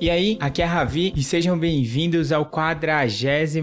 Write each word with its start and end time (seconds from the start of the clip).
E 0.00 0.08
aí, 0.08 0.38
aqui 0.40 0.62
é 0.62 0.64
a 0.64 0.68
Ravi 0.68 1.12
e 1.14 1.22
sejam 1.22 1.58
bem-vindos 1.58 2.32
ao 2.32 2.46
43 2.46 3.56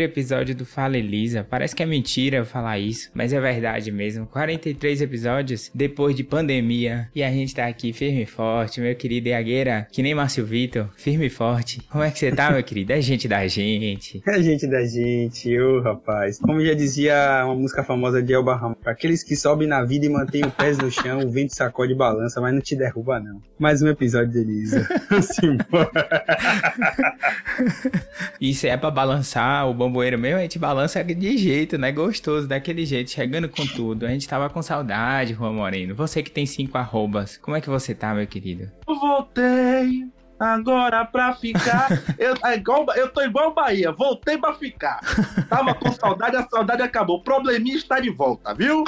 episódio 0.00 0.54
do 0.54 0.64
Fala 0.64 0.96
Elisa. 0.96 1.46
Parece 1.48 1.76
que 1.76 1.82
é 1.82 1.86
mentira 1.86 2.38
eu 2.38 2.46
falar 2.46 2.78
isso, 2.78 3.10
mas 3.12 3.34
é 3.34 3.40
verdade 3.40 3.92
mesmo. 3.92 4.26
43 4.26 5.02
episódios 5.02 5.70
depois 5.74 6.16
de 6.16 6.24
pandemia 6.24 7.10
e 7.14 7.22
a 7.22 7.30
gente 7.30 7.54
tá 7.54 7.66
aqui 7.66 7.92
firme 7.92 8.22
e 8.22 8.26
forte, 8.26 8.80
meu 8.80 8.94
querido 8.94 9.28
Iagueira, 9.28 9.86
que 9.92 10.02
nem 10.02 10.14
Márcio 10.14 10.46
Vitor, 10.46 10.88
firme 10.96 11.26
e 11.26 11.30
forte. 11.30 11.82
Como 11.90 12.02
é 12.02 12.10
que 12.10 12.18
você 12.18 12.32
tá, 12.32 12.50
meu 12.50 12.64
querido? 12.64 12.94
É 12.94 13.00
gente 13.02 13.28
da 13.28 13.46
gente. 13.46 14.22
É 14.26 14.42
gente 14.42 14.66
da 14.66 14.82
gente, 14.86 15.60
ô 15.60 15.76
oh, 15.76 15.80
rapaz. 15.82 16.38
Como 16.38 16.64
já 16.64 16.72
dizia 16.72 17.44
uma 17.44 17.56
música 17.56 17.84
famosa 17.84 18.22
de 18.22 18.32
Elba 18.32 18.56
Ramos, 18.56 18.78
aqueles 18.86 19.22
que 19.22 19.36
sobem 19.36 19.68
na 19.68 19.84
vida 19.84 20.06
e 20.06 20.08
mantêm 20.08 20.46
os 20.46 20.54
pés 20.54 20.78
no 20.78 20.90
chão, 20.90 21.18
o 21.18 21.30
vento 21.30 21.54
sacode 21.54 21.92
e 21.92 21.94
balança, 21.94 22.40
mas 22.40 22.54
não 22.54 22.60
te 22.62 22.74
derruba 22.74 23.20
não. 23.20 23.42
Mais 23.58 23.82
um 23.82 23.88
episódio 23.88 24.32
de 24.32 24.38
Elisa. 24.38 24.88
Isso 28.40 28.66
é 28.66 28.76
pra 28.76 28.90
balançar 28.90 29.68
o 29.68 29.74
bamboeiro 29.74 30.18
mesmo, 30.18 30.38
a 30.38 30.42
gente 30.42 30.58
balança 30.58 31.02
de 31.02 31.38
jeito, 31.38 31.78
né? 31.78 31.92
Gostoso, 31.92 32.48
daquele 32.48 32.86
jeito, 32.86 33.10
chegando 33.10 33.48
com 33.48 33.66
tudo. 33.66 34.06
A 34.06 34.08
gente 34.08 34.28
tava 34.28 34.48
com 34.48 34.62
saudade, 34.62 35.34
Juan 35.34 35.52
Moreno. 35.52 35.94
Você 35.94 36.22
que 36.22 36.30
tem 36.30 36.46
cinco 36.46 36.78
arrobas, 36.78 37.36
como 37.36 37.56
é 37.56 37.60
que 37.60 37.68
você 37.68 37.94
tá, 37.94 38.14
meu 38.14 38.26
querido? 38.26 38.70
Eu 38.86 38.98
voltei 38.98 40.06
agora 40.38 41.04
pra 41.04 41.34
ficar. 41.34 41.88
eu, 42.18 42.34
é 42.44 42.56
igual, 42.56 42.86
eu 42.96 43.08
tô 43.08 43.22
igual 43.22 43.54
Bahia, 43.54 43.92
voltei 43.92 44.38
pra 44.38 44.54
ficar. 44.54 45.00
Tava 45.48 45.74
com 45.74 45.92
saudade, 45.92 46.36
a 46.36 46.48
saudade 46.48 46.82
acabou. 46.82 47.18
O 47.18 47.22
probleminha 47.22 47.76
está 47.76 48.00
de 48.00 48.10
volta, 48.10 48.54
viu? 48.54 48.84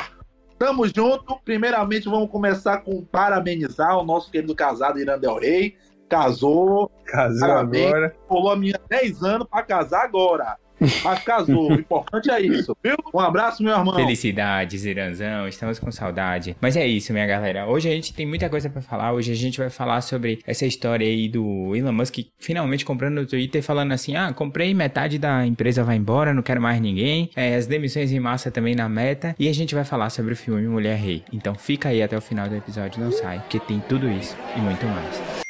Tamo 0.59 0.87
junto. 0.87 1.39
Primeiramente, 1.45 2.09
vamos 2.09 2.31
começar 2.31 2.79
com 2.79 3.05
parabenizar 3.05 3.99
o 3.99 4.05
nosso 4.05 4.31
querido 4.31 4.55
casado 4.55 4.99
Irã 4.99 5.19
Del 5.19 5.39
Rey 5.39 5.77
casou. 6.15 6.91
Casou 7.05 7.41
parabéns, 7.41 7.87
agora. 7.87 8.17
Pulou 8.29 8.53
a 8.53 8.57
minha 8.57 8.81
10 8.89 9.23
anos 9.23 9.49
pra 9.49 9.63
casar 9.63 10.05
agora. 10.05 10.57
Mas 11.03 11.23
casou, 11.23 11.71
o 11.71 11.75
importante 11.75 12.31
é 12.31 12.41
isso, 12.41 12.77
viu? 12.83 12.97
Um 13.13 13.21
abraço, 13.21 13.63
meu 13.63 13.73
irmão. 13.73 13.95
Felicidades, 13.95 14.85
Iranzão, 14.85 15.47
estamos 15.47 15.79
com 15.79 15.91
saudade. 15.91 16.57
Mas 16.61 16.77
é 16.77 16.87
isso, 16.87 17.13
minha 17.13 17.27
galera. 17.27 17.67
Hoje 17.67 17.89
a 17.89 17.93
gente 17.93 18.13
tem 18.13 18.27
muita 18.27 18.49
coisa 18.49 18.69
para 18.69 18.83
falar. 18.83 19.13
Hoje 19.13 19.33
a 19.33 19.37
gente 19.37 19.59
vai 19.59 19.71
falar 19.71 20.01
sobre 20.01 20.41
essa 20.47 20.67
história 20.67 21.07
aí 21.07 21.29
do 21.29 21.75
Elon 21.75 21.93
Musk 21.93 22.19
finalmente 22.39 22.85
comprando 22.85 23.15
no 23.15 23.27
Twitter, 23.27 23.63
falando 23.63 23.93
assim: 23.93 24.17
ah, 24.17 24.33
comprei, 24.33 24.75
metade 24.75 25.19
da 25.19 25.47
empresa 25.47 25.85
vai 25.85 25.97
embora, 25.97 26.35
não 26.35 26.43
quero 26.43 26.61
mais 26.61 26.81
ninguém. 26.81 27.31
É, 27.37 27.55
as 27.55 27.67
demissões 27.67 28.13
em 28.13 28.21
massa 28.21 28.51
também 28.51 28.75
na 28.75 28.89
meta. 28.89 29.35
E 29.39 29.49
a 29.49 29.55
gente 29.55 29.75
vai 29.75 29.85
falar 29.85 30.11
sobre 30.11 30.33
o 30.33 30.37
filme 30.37 30.67
Mulher 30.67 30.97
Rei. 30.97 31.23
Então 31.33 31.55
fica 31.55 31.89
aí 31.91 32.03
até 32.03 32.17
o 32.17 32.21
final 32.21 32.49
do 32.49 32.57
episódio, 32.57 33.03
não 33.03 33.13
sai, 33.13 33.39
porque 33.39 33.61
tem 33.61 33.81
tudo 33.89 34.11
isso 34.11 34.37
e 34.57 34.61
muito 34.61 34.85
mais. 34.87 35.44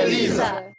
Elisa! 0.00 0.72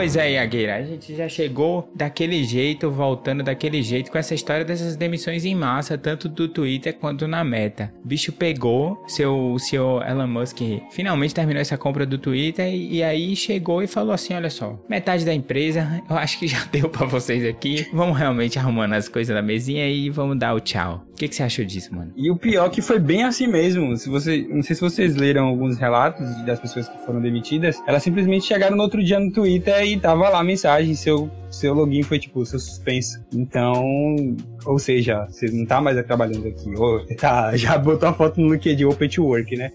Pois 0.00 0.16
é, 0.16 0.32
Iagueira, 0.32 0.76
a 0.76 0.82
gente 0.82 1.14
já 1.14 1.28
chegou 1.28 1.86
daquele 1.94 2.42
jeito, 2.42 2.90
voltando 2.90 3.42
daquele 3.42 3.82
jeito, 3.82 4.10
com 4.10 4.16
essa 4.16 4.34
história 4.34 4.64
dessas 4.64 4.96
demissões 4.96 5.44
em 5.44 5.54
massa, 5.54 5.98
tanto 5.98 6.26
do 6.26 6.48
Twitter 6.48 6.94
quanto 6.94 7.28
na 7.28 7.44
meta. 7.44 7.92
O 8.02 8.08
bicho 8.08 8.32
pegou, 8.32 9.04
seu, 9.06 9.58
seu 9.58 10.00
Elon 10.00 10.26
Musk 10.26 10.56
finalmente 10.90 11.34
terminou 11.34 11.60
essa 11.60 11.76
compra 11.76 12.06
do 12.06 12.16
Twitter 12.16 12.66
e, 12.72 12.94
e 12.94 13.02
aí 13.02 13.36
chegou 13.36 13.82
e 13.82 13.86
falou 13.86 14.14
assim: 14.14 14.32
olha 14.32 14.48
só, 14.48 14.82
metade 14.88 15.22
da 15.22 15.34
empresa, 15.34 16.02
eu 16.08 16.16
acho 16.16 16.38
que 16.38 16.46
já 16.46 16.64
deu 16.72 16.88
para 16.88 17.04
vocês 17.04 17.44
aqui. 17.44 17.86
Vamos 17.92 18.16
realmente 18.16 18.58
arrumando 18.58 18.94
as 18.94 19.06
coisas 19.06 19.36
na 19.36 19.42
mesinha 19.42 19.86
e 19.86 20.08
vamos 20.08 20.38
dar 20.38 20.54
o 20.54 20.60
tchau. 20.60 21.09
Que, 21.20 21.28
que 21.28 21.34
você 21.34 21.42
achou 21.42 21.66
disso, 21.66 21.94
mano? 21.94 22.10
E 22.16 22.30
o 22.30 22.36
pior 22.36 22.70
que 22.70 22.80
foi 22.80 22.98
bem 22.98 23.24
assim 23.24 23.46
mesmo. 23.46 23.94
Se 23.94 24.08
você, 24.08 24.46
não 24.48 24.62
sei 24.62 24.74
se 24.74 24.80
vocês 24.80 25.16
leram 25.16 25.48
alguns 25.48 25.76
relatos 25.76 26.26
das 26.46 26.58
pessoas 26.58 26.88
que 26.88 26.96
foram 27.04 27.20
demitidas, 27.20 27.78
elas 27.86 28.02
simplesmente 28.02 28.46
chegaram 28.46 28.74
no 28.74 28.82
outro 28.82 29.04
dia 29.04 29.20
no 29.20 29.30
Twitter 29.30 29.84
e 29.84 30.00
tava 30.00 30.30
lá 30.30 30.40
a 30.40 30.42
mensagem, 30.42 30.94
seu, 30.94 31.30
seu 31.50 31.74
login 31.74 32.02
foi 32.02 32.18
tipo, 32.18 32.42
seu 32.46 32.58
suspenso. 32.58 33.22
Então, 33.34 34.34
ou 34.64 34.78
seja, 34.78 35.26
você 35.26 35.50
não 35.50 35.66
tá 35.66 35.78
mais 35.78 36.02
trabalhando 36.06 36.48
aqui, 36.48 36.74
ou 36.74 37.04
tá, 37.16 37.54
já 37.54 37.76
botou 37.76 38.08
a 38.08 38.14
foto 38.14 38.40
no 38.40 38.54
LinkedIn 38.54 38.84
Open 38.84 39.10
to 39.10 39.22
Work, 39.22 39.54
né? 39.56 39.72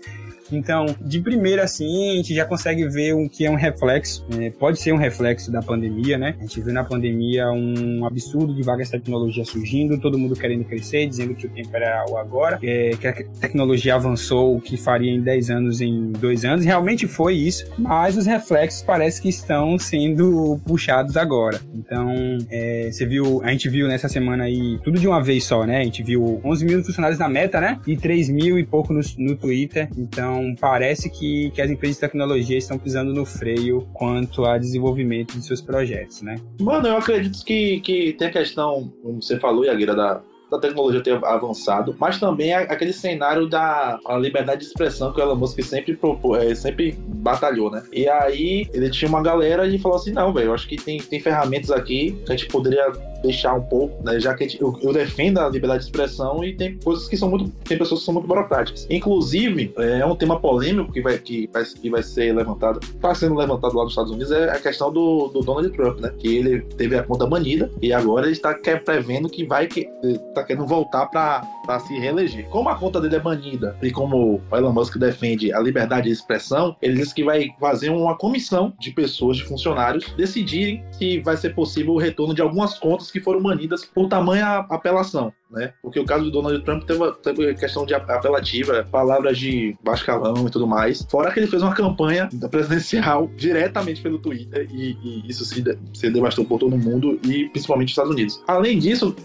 Então, 0.52 0.86
de 1.02 1.20
primeira, 1.20 1.64
assim, 1.64 2.12
a 2.12 2.16
gente 2.16 2.34
já 2.34 2.46
consegue 2.46 2.88
ver 2.88 3.14
o 3.14 3.30
que 3.30 3.46
é 3.46 3.50
um 3.50 3.56
reflexo, 3.56 4.26
é, 4.40 4.50
pode 4.50 4.80
ser 4.80 4.94
um 4.94 4.98
reflexo 4.98 5.52
da 5.52 5.62
pandemia, 5.62 6.18
né? 6.18 6.36
A 6.38 6.42
gente 6.42 6.62
viu 6.62 6.74
na 6.74 6.84
pandemia 6.84 7.52
um 7.52 8.06
absurdo 8.06 8.54
de 8.54 8.62
vagas 8.62 8.88
de 8.88 8.94
tecnologia 8.94 9.44
surgindo, 9.44 10.00
todo 10.00 10.18
mundo 10.18 10.36
querendo 10.36 10.64
crescer, 10.66 11.08
dizendo 11.08 11.34
que 11.34 11.48
o 11.48 11.50
tempo 11.50 11.70
era 11.74 12.06
o 12.10 12.18
agora, 12.18 12.60
é, 12.62 12.92
que 13.00 13.08
a 13.08 13.14
tecnologia 13.40 13.96
avançou 13.96 14.56
o 14.56 14.62
que 14.62 14.78
faria 14.78 15.12
em 15.12 15.22
10 15.22 15.50
anos 15.50 15.82
em 15.82 16.12
2 16.12 16.46
anos, 16.46 16.66
realmente 16.66 17.08
foi 17.08 17.36
isso, 17.36 17.66
mas 17.78 18.18
os 18.18 18.26
reflexos 18.26 18.82
parece 18.82 19.22
que 19.22 19.30
estão 19.30 19.78
sendo 19.80 20.60
puxados 20.66 21.18
agora. 21.18 21.60
Então, 21.74 22.14
é, 22.50 22.90
você 22.92 23.06
viu, 23.06 23.42
a 23.44 23.52
gente 23.52 23.70
viu 23.70 23.88
nessa 23.88 24.08
semana 24.08 24.46
aí, 24.46 24.80
tudo 24.84 25.00
de 25.00 25.08
uma 25.08 25.22
vez 25.22 25.44
só, 25.44 25.66
né? 25.66 25.80
A 25.80 25.84
gente 25.84 26.04
viu 26.04 26.40
11 26.44 26.66
mil 26.66 26.84
funcionários 26.84 27.20
na 27.20 27.28
meta, 27.28 27.60
né? 27.60 27.80
E 27.88 27.98
3 27.98 28.30
mil 28.30 28.58
e 28.60 28.66
pouco 28.66 28.94
no, 28.94 29.02
no 29.18 29.36
Twitter. 29.36 29.90
Então, 29.98 30.45
parece 30.54 31.10
que, 31.10 31.50
que 31.52 31.62
as 31.62 31.72
empresas 31.72 31.98
de 31.98 32.02
tecnologia 32.02 32.58
estão 32.58 32.78
pisando 32.78 33.14
no 33.14 33.26
freio 33.26 33.88
quanto 33.94 34.46
a 34.46 34.58
desenvolvimento 34.58 35.38
de 35.38 35.46
seus 35.46 35.62
projetos, 35.62 36.22
né? 36.22 36.36
Mano, 36.60 36.88
eu 36.88 36.98
acredito 36.98 37.44
que, 37.44 37.80
que 37.80 38.14
tem 38.14 38.28
a 38.28 38.32
questão, 38.32 38.92
como 39.02 39.22
você 39.22 39.40
falou, 39.40 39.66
Yagueira, 39.66 39.96
da, 39.96 40.22
da 40.50 40.60
tecnologia 40.60 41.02
ter 41.02 41.24
avançado, 41.24 41.96
mas 42.00 42.20
também 42.20 42.54
aquele 42.54 42.94
cenário 42.94 43.48
da 43.48 44.00
liberdade 44.20 44.62
de 44.62 44.68
expressão 44.68 45.12
que 45.12 45.20
o 45.20 45.24
Elon 45.24 45.36
Musk 45.36 45.62
sempre, 45.62 45.96
propô, 45.96 46.36
é, 46.36 46.54
sempre 46.54 46.98
batalhou, 47.08 47.72
né? 47.72 47.84
E 47.92 48.08
aí 48.08 48.68
ele 48.74 48.90
tinha 48.90 49.10
uma 49.10 49.22
galera 49.22 49.68
e 49.68 49.80
falou 49.80 49.98
assim: 49.98 50.12
não, 50.12 50.34
velho, 50.34 50.48
eu 50.48 50.54
acho 50.54 50.68
que 50.68 50.78
tem, 50.78 51.00
tem 51.00 51.20
ferramentas 51.20 51.72
aqui 51.72 52.12
que 52.26 52.32
a 52.32 52.36
gente 52.36 52.48
poderia 52.48 52.92
deixar 53.26 53.54
um 53.54 53.62
pouco, 53.62 54.04
né? 54.04 54.20
Já 54.20 54.34
que 54.34 54.58
eu, 54.60 54.78
eu, 54.82 54.94
defendo 54.94 55.40
a 55.40 55.50
liberdade 55.50 55.80
de 55.80 55.86
expressão 55.86 56.44
e 56.44 56.56
tem 56.56 56.78
coisas 56.78 57.08
que 57.08 57.18
são 57.18 57.30
muito. 57.30 57.50
Tem 57.64 57.78
pessoas 57.78 58.02
que 58.02 58.06
são 58.06 58.14
muito 58.14 58.28
burocráticas. 58.28 58.88
Inclusive, 58.90 59.74
é 59.78 60.06
um 60.06 60.16
tema 60.16 60.40
polêmico 60.40 60.92
que 60.92 61.02
vai, 61.02 61.18
que 61.18 61.50
vai, 61.52 61.64
que 61.64 61.90
vai 61.90 62.04
ser 62.04 62.34
levantado, 62.34 62.80
está 62.82 63.14
sendo 63.16 63.36
levantado 63.36 63.76
lá 63.76 63.84
nos 63.84 63.94
Estados 63.94 64.12
Unidos, 64.12 64.32
é 64.32 64.52
a 64.52 64.60
questão 64.60 64.92
do, 64.92 65.28
do 65.28 65.42
Donald 65.42 65.70
Trump, 65.72 66.00
né? 66.00 66.14
Que 66.18 66.38
ele 66.38 66.62
teve 66.62 66.98
a 66.98 67.04
conta 67.04 67.26
banida 67.26 67.72
e 67.82 67.92
agora 67.92 68.26
ele 68.26 68.34
está 68.34 68.54
prevendo 68.54 69.30
que 69.30 69.46
vai 69.46 69.68
que 69.68 69.90
tá 70.34 70.44
querendo 70.44 70.66
voltar 70.66 71.08
para 71.08 71.42
se 71.80 71.98
reeleger. 71.98 72.48
Como 72.50 72.70
a 72.70 72.76
conta 72.76 73.02
dele 73.02 73.16
é 73.16 73.20
banida 73.20 73.78
e 73.82 73.92
como 73.92 74.42
o 74.52 74.56
Elon 74.56 74.72
Musk 74.72 74.98
defende 74.98 75.54
a 75.54 75.60
liberdade 75.60 76.08
de 76.08 76.14
expressão, 76.14 76.76
ele 76.82 76.96
disse 76.96 77.14
que 77.14 77.24
vai 77.24 77.50
fazer 77.60 77.90
uma 77.90 78.18
comissão 78.18 78.74
de 78.80 78.92
pessoas, 78.92 79.38
de 79.38 79.44
funcionários, 79.44 80.14
decidirem 80.16 80.84
se 80.92 81.20
vai 81.20 81.38
ser 81.38 81.54
possível 81.56 81.94
o 81.94 82.00
retorno 82.00 82.34
de 82.34 82.42
algumas 82.42 82.78
contas 82.78 83.12
que 83.12 83.20
foram 83.20 83.42
banidas 83.42 83.86
por 83.86 84.08
tamanha 84.08 84.66
apelação 84.70 85.34
né? 85.50 85.74
Porque 85.82 86.00
o 86.00 86.06
caso 86.06 86.26
do 86.26 86.32
Donald 86.32 86.64
Trump 86.64 86.84
teve, 86.84 87.12
teve 87.24 87.54
questão 87.56 87.86
de 87.86 87.94
apelativa, 87.94 88.86
palavras 88.92 89.38
de 89.38 89.76
baixo 89.84 90.06
calão 90.06 90.48
e 90.48 90.52
tudo 90.52 90.68
mais. 90.68 91.06
Fora 91.10 91.32
que 91.32 91.40
ele 91.40 91.48
fez 91.48 91.62
uma 91.62 91.74
campanha 91.74 92.30
presidencial 92.50 93.30
diretamente 93.36 94.02
pelo 94.02 94.20
Twitter 94.20 94.68
e, 94.72 94.98
e 95.04 95.30
isso 95.30 95.46
se, 95.46 95.64
se 95.94 96.10
devastou 96.10 96.46
por 96.46 96.60
todo 96.60 96.76
o 96.76 96.78
mundo 96.78 97.20
e 97.24 97.50
principalmente 97.50 97.88
nos 97.88 97.92
Estados 97.92 98.12
Unidos. 98.12 98.44
Além 98.48 98.80
disso, 98.80 99.16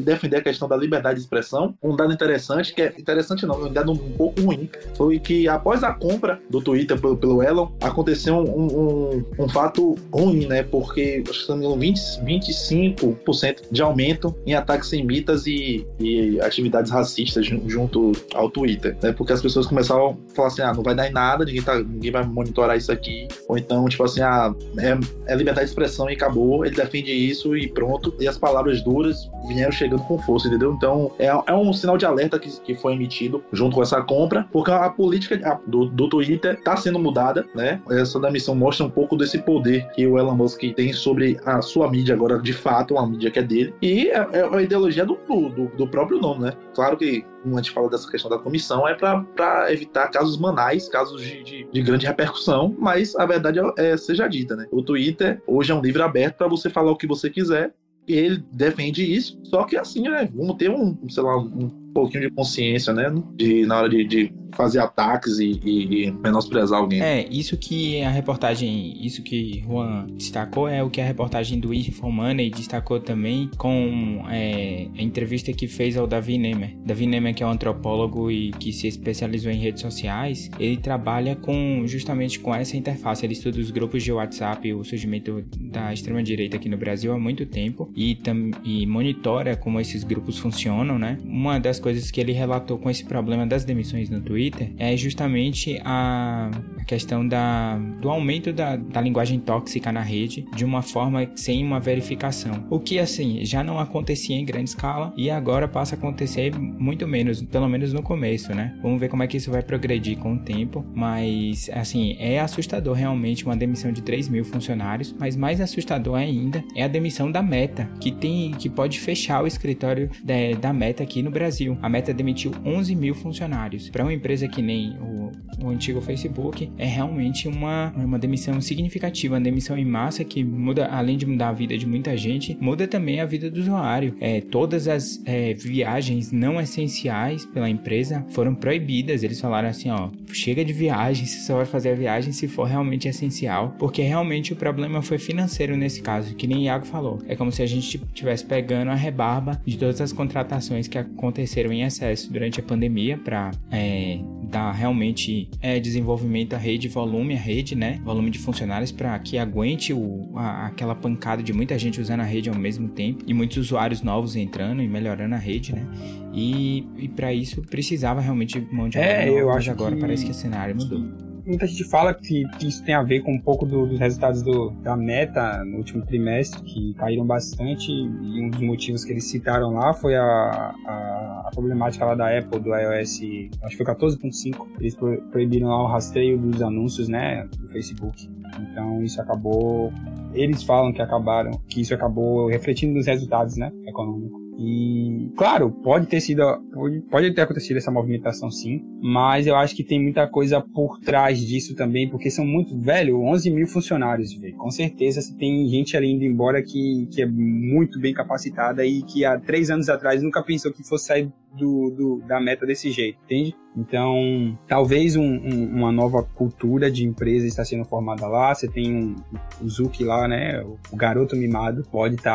defender 0.00 0.38
a 0.38 0.42
questão 0.42 0.68
da 0.68 0.76
liberdade 0.76 1.16
de 1.16 1.22
expressão, 1.22 1.74
um 1.82 1.96
dado 1.96 2.12
interessante, 2.12 2.74
que 2.74 2.82
é 2.82 2.94
interessante 2.98 3.46
não, 3.46 3.64
um 3.64 3.72
dado 3.72 3.92
um 3.92 3.96
pouco 3.96 4.40
ruim, 4.40 4.68
foi 4.96 5.18
que 5.18 5.48
após 5.48 5.82
a 5.82 5.92
compra 5.92 6.40
do 6.50 6.60
Twitter 6.60 7.00
pelo, 7.00 7.16
pelo 7.16 7.42
Elon, 7.42 7.70
aconteceu 7.80 8.36
um, 8.36 8.66
um, 8.66 9.24
um 9.38 9.48
fato 9.48 9.96
ruim, 10.12 10.46
né? 10.46 10.62
Porque 10.62 11.22
acho 11.28 11.46
que 11.46 11.76
20, 11.78 12.00
25% 12.24 13.62
de 13.70 13.82
aumento 13.82 14.34
em 14.46 14.54
ataques 14.54 14.88
semitas 14.88 15.46
e 15.46 15.59
e, 15.60 16.40
atividades 16.40 16.90
racistas 16.90 17.46
junto 17.66 18.12
ao 18.34 18.50
Twitter, 18.50 18.96
né? 19.02 19.12
Porque 19.12 19.32
as 19.32 19.42
pessoas 19.42 19.66
começavam 19.66 20.18
a 20.30 20.34
falar 20.34 20.48
assim, 20.48 20.62
ah, 20.62 20.72
não 20.72 20.82
vai 20.82 20.94
dar 20.94 21.08
em 21.08 21.12
nada, 21.12 21.44
ninguém, 21.44 21.62
tá, 21.62 21.78
ninguém 21.78 22.10
vai 22.10 22.24
monitorar 22.24 22.76
isso 22.76 22.90
aqui, 22.90 23.28
ou 23.48 23.58
então, 23.58 23.86
tipo 23.88 24.02
assim, 24.04 24.20
ah, 24.20 24.54
é, 24.78 25.32
é 25.32 25.36
liberdade 25.36 25.66
de 25.66 25.70
expressão 25.70 26.08
e 26.10 26.14
acabou, 26.14 26.64
ele 26.64 26.74
defende 26.74 27.12
isso 27.12 27.56
e 27.56 27.68
pronto, 27.68 28.14
e 28.18 28.26
as 28.26 28.38
palavras 28.38 28.82
duras 28.82 29.30
vieram 29.48 29.72
chegando 29.72 30.02
com 30.02 30.18
força, 30.18 30.48
entendeu? 30.48 30.72
Então, 30.72 31.12
é, 31.18 31.26
é 31.26 31.54
um 31.54 31.72
sinal 31.72 31.96
de 31.96 32.06
alerta 32.06 32.38
que, 32.38 32.48
que 32.60 32.74
foi 32.74 32.94
emitido 32.94 33.42
junto 33.52 33.76
com 33.76 33.82
essa 33.82 34.00
compra, 34.02 34.46
porque 34.52 34.70
a 34.70 34.88
política 34.88 35.60
do, 35.66 35.86
do 35.86 36.08
Twitter 36.08 36.54
está 36.54 36.76
sendo 36.76 36.98
mudada, 36.98 37.46
né? 37.54 37.80
Essa 37.90 38.18
da 38.18 38.30
missão 38.30 38.54
mostra 38.54 38.86
um 38.86 38.90
pouco 38.90 39.16
desse 39.16 39.38
poder 39.38 39.86
que 39.90 40.06
o 40.06 40.18
Elon 40.18 40.34
Musk 40.34 40.60
tem 40.74 40.92
sobre 40.92 41.38
a 41.44 41.60
sua 41.62 41.90
mídia 41.90 42.14
agora, 42.14 42.38
de 42.38 42.52
fato, 42.52 42.94
uma 42.94 43.06
mídia 43.06 43.30
que 43.30 43.38
é 43.38 43.42
dele, 43.42 43.74
e 43.82 44.08
é, 44.08 44.28
é 44.32 44.48
a 44.56 44.62
ideologia 44.62 45.04
do, 45.04 45.18
do 45.28 45.49
do, 45.50 45.66
do, 45.76 45.88
próprio 45.88 46.18
nome, 46.18 46.44
né? 46.44 46.52
Claro 46.74 46.96
que, 46.96 47.24
como 47.42 47.54
a 47.54 47.58
gente 47.62 47.70
fala 47.70 47.88
dessa 47.88 48.10
questão 48.10 48.30
da 48.30 48.38
comissão, 48.38 48.86
é 48.88 48.94
para 48.94 49.72
evitar 49.72 50.08
casos 50.08 50.38
manais, 50.38 50.88
casos 50.88 51.20
de, 51.20 51.42
de, 51.42 51.68
de, 51.70 51.82
grande 51.82 52.06
repercussão, 52.06 52.74
mas 52.78 53.14
a 53.16 53.26
verdade 53.26 53.58
é, 53.58 53.92
é, 53.92 53.96
seja 53.96 54.28
dita, 54.28 54.56
né? 54.56 54.66
O 54.70 54.82
Twitter 54.82 55.42
hoje 55.46 55.72
é 55.72 55.74
um 55.74 55.80
livro 55.80 56.02
aberto 56.02 56.36
para 56.36 56.48
você 56.48 56.70
falar 56.70 56.90
o 56.90 56.96
que 56.96 57.06
você 57.06 57.30
quiser, 57.30 57.74
e 58.06 58.14
ele 58.14 58.44
defende 58.52 59.04
isso, 59.04 59.38
só 59.44 59.64
que 59.64 59.76
assim, 59.76 60.02
né? 60.02 60.28
Vamos 60.34 60.56
ter 60.56 60.70
um, 60.70 60.96
sei 61.08 61.22
lá, 61.22 61.38
um 61.38 61.79
pouquinho 61.92 62.28
de 62.28 62.34
consciência, 62.34 62.92
né? 62.92 63.12
De, 63.34 63.66
na 63.66 63.78
hora 63.78 63.88
de, 63.88 64.04
de 64.04 64.32
fazer 64.54 64.80
ataques 64.80 65.38
e, 65.38 65.60
e, 65.64 66.06
e, 66.06 66.10
menosprezar 66.10 66.78
alguém. 66.78 67.00
É, 67.00 67.26
isso 67.30 67.56
que 67.56 68.02
a 68.02 68.10
reportagem, 68.10 69.04
isso 69.04 69.22
que 69.22 69.62
Juan 69.66 70.06
destacou 70.16 70.68
é 70.68 70.82
o 70.82 70.90
que 70.90 71.00
a 71.00 71.04
reportagem 71.04 71.58
do 71.58 71.70
Money 72.10 72.50
destacou 72.50 73.00
também 73.00 73.50
com 73.56 74.24
é, 74.30 74.88
a 74.96 75.02
entrevista 75.02 75.52
que 75.52 75.66
fez 75.66 75.96
ao 75.96 76.06
Davi 76.06 76.38
Nemer. 76.38 76.76
Davi 76.84 77.06
Nemer, 77.06 77.34
que 77.34 77.42
é 77.42 77.46
um 77.46 77.50
antropólogo 77.50 78.30
e 78.30 78.50
que 78.52 78.72
se 78.72 78.86
especializou 78.86 79.50
em 79.50 79.58
redes 79.58 79.82
sociais, 79.82 80.50
ele 80.58 80.76
trabalha 80.76 81.36
com 81.36 81.84
justamente 81.86 82.38
com 82.38 82.54
essa 82.54 82.76
interface. 82.76 83.24
Ele 83.24 83.32
estuda 83.32 83.58
os 83.58 83.70
grupos 83.70 84.02
de 84.02 84.12
WhatsApp, 84.12 84.72
o 84.72 84.84
surgimento 84.84 85.44
da 85.58 85.92
extrema-direita 85.92 86.56
aqui 86.56 86.68
no 86.68 86.76
Brasil 86.76 87.12
há 87.12 87.18
muito 87.18 87.46
tempo 87.46 87.90
e, 87.96 88.18
e 88.64 88.86
monitora 88.86 89.56
como 89.56 89.80
esses 89.80 90.04
grupos 90.04 90.38
funcionam, 90.38 90.98
né? 90.98 91.18
Uma 91.24 91.58
das 91.58 91.79
coisas 91.80 92.10
que 92.10 92.20
ele 92.20 92.32
relatou 92.32 92.78
com 92.78 92.88
esse 92.88 93.04
problema 93.04 93.46
das 93.46 93.64
demissões 93.64 94.08
no 94.08 94.20
Twitter 94.20 94.72
é 94.78 94.96
justamente 94.96 95.80
a 95.84 96.50
questão 96.86 97.26
da, 97.26 97.76
do 98.00 98.10
aumento 98.10 98.52
da, 98.52 98.76
da 98.76 99.00
linguagem 99.00 99.38
tóxica 99.40 99.90
na 99.90 100.02
rede 100.02 100.46
de 100.54 100.64
uma 100.64 100.82
forma 100.82 101.30
sem 101.34 101.64
uma 101.64 101.80
verificação. 101.80 102.66
O 102.70 102.78
que, 102.78 102.98
assim, 102.98 103.44
já 103.44 103.62
não 103.62 103.78
acontecia 103.78 104.36
em 104.36 104.44
grande 104.44 104.70
escala 104.70 105.12
e 105.16 105.30
agora 105.30 105.66
passa 105.68 105.94
a 105.94 105.98
acontecer 105.98 106.56
muito 106.58 107.06
menos, 107.06 107.42
pelo 107.42 107.68
menos 107.68 107.92
no 107.92 108.02
começo, 108.02 108.54
né? 108.54 108.76
Vamos 108.82 109.00
ver 109.00 109.08
como 109.08 109.22
é 109.22 109.26
que 109.26 109.36
isso 109.36 109.50
vai 109.50 109.62
progredir 109.62 110.18
com 110.18 110.34
o 110.34 110.38
tempo, 110.38 110.84
mas, 110.94 111.70
assim, 111.72 112.16
é 112.18 112.40
assustador 112.40 112.94
realmente 112.94 113.44
uma 113.44 113.56
demissão 113.56 113.92
de 113.92 114.02
3 114.02 114.28
mil 114.28 114.44
funcionários, 114.44 115.14
mas 115.18 115.36
mais 115.36 115.60
assustador 115.60 116.16
ainda 116.16 116.62
é 116.74 116.84
a 116.84 116.88
demissão 116.88 117.30
da 117.30 117.42
Meta, 117.42 117.88
que 118.00 118.10
tem 118.10 118.50
que 118.52 118.68
pode 118.68 118.98
fechar 119.00 119.42
o 119.42 119.46
escritório 119.46 120.10
da, 120.22 120.34
da 120.60 120.72
Meta 120.72 121.02
aqui 121.02 121.22
no 121.22 121.30
Brasil. 121.30 121.69
A 121.82 121.88
Meta 121.88 122.12
demitiu 122.12 122.52
11 122.64 122.94
mil 122.94 123.14
funcionários. 123.14 123.88
Para 123.90 124.04
uma 124.04 124.12
empresa 124.12 124.48
que 124.48 124.62
nem 124.62 124.96
o, 124.98 125.30
o, 125.62 125.68
antigo 125.68 126.00
Facebook, 126.00 126.70
é 126.78 126.86
realmente 126.86 127.48
uma, 127.48 127.92
uma 127.96 128.18
demissão 128.18 128.60
significativa, 128.60 129.34
uma 129.34 129.40
demissão 129.40 129.76
em 129.76 129.84
massa 129.84 130.24
que 130.24 130.42
muda, 130.42 130.86
além 130.86 131.16
de 131.16 131.26
mudar 131.26 131.48
a 131.48 131.52
vida 131.52 131.76
de 131.76 131.86
muita 131.86 132.16
gente, 132.16 132.56
muda 132.60 132.86
também 132.86 133.20
a 133.20 133.26
vida 133.26 133.50
do 133.50 133.60
usuário. 133.60 134.16
É, 134.20 134.40
todas 134.40 134.88
as 134.88 135.20
é, 135.24 135.54
viagens 135.54 136.32
não 136.32 136.60
essenciais 136.60 137.44
pela 137.46 137.68
empresa 137.68 138.24
foram 138.30 138.54
proibidas. 138.54 139.22
Eles 139.22 139.40
falaram 139.40 139.68
assim: 139.68 139.90
ó, 139.90 140.10
chega 140.32 140.64
de 140.64 140.72
viagem, 140.72 141.26
você 141.26 141.40
só 141.40 141.56
vai 141.56 141.66
fazer 141.66 141.90
a 141.90 141.94
viagem 141.94 142.32
se 142.32 142.48
for 142.48 142.64
realmente 142.64 143.08
essencial, 143.08 143.74
porque 143.78 144.02
realmente 144.02 144.52
o 144.52 144.56
problema 144.56 145.02
foi 145.02 145.18
financeiro 145.18 145.76
nesse 145.76 146.00
caso, 146.02 146.34
que 146.34 146.46
nem 146.46 146.64
Iago 146.64 146.86
falou. 146.86 147.18
É 147.28 147.36
como 147.36 147.52
se 147.52 147.62
a 147.62 147.66
gente 147.66 147.96
estivesse 147.96 148.44
pegando 148.44 148.90
a 148.90 148.94
rebarba 148.94 149.60
de 149.64 149.76
todas 149.76 150.00
as 150.00 150.12
contratações 150.12 150.88
que 150.88 150.98
aconteceram 150.98 151.59
aconteceram 151.60 151.72
em 151.72 151.82
excesso 151.82 152.32
durante 152.32 152.60
a 152.60 152.62
pandemia 152.62 153.18
para 153.18 153.50
é, 153.70 154.18
dar 154.44 154.72
realmente 154.72 155.48
é, 155.60 155.78
desenvolvimento 155.78 156.54
à 156.54 156.58
rede, 156.58 156.88
volume 156.88 157.34
à 157.34 157.38
rede, 157.38 157.74
né? 157.74 158.00
Volume 158.04 158.30
de 158.30 158.38
funcionários 158.38 158.90
para 158.90 159.18
que 159.18 159.38
aguente 159.38 159.92
o, 159.92 160.32
a, 160.36 160.66
aquela 160.66 160.94
pancada 160.94 161.42
de 161.42 161.52
muita 161.52 161.78
gente 161.78 162.00
usando 162.00 162.20
a 162.20 162.24
rede 162.24 162.48
ao 162.48 162.56
mesmo 162.56 162.88
tempo 162.88 163.24
e 163.26 163.34
muitos 163.34 163.58
usuários 163.58 164.02
novos 164.02 164.36
entrando 164.36 164.82
e 164.82 164.88
melhorando 164.88 165.34
a 165.34 165.38
rede, 165.38 165.74
né? 165.74 165.86
E, 166.32 166.86
e 166.96 167.08
para 167.08 167.32
isso 167.32 167.62
precisava 167.62 168.20
realmente 168.20 168.60
de 168.60 168.74
mão 168.74 168.88
de 168.88 168.98
obra. 168.98 169.10
É, 169.10 169.28
eu 169.28 169.50
acho 169.50 169.70
agora 169.70 169.94
que... 169.94 170.00
parece 170.00 170.24
que 170.24 170.30
o 170.30 170.34
cenário 170.34 170.74
mudou 170.74 171.29
muita 171.46 171.66
gente 171.66 171.84
fala 171.84 172.14
que, 172.14 172.44
que, 172.58 172.68
isso 172.68 172.84
tem 172.84 172.94
a 172.94 173.02
ver 173.02 173.20
com 173.20 173.32
um 173.32 173.40
pouco 173.40 173.66
do, 173.66 173.86
dos 173.86 173.98
resultados 173.98 174.42
do, 174.42 174.70
da 174.82 174.96
meta 174.96 175.64
no 175.64 175.78
último 175.78 176.04
trimestre, 176.04 176.62
que 176.62 176.94
caíram 176.94 177.26
bastante, 177.26 177.90
e 177.90 178.42
um 178.42 178.50
dos 178.50 178.60
motivos 178.60 179.04
que 179.04 179.12
eles 179.12 179.24
citaram 179.24 179.74
lá 179.74 179.92
foi 179.92 180.16
a, 180.16 180.22
a, 180.24 181.44
a 181.46 181.50
problemática 181.54 182.04
lá 182.04 182.14
da 182.14 182.38
Apple, 182.38 182.60
do 182.60 182.74
iOS, 182.74 183.20
acho 183.62 183.76
que 183.76 183.84
foi 183.84 183.86
14.5, 183.86 184.66
eles 184.80 184.96
proibiram 185.30 185.68
lá 185.68 185.84
o 185.84 185.86
rastreio 185.86 186.38
dos 186.38 186.62
anúncios, 186.62 187.08
né, 187.08 187.48
do 187.58 187.68
Facebook. 187.68 188.28
Então 188.60 189.02
isso 189.02 189.20
acabou, 189.20 189.92
eles 190.32 190.62
falam 190.62 190.92
que 190.92 191.00
acabaram, 191.00 191.52
que 191.68 191.80
isso 191.80 191.94
acabou 191.94 192.48
refletindo 192.48 192.94
nos 192.94 193.06
resultados, 193.06 193.56
né, 193.56 193.70
econômicos. 193.86 194.39
E, 194.62 195.32
claro, 195.38 195.70
pode 195.70 196.06
ter 196.06 196.20
sido, 196.20 196.42
pode, 196.70 197.00
pode 197.10 197.34
ter 197.34 197.40
acontecido 197.40 197.78
essa 197.78 197.90
movimentação 197.90 198.50
sim, 198.50 198.84
mas 199.00 199.46
eu 199.46 199.56
acho 199.56 199.74
que 199.74 199.82
tem 199.82 199.98
muita 199.98 200.26
coisa 200.28 200.60
por 200.60 201.00
trás 201.00 201.40
disso 201.40 201.74
também, 201.74 202.10
porque 202.10 202.30
são 202.30 202.44
muito, 202.44 202.78
velho, 202.78 203.22
11 203.22 203.50
mil 203.50 203.66
funcionários, 203.66 204.34
velho. 204.34 204.54
Com 204.56 204.70
certeza 204.70 205.20
tem 205.38 205.66
gente 205.66 205.96
ali 205.96 206.12
indo 206.12 206.24
embora 206.24 206.62
que, 206.62 207.08
que 207.10 207.22
é 207.22 207.26
muito 207.26 207.98
bem 207.98 208.12
capacitada 208.12 208.84
e 208.84 209.02
que 209.02 209.24
há 209.24 209.40
três 209.40 209.70
anos 209.70 209.88
atrás 209.88 210.22
nunca 210.22 210.42
pensou 210.42 210.70
que 210.70 210.86
fosse 210.86 211.06
sair 211.06 211.32
do, 211.54 211.90
do, 211.90 212.22
da 212.26 212.40
meta 212.40 212.66
desse 212.66 212.90
jeito, 212.90 213.18
entende? 213.24 213.54
Então, 213.76 214.58
talvez 214.66 215.14
um, 215.14 215.22
um, 215.22 215.64
uma 215.76 215.92
nova 215.92 216.22
cultura 216.22 216.90
de 216.90 217.04
empresa 217.04 217.46
está 217.46 217.64
sendo 217.64 217.84
formada 217.84 218.26
lá. 218.26 218.52
Você 218.54 218.66
tem 218.66 218.92
um, 218.92 219.16
o 219.60 219.68
Zuki 219.68 220.02
lá, 220.02 220.26
né? 220.26 220.60
O 220.90 220.96
garoto 220.96 221.36
mimado 221.36 221.84
pode 221.90 222.16
estar 222.16 222.32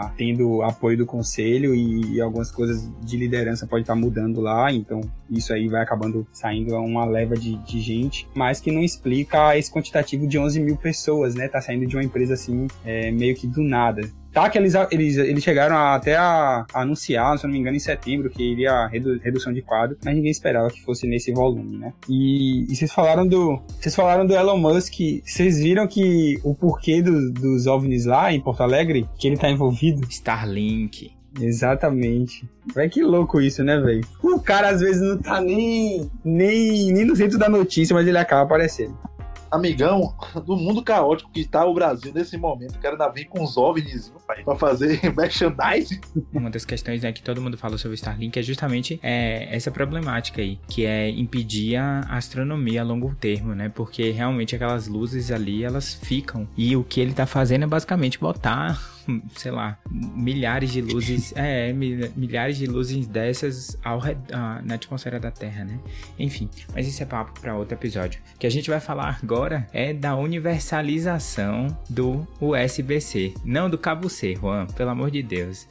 tá 0.00 0.14
tendo 0.16 0.62
apoio 0.62 0.96
do 0.96 1.06
conselho 1.06 1.74
e, 1.74 2.14
e, 2.14 2.20
algumas 2.20 2.50
coisas 2.50 2.90
de 3.02 3.16
liderança 3.16 3.66
pode 3.66 3.82
estar 3.82 3.94
tá 3.94 4.00
mudando 4.00 4.40
lá. 4.40 4.72
Então, 4.72 5.00
isso 5.30 5.52
aí 5.52 5.68
vai 5.68 5.82
acabando 5.82 6.26
saindo 6.32 6.74
uma 6.76 7.04
leva 7.04 7.34
de, 7.36 7.56
de 7.56 7.80
gente, 7.80 8.26
mas 8.34 8.60
que 8.60 8.72
não 8.72 8.82
explica 8.82 9.56
esse 9.58 9.70
quantitativo 9.70 10.26
de 10.26 10.38
11 10.38 10.60
mil 10.60 10.76
pessoas, 10.76 11.34
né? 11.34 11.48
Tá 11.48 11.60
saindo 11.60 11.86
de 11.86 11.96
uma 11.96 12.04
empresa 12.04 12.34
assim, 12.34 12.66
é, 12.84 13.10
meio 13.10 13.34
que 13.34 13.46
do 13.46 13.62
nada. 13.62 14.08
Tá 14.32 14.48
que 14.48 14.58
eles, 14.58 14.74
eles, 14.90 15.16
eles 15.16 15.42
chegaram 15.42 15.76
até 15.76 16.16
a, 16.16 16.64
a, 16.72 16.82
anunciar, 16.82 17.38
se 17.38 17.44
não 17.44 17.52
me 17.52 17.58
engano, 17.58 17.76
em 17.76 17.80
setembro, 17.80 18.30
que 18.30 18.42
iria 18.42 18.86
redu, 18.86 19.18
redução 19.18 19.52
de 19.52 19.62
quadro, 19.62 19.96
mas 20.04 20.14
ninguém 20.14 20.30
esperava 20.30 20.70
que 20.70 20.82
fosse 20.82 21.06
nesse 21.06 21.32
volume, 21.32 21.78
né? 21.78 21.92
E, 22.08 22.70
e 22.70 22.76
vocês 22.76 22.92
falaram 22.92 23.26
do. 23.26 23.60
Vocês 23.80 23.94
falaram 23.94 24.26
do 24.26 24.34
Elon 24.34 24.58
Musk. 24.58 24.94
Vocês 25.24 25.58
viram 25.58 25.86
que 25.86 26.38
o 26.44 26.54
porquê 26.54 27.02
do, 27.02 27.32
dos 27.32 27.66
OVNIs 27.66 28.04
lá 28.04 28.32
em 28.32 28.40
Porto 28.40 28.62
Alegre, 28.62 29.08
que 29.18 29.26
ele 29.26 29.36
tá 29.36 29.50
envolvido? 29.50 30.06
Starlink. 30.08 31.12
Exatamente. 31.40 32.48
Vai 32.74 32.88
que 32.88 33.02
louco 33.02 33.40
isso, 33.40 33.62
né, 33.62 33.78
velho? 33.78 34.04
O 34.22 34.40
cara 34.40 34.70
às 34.70 34.80
vezes 34.80 35.00
não 35.00 35.18
tá 35.18 35.40
nem, 35.40 36.10
nem, 36.24 36.92
nem 36.92 37.04
no 37.04 37.16
centro 37.16 37.38
da 37.38 37.48
notícia, 37.48 37.94
mas 37.94 38.06
ele 38.06 38.18
acaba 38.18 38.42
aparecendo 38.42 38.96
amigão, 39.50 40.14
do 40.44 40.56
mundo 40.56 40.82
caótico 40.82 41.30
que 41.30 41.40
está 41.40 41.64
o 41.64 41.74
Brasil 41.74 42.12
nesse 42.12 42.36
momento, 42.36 42.76
o 42.76 42.78
cara 42.78 42.94
ainda 42.94 43.08
vem 43.08 43.24
com 43.24 43.42
os 43.42 43.56
OVNIs 43.56 44.12
para 44.44 44.56
fazer 44.56 45.00
merchandising. 45.16 46.00
Uma 46.32 46.50
das 46.50 46.64
questões 46.64 47.02
né, 47.02 47.12
que 47.12 47.22
todo 47.22 47.40
mundo 47.40 47.56
fala 47.56 47.78
sobre 47.78 47.94
o 47.94 47.96
Starlink 47.96 48.38
é 48.38 48.42
justamente 48.42 48.98
é, 49.02 49.54
essa 49.54 49.70
problemática 49.70 50.40
aí, 50.40 50.58
que 50.68 50.84
é 50.84 51.08
impedir 51.10 51.76
a 51.76 52.00
astronomia 52.10 52.82
a 52.82 52.84
longo 52.84 53.14
termo, 53.14 53.54
né? 53.54 53.68
Porque 53.68 54.10
realmente 54.10 54.54
aquelas 54.54 54.88
luzes 54.88 55.30
ali, 55.30 55.64
elas 55.64 55.94
ficam. 55.94 56.48
E 56.56 56.76
o 56.76 56.84
que 56.84 57.00
ele 57.00 57.10
está 57.10 57.26
fazendo 57.26 57.64
é 57.64 57.66
basicamente 57.66 58.18
botar 58.18 58.97
sei 59.36 59.50
lá, 59.50 59.78
milhares 59.90 60.70
de 60.70 60.80
luzes, 60.80 61.32
é, 61.36 61.72
milhares 61.72 62.56
de 62.56 62.66
luzes 62.66 63.06
dessas 63.06 63.76
ao, 63.84 64.00
na 64.64 64.74
atmosfera 64.74 65.18
da 65.18 65.30
Terra, 65.30 65.64
né? 65.64 65.78
Enfim, 66.18 66.48
mas 66.74 66.86
isso 66.86 67.02
é 67.02 67.06
papo 67.06 67.38
para 67.40 67.56
outro 67.56 67.74
episódio. 67.74 68.20
O 68.34 68.38
que 68.38 68.46
a 68.46 68.50
gente 68.50 68.68
vai 68.68 68.80
falar 68.80 69.18
agora 69.22 69.66
é 69.72 69.92
da 69.92 70.16
universalização 70.16 71.66
do 71.88 72.26
USB-C, 72.40 73.34
não 73.44 73.68
do 73.70 73.78
cabo 73.78 74.08
C, 74.08 74.34
Juan, 74.34 74.66
pelo 74.66 74.90
amor 74.90 75.10
de 75.10 75.22
Deus. 75.22 75.66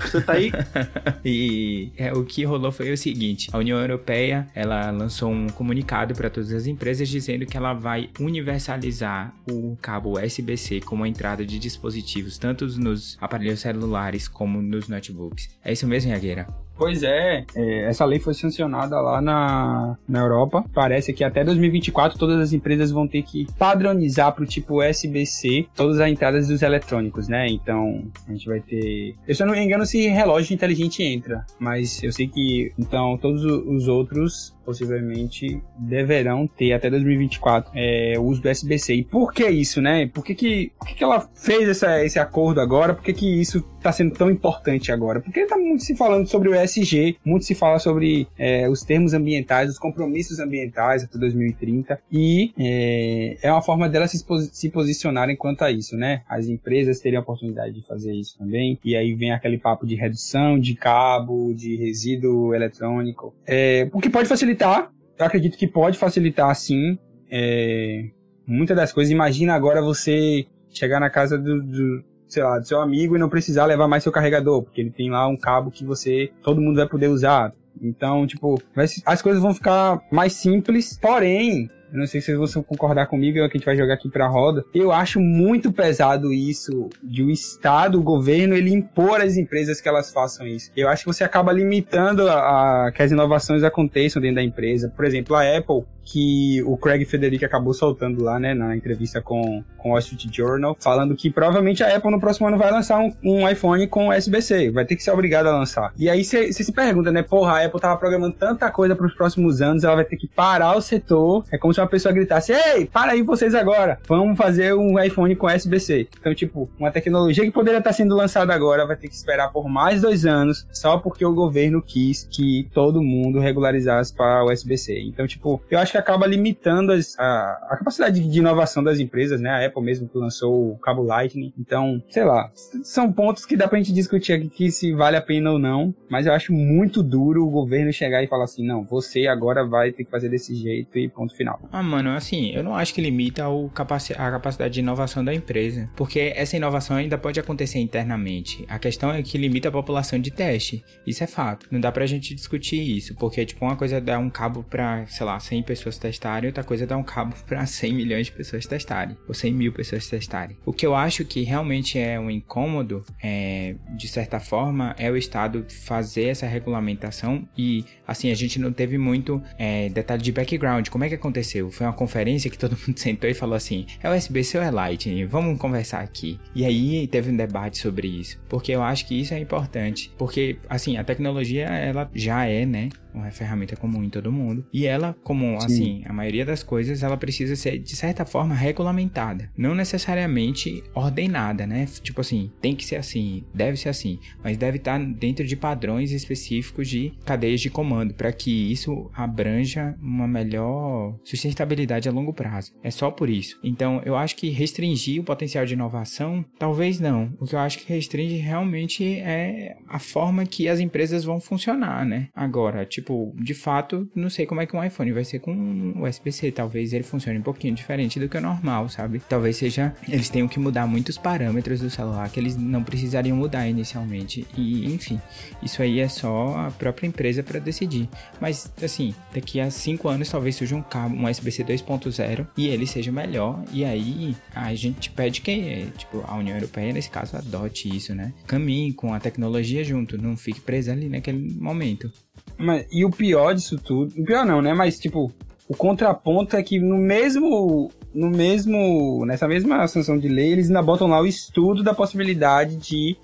Você 0.00 0.20
tá 0.20 0.34
aí? 0.34 0.50
e 1.24 1.92
é, 1.96 2.12
o 2.12 2.24
que 2.24 2.44
rolou 2.44 2.72
foi 2.72 2.92
o 2.92 2.96
seguinte: 2.96 3.48
a 3.52 3.58
União 3.58 3.78
Europeia 3.78 4.46
ela 4.54 4.90
lançou 4.90 5.30
um 5.30 5.48
comunicado 5.48 6.14
para 6.14 6.30
todas 6.30 6.52
as 6.52 6.66
empresas 6.66 7.08
dizendo 7.08 7.46
que 7.46 7.56
ela 7.56 7.72
vai 7.72 8.10
universalizar 8.18 9.34
o 9.50 9.76
cabo 9.80 10.18
USB-C 10.18 10.80
como 10.80 11.06
entrada 11.06 11.44
de 11.44 11.58
dispositivos, 11.58 12.38
tanto 12.38 12.66
nos 12.78 13.16
aparelhos 13.20 13.60
celulares 13.60 14.28
como 14.28 14.60
nos 14.60 14.88
notebooks. 14.88 15.48
É 15.64 15.72
isso 15.72 15.86
mesmo, 15.86 16.10
Yagueira? 16.10 16.46
Pois 16.76 17.02
é, 17.02 17.44
é, 17.54 17.84
essa 17.84 18.04
lei 18.04 18.18
foi 18.18 18.34
sancionada 18.34 19.00
lá 19.00 19.20
na, 19.20 19.96
na 20.08 20.20
Europa. 20.20 20.64
Parece 20.74 21.12
que 21.12 21.22
até 21.22 21.44
2024 21.44 22.18
todas 22.18 22.40
as 22.40 22.52
empresas 22.52 22.90
vão 22.90 23.06
ter 23.06 23.22
que 23.22 23.46
padronizar 23.58 24.32
para 24.32 24.44
o 24.44 24.46
tipo 24.46 24.82
SBC 24.82 25.66
todas 25.74 26.00
as 26.00 26.10
entradas 26.10 26.48
dos 26.48 26.62
eletrônicos, 26.62 27.28
né? 27.28 27.48
Então 27.48 28.04
a 28.28 28.32
gente 28.32 28.46
vai 28.46 28.60
ter. 28.60 29.14
Eu 29.26 29.34
só 29.34 29.46
não 29.46 29.54
me 29.54 29.64
engano 29.64 29.86
se 29.86 30.08
relógio 30.08 30.54
inteligente 30.54 31.02
entra, 31.02 31.44
mas 31.58 32.02
eu 32.02 32.12
sei 32.12 32.26
que 32.26 32.72
então 32.78 33.16
todos 33.18 33.44
os 33.44 33.88
outros 33.88 34.54
possivelmente 34.64 35.62
deverão 35.78 36.46
ter 36.46 36.72
até 36.72 36.90
2024 36.90 37.70
é, 37.74 38.14
o 38.18 38.22
uso 38.22 38.42
do 38.42 38.48
SBC. 38.48 38.94
E 38.94 39.04
por 39.04 39.32
que 39.32 39.46
isso, 39.46 39.80
né? 39.80 40.06
Por 40.06 40.24
que, 40.24 40.34
que, 40.34 40.72
por 40.78 40.88
que, 40.88 40.94
que 40.94 41.04
ela 41.04 41.28
fez 41.34 41.68
essa, 41.68 42.02
esse 42.04 42.18
acordo 42.18 42.60
agora? 42.60 42.94
Por 42.94 43.04
que, 43.04 43.12
que 43.12 43.40
isso 43.40 43.64
está 43.76 43.92
sendo 43.92 44.14
tão 44.14 44.30
importante 44.30 44.90
agora? 44.90 45.20
Porque 45.20 45.40
está 45.40 45.56
muito 45.56 45.84
se 45.84 45.94
falando 45.94 46.26
sobre 46.26 46.48
o 46.48 46.54
ESG, 46.64 47.18
muito 47.24 47.44
se 47.44 47.54
fala 47.54 47.78
sobre 47.78 48.26
é, 48.38 48.68
os 48.68 48.82
termos 48.82 49.14
ambientais, 49.14 49.70
os 49.70 49.78
compromissos 49.78 50.38
ambientais 50.38 51.04
até 51.04 51.18
2030, 51.18 52.00
e 52.10 52.52
é, 52.58 53.38
é 53.42 53.52
uma 53.52 53.62
forma 53.62 53.88
delas 53.88 54.10
se, 54.10 54.24
se 54.52 54.70
posicionarem 54.70 55.36
quanto 55.36 55.62
a 55.62 55.70
isso, 55.70 55.96
né? 55.96 56.22
As 56.28 56.46
empresas 56.46 57.00
teriam 57.00 57.20
a 57.20 57.22
oportunidade 57.22 57.74
de 57.74 57.86
fazer 57.86 58.12
isso 58.12 58.38
também, 58.38 58.78
e 58.84 58.96
aí 58.96 59.14
vem 59.14 59.32
aquele 59.32 59.58
papo 59.58 59.86
de 59.86 59.94
redução 59.94 60.58
de 60.58 60.74
cabo, 60.74 61.52
de 61.54 61.76
resíduo 61.76 62.54
eletrônico, 62.54 63.34
é, 63.46 63.88
o 63.92 64.00
que 64.00 64.10
pode 64.10 64.28
facilitar, 64.28 64.90
eu 65.18 65.26
acredito 65.26 65.56
que 65.56 65.66
pode 65.66 65.96
facilitar 65.96 66.54
sim, 66.54 66.98
é, 67.30 68.04
muitas 68.46 68.76
das 68.76 68.92
coisas. 68.92 69.10
Imagina 69.10 69.54
agora 69.54 69.80
você 69.80 70.46
chegar 70.70 71.00
na 71.00 71.08
casa 71.08 71.38
do, 71.38 71.62
do, 71.62 72.04
sei 72.34 72.42
lá, 72.42 72.58
do 72.58 72.66
seu 72.66 72.80
amigo 72.80 73.16
e 73.16 73.18
não 73.18 73.28
precisar 73.28 73.64
levar 73.64 73.88
mais 73.88 74.02
seu 74.02 74.12
carregador, 74.12 74.62
porque 74.62 74.80
ele 74.80 74.90
tem 74.90 75.10
lá 75.10 75.26
um 75.26 75.36
cabo 75.36 75.70
que 75.70 75.84
você, 75.84 76.30
todo 76.42 76.60
mundo 76.60 76.76
vai 76.76 76.88
poder 76.88 77.08
usar. 77.08 77.52
Então, 77.80 78.26
tipo, 78.26 78.60
as 79.06 79.22
coisas 79.22 79.42
vão 79.42 79.54
ficar 79.54 80.00
mais 80.10 80.32
simples, 80.34 80.98
porém, 81.00 81.68
eu 81.92 81.98
não 81.98 82.06
sei 82.06 82.20
se 82.20 82.34
vocês 82.34 82.54
vão 82.54 82.62
concordar 82.64 83.06
comigo, 83.06 83.38
é 83.38 83.48
que 83.48 83.56
a 83.56 83.58
gente 83.58 83.66
vai 83.66 83.76
jogar 83.76 83.94
aqui 83.94 84.08
pra 84.08 84.26
roda. 84.26 84.64
Eu 84.74 84.90
acho 84.90 85.20
muito 85.20 85.72
pesado 85.72 86.32
isso 86.32 86.88
de 87.00 87.22
o 87.22 87.30
Estado, 87.30 88.00
o 88.00 88.02
governo, 88.02 88.54
ele 88.56 88.72
impor 88.72 89.20
às 89.20 89.36
empresas 89.36 89.80
que 89.80 89.88
elas 89.88 90.12
façam 90.12 90.44
isso. 90.44 90.72
Eu 90.76 90.88
acho 90.88 91.04
que 91.04 91.12
você 91.12 91.22
acaba 91.22 91.52
limitando 91.52 92.28
a, 92.28 92.86
a 92.86 92.92
que 92.92 93.00
as 93.00 93.12
inovações 93.12 93.62
aconteçam 93.62 94.20
dentro 94.20 94.36
da 94.36 94.42
empresa. 94.42 94.92
Por 94.94 95.04
exemplo, 95.04 95.36
a 95.36 95.42
Apple, 95.42 95.84
que 96.04 96.62
o 96.64 96.76
Craig 96.76 97.04
Federici 97.04 97.44
acabou 97.44 97.72
soltando 97.72 98.22
lá, 98.22 98.38
né, 98.38 98.54
na 98.54 98.76
entrevista 98.76 99.20
com, 99.20 99.64
com 99.78 99.88
o 99.88 99.92
Wall 99.92 99.98
Street 100.00 100.28
Journal, 100.30 100.76
falando 100.80 101.16
que 101.16 101.30
provavelmente 101.30 101.82
a 101.82 101.96
Apple 101.96 102.10
no 102.10 102.20
próximo 102.20 102.46
ano 102.46 102.58
vai 102.58 102.70
lançar 102.70 102.98
um, 102.98 103.12
um 103.22 103.48
iPhone 103.48 103.86
com 103.86 104.08
USB-C, 104.08 104.70
vai 104.70 104.84
ter 104.84 104.96
que 104.96 105.02
ser 105.02 105.10
obrigada 105.10 105.48
a 105.48 105.58
lançar. 105.58 105.92
E 105.96 106.08
aí 106.08 106.24
você 106.24 106.52
se 106.52 106.72
pergunta, 106.72 107.10
né, 107.10 107.22
porra, 107.22 107.52
a 107.52 107.64
Apple 107.64 107.80
tava 107.80 107.96
programando 107.96 108.34
tanta 108.34 108.70
coisa 108.70 108.94
para 108.94 109.06
os 109.06 109.14
próximos 109.14 109.62
anos, 109.62 109.84
ela 109.84 109.96
vai 109.96 110.04
ter 110.04 110.16
que 110.16 110.28
parar 110.28 110.76
o 110.76 110.80
setor, 110.80 111.44
é 111.50 111.58
como 111.58 111.72
se 111.72 111.80
uma 111.80 111.86
pessoa 111.86 112.12
gritasse, 112.12 112.52
ei, 112.52 112.86
para 112.86 113.12
aí 113.12 113.22
vocês 113.22 113.54
agora, 113.54 113.98
vamos 114.06 114.36
fazer 114.36 114.74
um 114.74 115.00
iPhone 115.02 115.34
com 115.36 115.46
USB-C. 115.46 116.08
Então, 116.20 116.34
tipo, 116.34 116.68
uma 116.78 116.90
tecnologia 116.90 117.44
que 117.44 117.50
poderia 117.50 117.78
estar 117.78 117.92
sendo 117.92 118.14
lançada 118.14 118.52
agora 118.54 118.86
vai 118.86 118.96
ter 118.96 119.08
que 119.08 119.14
esperar 119.14 119.50
por 119.52 119.68
mais 119.68 120.02
dois 120.02 120.26
anos, 120.26 120.66
só 120.72 120.98
porque 120.98 121.24
o 121.24 121.34
governo 121.34 121.80
quis 121.80 122.28
que 122.30 122.68
todo 122.72 123.02
mundo 123.02 123.38
regularizasse 123.38 124.12
para 124.12 124.44
USB-C. 124.44 125.00
Então, 125.00 125.26
tipo, 125.26 125.62
eu 125.70 125.78
acho 125.78 125.93
que 125.94 125.98
acaba 125.98 126.26
limitando 126.26 126.90
as, 126.90 127.16
a, 127.18 127.68
a, 127.70 127.76
capacidade 127.76 128.20
de 128.20 128.38
inovação 128.38 128.82
das 128.82 128.98
empresas, 128.98 129.40
né? 129.40 129.48
A 129.48 129.64
Apple 129.64 129.80
mesmo 129.80 130.08
que 130.08 130.18
lançou 130.18 130.72
o 130.72 130.78
cabo 130.78 131.04
Lightning. 131.04 131.52
Então, 131.56 132.02
sei 132.10 132.24
lá, 132.24 132.50
são 132.82 133.12
pontos 133.12 133.46
que 133.46 133.56
dá 133.56 133.68
pra 133.68 133.78
gente 133.78 133.92
discutir 133.92 134.32
aqui 134.32 134.48
que 134.48 134.70
se 134.72 134.92
vale 134.92 135.16
a 135.16 135.22
pena 135.22 135.52
ou 135.52 135.58
não, 135.58 135.94
mas 136.10 136.26
eu 136.26 136.32
acho 136.32 136.52
muito 136.52 137.00
duro 137.00 137.46
o 137.46 137.50
governo 137.50 137.92
chegar 137.92 138.24
e 138.24 138.26
falar 138.26 138.44
assim, 138.44 138.66
não, 138.66 138.82
você 138.82 139.28
agora 139.28 139.64
vai 139.64 139.92
ter 139.92 140.04
que 140.04 140.10
fazer 140.10 140.28
desse 140.28 140.56
jeito 140.56 140.98
e 140.98 141.08
ponto 141.08 141.36
final. 141.36 141.60
Ah, 141.70 141.82
mano, 141.82 142.10
assim, 142.10 142.50
eu 142.50 142.64
não 142.64 142.74
acho 142.74 142.92
que 142.92 143.00
limita 143.00 143.48
o 143.48 143.68
capaci 143.70 144.14
a 144.14 144.30
capacidade 144.32 144.74
de 144.74 144.80
inovação 144.80 145.24
da 145.24 145.32
empresa, 145.32 145.88
porque 145.94 146.32
essa 146.34 146.56
inovação 146.56 146.96
ainda 146.96 147.16
pode 147.16 147.38
acontecer 147.38 147.78
internamente. 147.78 148.64
A 148.68 148.80
questão 148.80 149.12
é 149.12 149.22
que 149.22 149.38
limita 149.38 149.68
a 149.68 149.72
população 149.72 150.18
de 150.18 150.32
teste. 150.32 150.84
Isso 151.06 151.22
é 151.22 151.26
fato. 151.28 151.68
Não 151.70 151.78
dá 151.78 151.92
pra 151.92 152.04
gente 152.04 152.34
discutir 152.34 152.80
isso, 152.80 153.14
porque, 153.14 153.46
tipo, 153.46 153.64
uma 153.64 153.76
coisa 153.76 153.96
é 153.96 154.00
dar 154.00 154.18
um 154.18 154.28
cabo 154.28 154.64
pra, 154.64 155.06
sei 155.06 155.24
lá, 155.24 155.38
100 155.38 155.62
pessoas 155.62 155.83
pessoas 155.84 155.98
testarem, 155.98 156.48
outra 156.48 156.64
coisa 156.64 156.84
é 156.84 156.86
dar 156.86 156.96
um 156.96 157.02
cabo 157.02 157.34
para 157.46 157.64
100 157.66 157.92
milhões 157.92 158.26
de 158.26 158.32
pessoas 158.32 158.66
testarem, 158.66 159.16
ou 159.28 159.34
100 159.34 159.52
mil 159.52 159.72
pessoas 159.72 160.06
testarem. 160.06 160.56
O 160.64 160.72
que 160.72 160.86
eu 160.86 160.94
acho 160.94 161.24
que 161.24 161.42
realmente 161.42 161.98
é 161.98 162.18
um 162.18 162.30
incômodo, 162.30 163.04
é, 163.22 163.74
de 163.96 164.08
certa 164.08 164.40
forma, 164.40 164.94
é 164.98 165.10
o 165.10 165.16
Estado 165.16 165.66
fazer 165.84 166.24
essa 166.24 166.46
regulamentação 166.46 167.46
e, 167.56 167.84
assim, 168.06 168.30
a 168.30 168.34
gente 168.34 168.58
não 168.58 168.72
teve 168.72 168.96
muito 168.96 169.42
é, 169.58 169.88
detalhe 169.90 170.22
de 170.22 170.32
background. 170.32 170.88
Como 170.88 171.04
é 171.04 171.08
que 171.08 171.14
aconteceu? 171.14 171.70
Foi 171.70 171.86
uma 171.86 171.92
conferência 171.92 172.50
que 172.50 172.58
todo 172.58 172.76
mundo 172.86 172.98
sentou 172.98 173.28
e 173.28 173.34
falou 173.34 173.54
assim: 173.54 173.86
é 174.02 174.10
USB-C 174.10 174.58
ou 174.58 174.64
é 174.64 174.70
Lightning? 174.70 175.26
Vamos 175.26 175.58
conversar 175.58 176.00
aqui. 176.00 176.40
E 176.54 176.64
aí 176.64 177.06
teve 177.08 177.30
um 177.30 177.36
debate 177.36 177.78
sobre 177.78 178.08
isso, 178.08 178.40
porque 178.48 178.72
eu 178.72 178.82
acho 178.82 179.06
que 179.06 179.20
isso 179.20 179.34
é 179.34 179.38
importante, 179.38 180.12
porque, 180.16 180.58
assim, 180.68 180.96
a 180.96 181.04
tecnologia, 181.04 181.66
ela 181.66 182.10
já 182.14 182.46
é, 182.46 182.64
né, 182.64 182.88
uma 183.14 183.30
ferramenta 183.30 183.76
comum 183.76 184.02
em 184.02 184.10
todo 184.10 184.30
mundo. 184.32 184.66
E 184.72 184.86
ela, 184.86 185.16
como 185.22 185.60
Sim. 185.60 185.68
Assim, 185.74 186.02
a 186.06 186.12
maioria 186.12 186.44
das 186.44 186.62
coisas, 186.62 187.02
ela 187.02 187.16
precisa 187.16 187.56
ser 187.56 187.78
de 187.78 187.96
certa 187.96 188.24
forma 188.24 188.54
regulamentada, 188.54 189.50
não 189.56 189.74
necessariamente 189.74 190.82
ordenada, 190.94 191.66
né? 191.66 191.86
Tipo 192.02 192.20
assim, 192.20 192.50
tem 192.60 192.74
que 192.74 192.84
ser 192.84 192.96
assim, 192.96 193.44
deve 193.54 193.76
ser 193.76 193.88
assim, 193.88 194.18
mas 194.42 194.56
deve 194.56 194.78
estar 194.78 194.98
dentro 194.98 195.44
de 195.44 195.56
padrões 195.56 196.12
específicos 196.12 196.88
de 196.88 197.12
cadeias 197.24 197.60
de 197.60 197.70
comando 197.70 198.14
para 198.14 198.32
que 198.32 198.72
isso 198.72 199.10
abranja 199.14 199.94
uma 200.00 200.26
melhor 200.26 201.18
sustentabilidade 201.24 202.08
a 202.08 202.12
longo 202.12 202.32
prazo. 202.32 202.72
É 202.82 202.90
só 202.90 203.10
por 203.10 203.28
isso. 203.28 203.58
Então, 203.62 204.02
eu 204.04 204.16
acho 204.16 204.36
que 204.36 204.50
restringir 204.50 205.20
o 205.20 205.24
potencial 205.24 205.64
de 205.64 205.74
inovação, 205.74 206.44
talvez 206.58 207.00
não. 207.00 207.32
O 207.38 207.46
que 207.46 207.54
eu 207.54 207.58
acho 207.58 207.78
que 207.78 207.92
restringe 207.92 208.36
realmente 208.36 209.04
é 209.04 209.76
a 209.88 209.98
forma 209.98 210.46
que 210.46 210.68
as 210.68 210.80
empresas 210.80 211.24
vão 211.24 211.40
funcionar, 211.40 212.04
né? 212.04 212.28
Agora, 212.34 212.84
tipo, 212.84 213.34
de 213.36 213.54
fato, 213.54 214.08
não 214.14 214.30
sei 214.30 214.46
como 214.46 214.60
é 214.60 214.66
que 214.66 214.76
um 214.76 214.84
iPhone 214.84 215.12
vai 215.12 215.24
ser 215.24 215.38
com 215.38 215.52
USB-C. 215.96 216.52
Talvez 216.52 216.92
ele 216.92 217.04
funcione 217.04 217.38
um 217.38 217.42
pouquinho 217.42 217.74
diferente 217.74 218.18
do 218.20 218.28
que 218.28 218.36
o 218.36 218.40
normal, 218.40 218.88
sabe? 218.88 219.20
Talvez 219.28 219.56
seja. 219.56 219.94
Eles 220.08 220.28
tenham 220.28 220.48
que 220.48 220.58
mudar 220.58 220.86
muitos 220.86 221.18
parâmetros 221.18 221.80
do 221.80 221.90
celular 221.90 222.28
que 222.30 222.40
eles 222.40 222.56
não 222.56 222.82
precisariam 222.82 223.36
mudar 223.36 223.68
inicialmente. 223.68 224.46
E, 224.56 224.86
enfim, 224.92 225.20
isso 225.62 225.82
aí 225.82 226.00
é 226.00 226.08
só 226.08 226.66
a 226.66 226.70
própria 226.70 227.06
empresa 227.06 227.42
para 227.42 227.58
decidir. 227.58 228.08
Mas, 228.40 228.72
assim, 228.82 229.14
daqui 229.32 229.60
a 229.60 229.70
5 229.70 230.08
anos 230.08 230.28
talvez 230.28 230.56
surja 230.56 230.76
um 230.76 230.82
cabo, 230.82 231.14
um 231.14 231.28
USB-C 231.28 231.64
2.0 231.64 232.46
e 232.56 232.68
ele 232.68 232.86
seja 232.86 233.10
melhor. 233.10 233.62
E 233.72 233.84
aí 233.84 234.36
a 234.54 234.74
gente 234.74 235.10
pede 235.10 235.40
que, 235.40 235.86
tipo, 235.96 236.24
a 236.26 236.36
União 236.36 236.56
Europeia, 236.56 236.92
nesse 236.92 237.10
caso, 237.10 237.36
adote 237.36 237.94
isso, 237.94 238.14
né? 238.14 238.32
Caminhe 238.46 238.92
com 238.92 239.12
a 239.12 239.20
tecnologia 239.20 239.84
junto, 239.84 240.18
não 240.18 240.36
fique 240.36 240.60
preso 240.60 240.90
ali 240.90 241.08
naquele 241.08 241.54
momento. 241.54 242.10
Mas, 242.58 242.86
e 242.92 243.04
o 243.04 243.10
pior 243.10 243.54
disso 243.54 243.78
tudo, 243.78 244.14
o 244.20 244.24
pior 244.24 244.44
não, 244.44 244.62
né? 244.62 244.72
Mas, 244.74 244.98
tipo, 244.98 245.32
o 245.68 245.76
contraponto 245.76 246.56
é 246.56 246.62
que 246.62 246.78
no 246.78 246.96
mesmo, 246.96 247.90
no 248.14 248.30
mesmo, 248.30 249.24
nessa 249.24 249.48
mesma 249.48 249.86
sanção 249.88 250.18
de 250.18 250.28
lei, 250.28 250.52
eles 250.52 250.68
ainda 250.68 250.82
botam 250.82 251.08
lá 251.08 251.20
o 251.20 251.26
estudo 251.26 251.82
da 251.82 251.94
possibilidade 251.94 252.76
de 252.76 253.16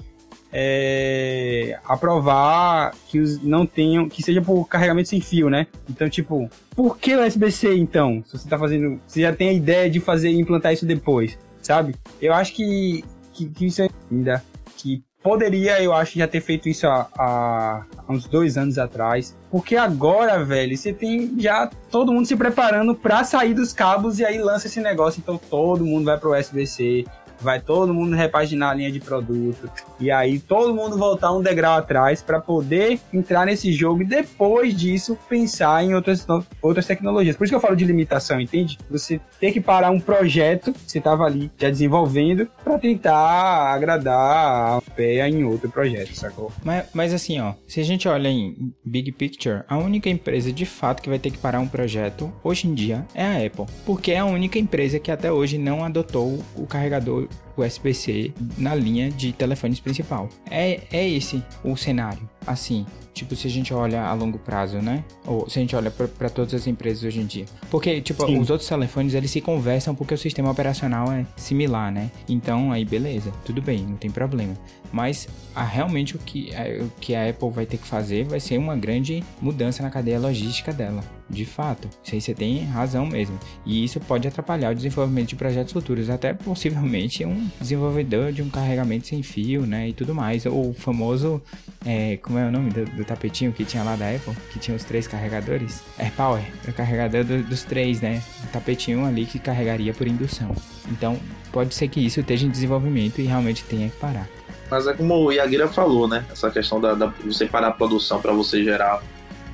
é, 0.52 1.78
aprovar 1.84 2.94
que 3.08 3.20
os 3.20 3.42
não 3.42 3.66
tenham, 3.66 4.08
que 4.08 4.22
seja 4.22 4.40
por 4.40 4.66
carregamento 4.66 5.08
sem 5.08 5.20
fio, 5.20 5.50
né? 5.50 5.66
Então, 5.88 6.08
tipo, 6.08 6.48
por 6.74 6.98
que 6.98 7.14
o 7.14 7.24
USB-C 7.24 7.76
então? 7.76 8.22
Se 8.26 8.38
você 8.38 8.48
tá 8.48 8.58
fazendo, 8.58 9.00
você 9.06 9.20
já 9.20 9.34
tem 9.34 9.50
a 9.50 9.52
ideia 9.52 9.90
de 9.90 10.00
fazer 10.00 10.30
implantar 10.30 10.72
isso 10.72 10.86
depois, 10.86 11.38
sabe? 11.60 11.94
Eu 12.20 12.32
acho 12.32 12.54
que, 12.54 13.04
que, 13.32 13.48
que 13.48 13.66
isso 13.66 13.82
ainda 14.10 14.42
que 14.76 15.02
Poderia, 15.22 15.82
eu 15.82 15.92
acho, 15.92 16.18
já 16.18 16.26
ter 16.26 16.40
feito 16.40 16.66
isso 16.66 16.86
há, 16.86 17.06
há, 17.18 17.84
uns 18.08 18.26
dois 18.26 18.56
anos 18.56 18.78
atrás. 18.78 19.36
Porque 19.50 19.76
agora, 19.76 20.42
velho, 20.42 20.74
você 20.74 20.94
tem 20.94 21.34
já 21.38 21.68
todo 21.90 22.10
mundo 22.10 22.24
se 22.24 22.34
preparando 22.34 22.94
para 22.94 23.22
sair 23.22 23.52
dos 23.52 23.72
cabos 23.72 24.18
e 24.18 24.24
aí 24.24 24.38
lança 24.38 24.66
esse 24.66 24.80
negócio. 24.80 25.20
Então 25.20 25.36
todo 25.36 25.84
mundo 25.84 26.06
vai 26.06 26.16
pro 26.16 26.34
USB-C 26.34 27.04
vai 27.40 27.60
todo 27.60 27.94
mundo 27.94 28.14
repaginar 28.14 28.70
a 28.70 28.74
linha 28.74 28.92
de 28.92 29.00
produto 29.00 29.70
e 29.98 30.10
aí 30.10 30.38
todo 30.38 30.74
mundo 30.74 30.96
voltar 30.96 31.32
um 31.32 31.42
degrau 31.42 31.78
atrás 31.78 32.22
para 32.22 32.40
poder 32.40 33.00
entrar 33.12 33.46
nesse 33.46 33.72
jogo 33.72 34.02
e 34.02 34.04
depois 34.04 34.74
disso 34.74 35.16
pensar 35.28 35.84
em 35.84 35.94
outras, 35.94 36.26
outras 36.62 36.86
tecnologias. 36.86 37.36
Por 37.36 37.44
isso 37.44 37.52
que 37.52 37.56
eu 37.56 37.60
falo 37.60 37.76
de 37.76 37.84
limitação, 37.84 38.40
entende? 38.40 38.78
Você 38.90 39.20
tem 39.38 39.52
que 39.52 39.60
parar 39.60 39.90
um 39.90 40.00
projeto 40.00 40.72
que 40.72 40.90
você 40.90 40.98
estava 40.98 41.24
ali 41.24 41.50
já 41.58 41.70
desenvolvendo 41.70 42.48
para 42.62 42.78
tentar 42.78 43.74
agradar 43.74 44.78
a 44.78 44.80
pé 44.94 45.28
em 45.28 45.44
outro 45.44 45.70
projeto, 45.70 46.14
sacou? 46.14 46.52
Mas, 46.64 46.86
mas 46.92 47.14
assim, 47.14 47.40
ó, 47.40 47.54
se 47.66 47.80
a 47.80 47.84
gente 47.84 48.08
olha 48.08 48.28
em 48.28 48.72
big 48.84 49.12
picture, 49.12 49.62
a 49.68 49.76
única 49.76 50.08
empresa 50.08 50.52
de 50.52 50.66
fato 50.66 51.02
que 51.02 51.08
vai 51.08 51.18
ter 51.18 51.30
que 51.30 51.38
parar 51.38 51.60
um 51.60 51.68
projeto 51.68 52.32
hoje 52.42 52.68
em 52.68 52.74
dia 52.74 53.06
é 53.14 53.24
a 53.24 53.46
Apple, 53.46 53.66
porque 53.84 54.12
é 54.12 54.18
a 54.18 54.24
única 54.24 54.58
empresa 54.58 54.98
que 54.98 55.10
até 55.10 55.30
hoje 55.30 55.58
não 55.58 55.84
adotou 55.84 56.42
o 56.56 56.66
carregador 56.66 57.28
USB-C 57.56 58.32
na 58.56 58.74
linha 58.74 59.10
de 59.10 59.32
telefones 59.32 59.80
principal. 59.80 60.28
É, 60.50 60.80
é 60.90 61.08
esse 61.08 61.42
o 61.62 61.76
cenário. 61.76 62.28
Assim, 62.50 62.84
tipo, 63.14 63.36
se 63.36 63.46
a 63.46 63.50
gente 63.50 63.72
olha 63.72 64.02
a 64.02 64.12
longo 64.12 64.38
prazo, 64.38 64.78
né? 64.78 65.04
Ou 65.24 65.48
se 65.48 65.58
a 65.58 65.62
gente 65.62 65.76
olha 65.76 65.88
para 65.90 66.28
todas 66.28 66.52
as 66.52 66.66
empresas 66.66 67.04
hoje 67.04 67.20
em 67.20 67.26
dia. 67.26 67.44
Porque, 67.70 68.00
tipo, 68.00 68.26
Sim. 68.26 68.40
os 68.40 68.50
outros 68.50 68.68
telefones, 68.68 69.14
eles 69.14 69.30
se 69.30 69.40
conversam 69.40 69.94
porque 69.94 70.14
o 70.14 70.18
sistema 70.18 70.50
operacional 70.50 71.12
é 71.12 71.24
similar, 71.36 71.92
né? 71.92 72.10
Então, 72.28 72.72
aí, 72.72 72.84
beleza, 72.84 73.30
tudo 73.44 73.62
bem, 73.62 73.86
não 73.86 73.96
tem 73.96 74.10
problema. 74.10 74.54
Mas, 74.92 75.28
a, 75.54 75.62
realmente, 75.62 76.16
o 76.16 76.18
que, 76.18 76.52
a, 76.54 76.82
o 76.82 76.90
que 77.00 77.14
a 77.14 77.28
Apple 77.28 77.50
vai 77.50 77.66
ter 77.66 77.76
que 77.76 77.86
fazer 77.86 78.24
vai 78.24 78.40
ser 78.40 78.58
uma 78.58 78.76
grande 78.76 79.22
mudança 79.40 79.82
na 79.82 79.90
cadeia 79.90 80.18
logística 80.18 80.72
dela. 80.72 81.04
De 81.28 81.44
fato, 81.44 81.88
isso 82.02 82.14
aí 82.16 82.20
você 82.20 82.34
tem 82.34 82.64
razão 82.64 83.06
mesmo. 83.06 83.38
E 83.64 83.84
isso 83.84 84.00
pode 84.00 84.26
atrapalhar 84.26 84.72
o 84.72 84.74
desenvolvimento 84.74 85.28
de 85.28 85.36
projetos 85.36 85.72
futuros, 85.72 86.10
até 86.10 86.34
possivelmente 86.34 87.24
um 87.24 87.48
desenvolvedor 87.60 88.32
de 88.32 88.42
um 88.42 88.50
carregamento 88.50 89.06
sem 89.06 89.22
fio, 89.22 89.64
né? 89.64 89.90
E 89.90 89.92
tudo 89.92 90.12
mais. 90.12 90.44
Ou 90.44 90.70
o 90.70 90.74
famoso, 90.74 91.40
é, 91.86 92.16
como 92.16 92.36
é 92.36 92.39
o 92.48 92.50
nome 92.50 92.70
do, 92.70 92.84
do, 92.84 93.04
tapetinho 93.04 93.52
que 93.52 93.64
tinha 93.64 93.82
lá 93.82 93.96
da 93.96 94.10
Apple? 94.10 94.34
Que 94.52 94.58
tinha 94.58 94.76
os 94.76 94.84
três 94.84 95.06
carregadores? 95.06 95.82
AirPower, 95.98 96.42
o 96.66 96.72
carregador 96.72 97.24
do, 97.24 97.42
dos 97.42 97.62
três, 97.62 98.00
né? 98.00 98.22
O 98.44 98.46
tapetinho 98.48 99.04
ali 99.04 99.26
que 99.26 99.38
carregaria 99.38 99.92
por 99.92 100.06
indução. 100.06 100.54
Então, 100.90 101.18
pode 101.52 101.74
ser 101.74 101.88
que 101.88 102.04
isso 102.04 102.20
esteja 102.20 102.46
em 102.46 102.50
desenvolvimento 102.50 103.20
e 103.20 103.24
realmente 103.24 103.64
tenha 103.64 103.88
que 103.88 103.96
parar. 103.96 104.28
Mas 104.70 104.86
é 104.86 104.94
como 104.94 105.14
o 105.14 105.32
Yagira 105.32 105.66
falou, 105.66 106.06
né? 106.06 106.24
Essa 106.30 106.50
questão 106.50 106.80
da, 106.80 106.94
da 106.94 107.12
você 107.24 107.46
parar 107.46 107.68
a 107.68 107.72
produção 107.72 108.20
para 108.20 108.32
você 108.32 108.62
gerar 108.62 109.02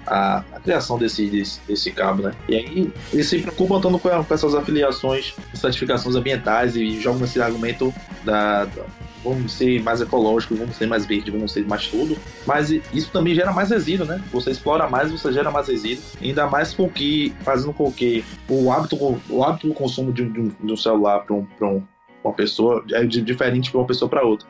a, 0.06 0.44
a, 0.52 0.60
criação 0.60 0.98
desse, 0.98 1.26
desse, 1.26 1.60
desse, 1.66 1.90
cabo, 1.90 2.22
né? 2.22 2.32
E 2.48 2.54
aí 2.54 2.92
eles 3.12 3.26
se 3.26 3.38
preocupam 3.38 3.80
tanto 3.80 3.98
com, 3.98 4.08
com 4.24 4.34
essas 4.34 4.54
afiliações, 4.54 5.34
certificações 5.54 6.14
ambientais 6.14 6.76
e 6.76 7.00
jogam 7.00 7.24
esse 7.24 7.40
argumento 7.40 7.92
da, 8.24 8.66
da 8.66 8.84
vamos 9.28 9.52
ser 9.52 9.82
mais 9.82 10.00
ecológicos, 10.00 10.58
vamos 10.58 10.76
ser 10.76 10.86
mais 10.86 11.04
verdes, 11.04 11.32
vamos 11.32 11.52
ser 11.52 11.66
mais 11.66 11.86
tudo. 11.88 12.16
Mas 12.46 12.70
isso 12.70 13.10
também 13.10 13.34
gera 13.34 13.52
mais 13.52 13.70
resíduo, 13.70 14.06
né? 14.06 14.22
Você 14.32 14.50
explora 14.50 14.88
mais, 14.88 15.10
você 15.10 15.32
gera 15.32 15.50
mais 15.50 15.68
resíduo. 15.68 16.02
Ainda 16.20 16.46
mais 16.46 16.72
com 16.72 16.88
que, 16.88 17.34
fazendo 17.40 17.72
com 17.72 17.90
que 17.90 18.24
o 18.48 18.70
hábito, 18.70 18.96
o 19.28 19.44
hábito 19.44 19.68
do 19.68 19.74
consumo 19.74 20.12
de, 20.12 20.24
de, 20.28 20.48
de 20.48 20.72
um 20.72 20.76
celular 20.76 21.20
para 21.20 21.34
um, 21.34 21.46
um, 21.62 21.82
uma 22.22 22.32
pessoa 22.32 22.84
é 22.92 23.04
diferente 23.04 23.70
de 23.70 23.76
uma 23.76 23.86
pessoa 23.86 24.08
para 24.08 24.24
outra. 24.24 24.46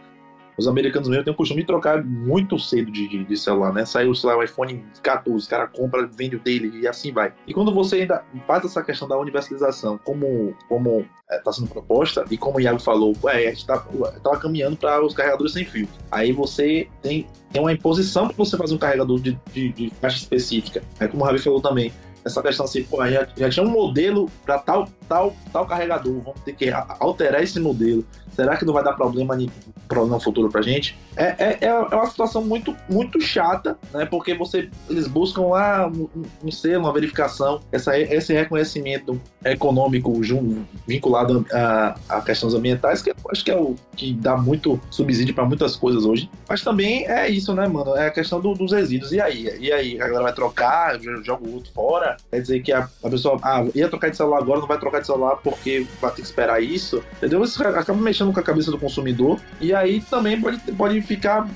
Os 0.59 0.67
americanos 0.67 1.09
mesmo 1.09 1.25
têm 1.25 1.33
o 1.33 1.37
costume 1.37 1.61
de 1.61 1.67
trocar 1.67 2.03
muito 2.05 2.59
cedo 2.59 2.91
de, 2.91 3.09
de, 3.09 3.25
de 3.25 3.37
celular, 3.37 3.73
né? 3.73 3.85
Saiu, 3.85 4.15
sei 4.15 4.31
lá, 4.31 4.37
o 4.37 4.43
iPhone 4.43 4.85
14, 5.03 5.47
o 5.47 5.51
cara 5.51 5.67
compra, 5.67 6.07
vende 6.07 6.37
o 6.37 6.41
dele 6.41 6.81
e 6.81 6.89
assim 6.89 7.13
vai. 7.13 7.33
E 7.47 7.53
quando 7.53 7.73
você 7.73 7.97
ainda 7.97 8.25
faz 8.47 8.65
essa 8.65 8.83
questão 8.83 9.07
da 9.07 9.19
universalização, 9.19 9.99
como 9.99 10.55
como 10.69 11.07
está 11.31 11.53
sendo 11.53 11.69
proposta, 11.69 12.25
e 12.31 12.39
como 12.39 12.59
o 12.59 12.61
Iago 12.61 12.79
falou, 12.79 13.15
ué, 13.25 13.49
a 13.49 13.51
gente 13.51 13.59
estava 13.59 14.39
caminhando 14.41 14.77
para 14.77 15.05
os 15.05 15.13
carregadores 15.13 15.53
sem 15.53 15.65
fio. 15.65 15.89
Aí 16.11 16.33
você 16.33 16.89
tem, 17.03 17.27
tem 17.53 17.61
uma 17.61 17.73
imposição 17.73 18.29
para 18.29 18.37
você 18.37 18.57
fazer 18.57 18.75
um 18.75 18.79
carregador 18.79 19.21
de, 19.21 19.39
de, 19.53 19.71
de 19.71 19.91
faixa 20.01 20.19
específica. 20.19 20.83
É 21.01 21.09
como 21.09 21.25
o 21.25 21.27
Ravi 21.27 21.41
falou 21.41 21.61
também, 21.61 21.93
essa 22.27 22.43
questão 22.43 22.65
assim, 22.67 22.83
pô, 22.83 23.07
já, 23.07 23.27
já 23.37 23.49
tinha 23.49 23.65
um 23.65 23.71
modelo 23.71 24.29
para 24.45 24.59
tal, 24.59 24.89
tal, 25.09 25.35
tal 25.53 25.65
carregador, 25.65 26.21
vamos 26.21 26.41
ter 26.41 26.55
que 26.55 26.71
alterar 26.99 27.43
esse 27.43 27.61
modelo. 27.61 28.05
Será 28.37 28.55
que 28.57 28.67
não 28.67 28.75
vai 28.75 28.85
dar 28.85 28.93
problema 28.93 29.35
no 29.35 30.21
futuro 30.21 30.51
pra 30.51 30.61
gente? 30.61 30.95
É, 31.17 31.35
é, 31.39 31.59
é 31.63 31.73
uma 31.73 32.07
situação 32.07 32.45
muito, 32.45 32.77
muito 32.87 33.19
chata, 33.19 33.79
né? 33.95 34.05
Porque 34.05 34.35
você, 34.35 34.69
eles 34.91 35.07
buscam 35.07 35.47
lá 35.47 35.87
um, 35.87 36.07
um 36.45 36.51
selo, 36.51 36.85
uma 36.85 36.93
verificação, 36.93 37.61
essa, 37.73 37.99
esse 37.99 38.35
reconhecimento 38.35 39.19
econômico 39.43 40.13
vinculado 40.87 41.47
a, 41.51 41.97
a 42.11 42.21
questões 42.21 42.53
ambientais, 42.53 43.01
que 43.01 43.09
eu 43.11 43.17
acho 43.31 43.43
que 43.43 43.51
é 43.51 43.57
o 43.57 43.75
que 43.97 44.13
dá 44.13 44.37
muito 44.37 44.79
subsídio 44.91 45.35
para 45.35 45.47
muitas 45.47 45.75
coisas 45.75 46.05
hoje. 46.05 46.29
Mas 46.47 46.63
também 46.63 47.09
é 47.09 47.31
isso, 47.31 47.55
né, 47.55 47.67
mano? 47.67 47.97
É 47.97 48.09
a 48.09 48.11
questão 48.11 48.39
do, 48.39 48.53
dos 48.53 48.73
resíduos. 48.73 49.13
E 49.13 49.21
aí? 49.21 49.49
E 49.59 49.73
aí? 49.73 49.99
Agora 49.99 50.25
vai 50.25 50.35
trocar, 50.35 51.01
joga 51.23 51.49
o 51.49 51.55
outro 51.55 51.73
fora? 51.73 52.16
Quer 52.31 52.41
dizer 52.41 52.61
que 52.61 52.73
a, 52.73 52.89
a 53.03 53.11
pessoa, 53.11 53.39
ah, 53.43 53.65
ia 53.75 53.89
trocar 53.89 54.11
de 54.11 54.17
celular 54.17 54.39
agora, 54.39 54.61
não 54.61 54.67
vai 54.67 54.79
trocar 54.79 55.01
de 55.01 55.07
celular 55.07 55.37
porque 55.37 55.87
vai 56.01 56.11
ter 56.11 56.23
que 56.23 56.29
esperar 56.29 56.63
isso, 56.63 57.03
entendeu? 57.17 57.43
Isso 57.43 57.63
acaba 57.63 58.01
mexendo 58.01 58.33
com 58.33 58.41
a 58.41 58.43
cabeça 58.43 58.71
do 58.71 58.79
consumidor. 58.79 59.41
E 59.61 59.75
aí 59.75 60.01
também 60.01 60.41
pode, 60.41 60.59
pode 60.73 61.01
ficar 61.03 61.49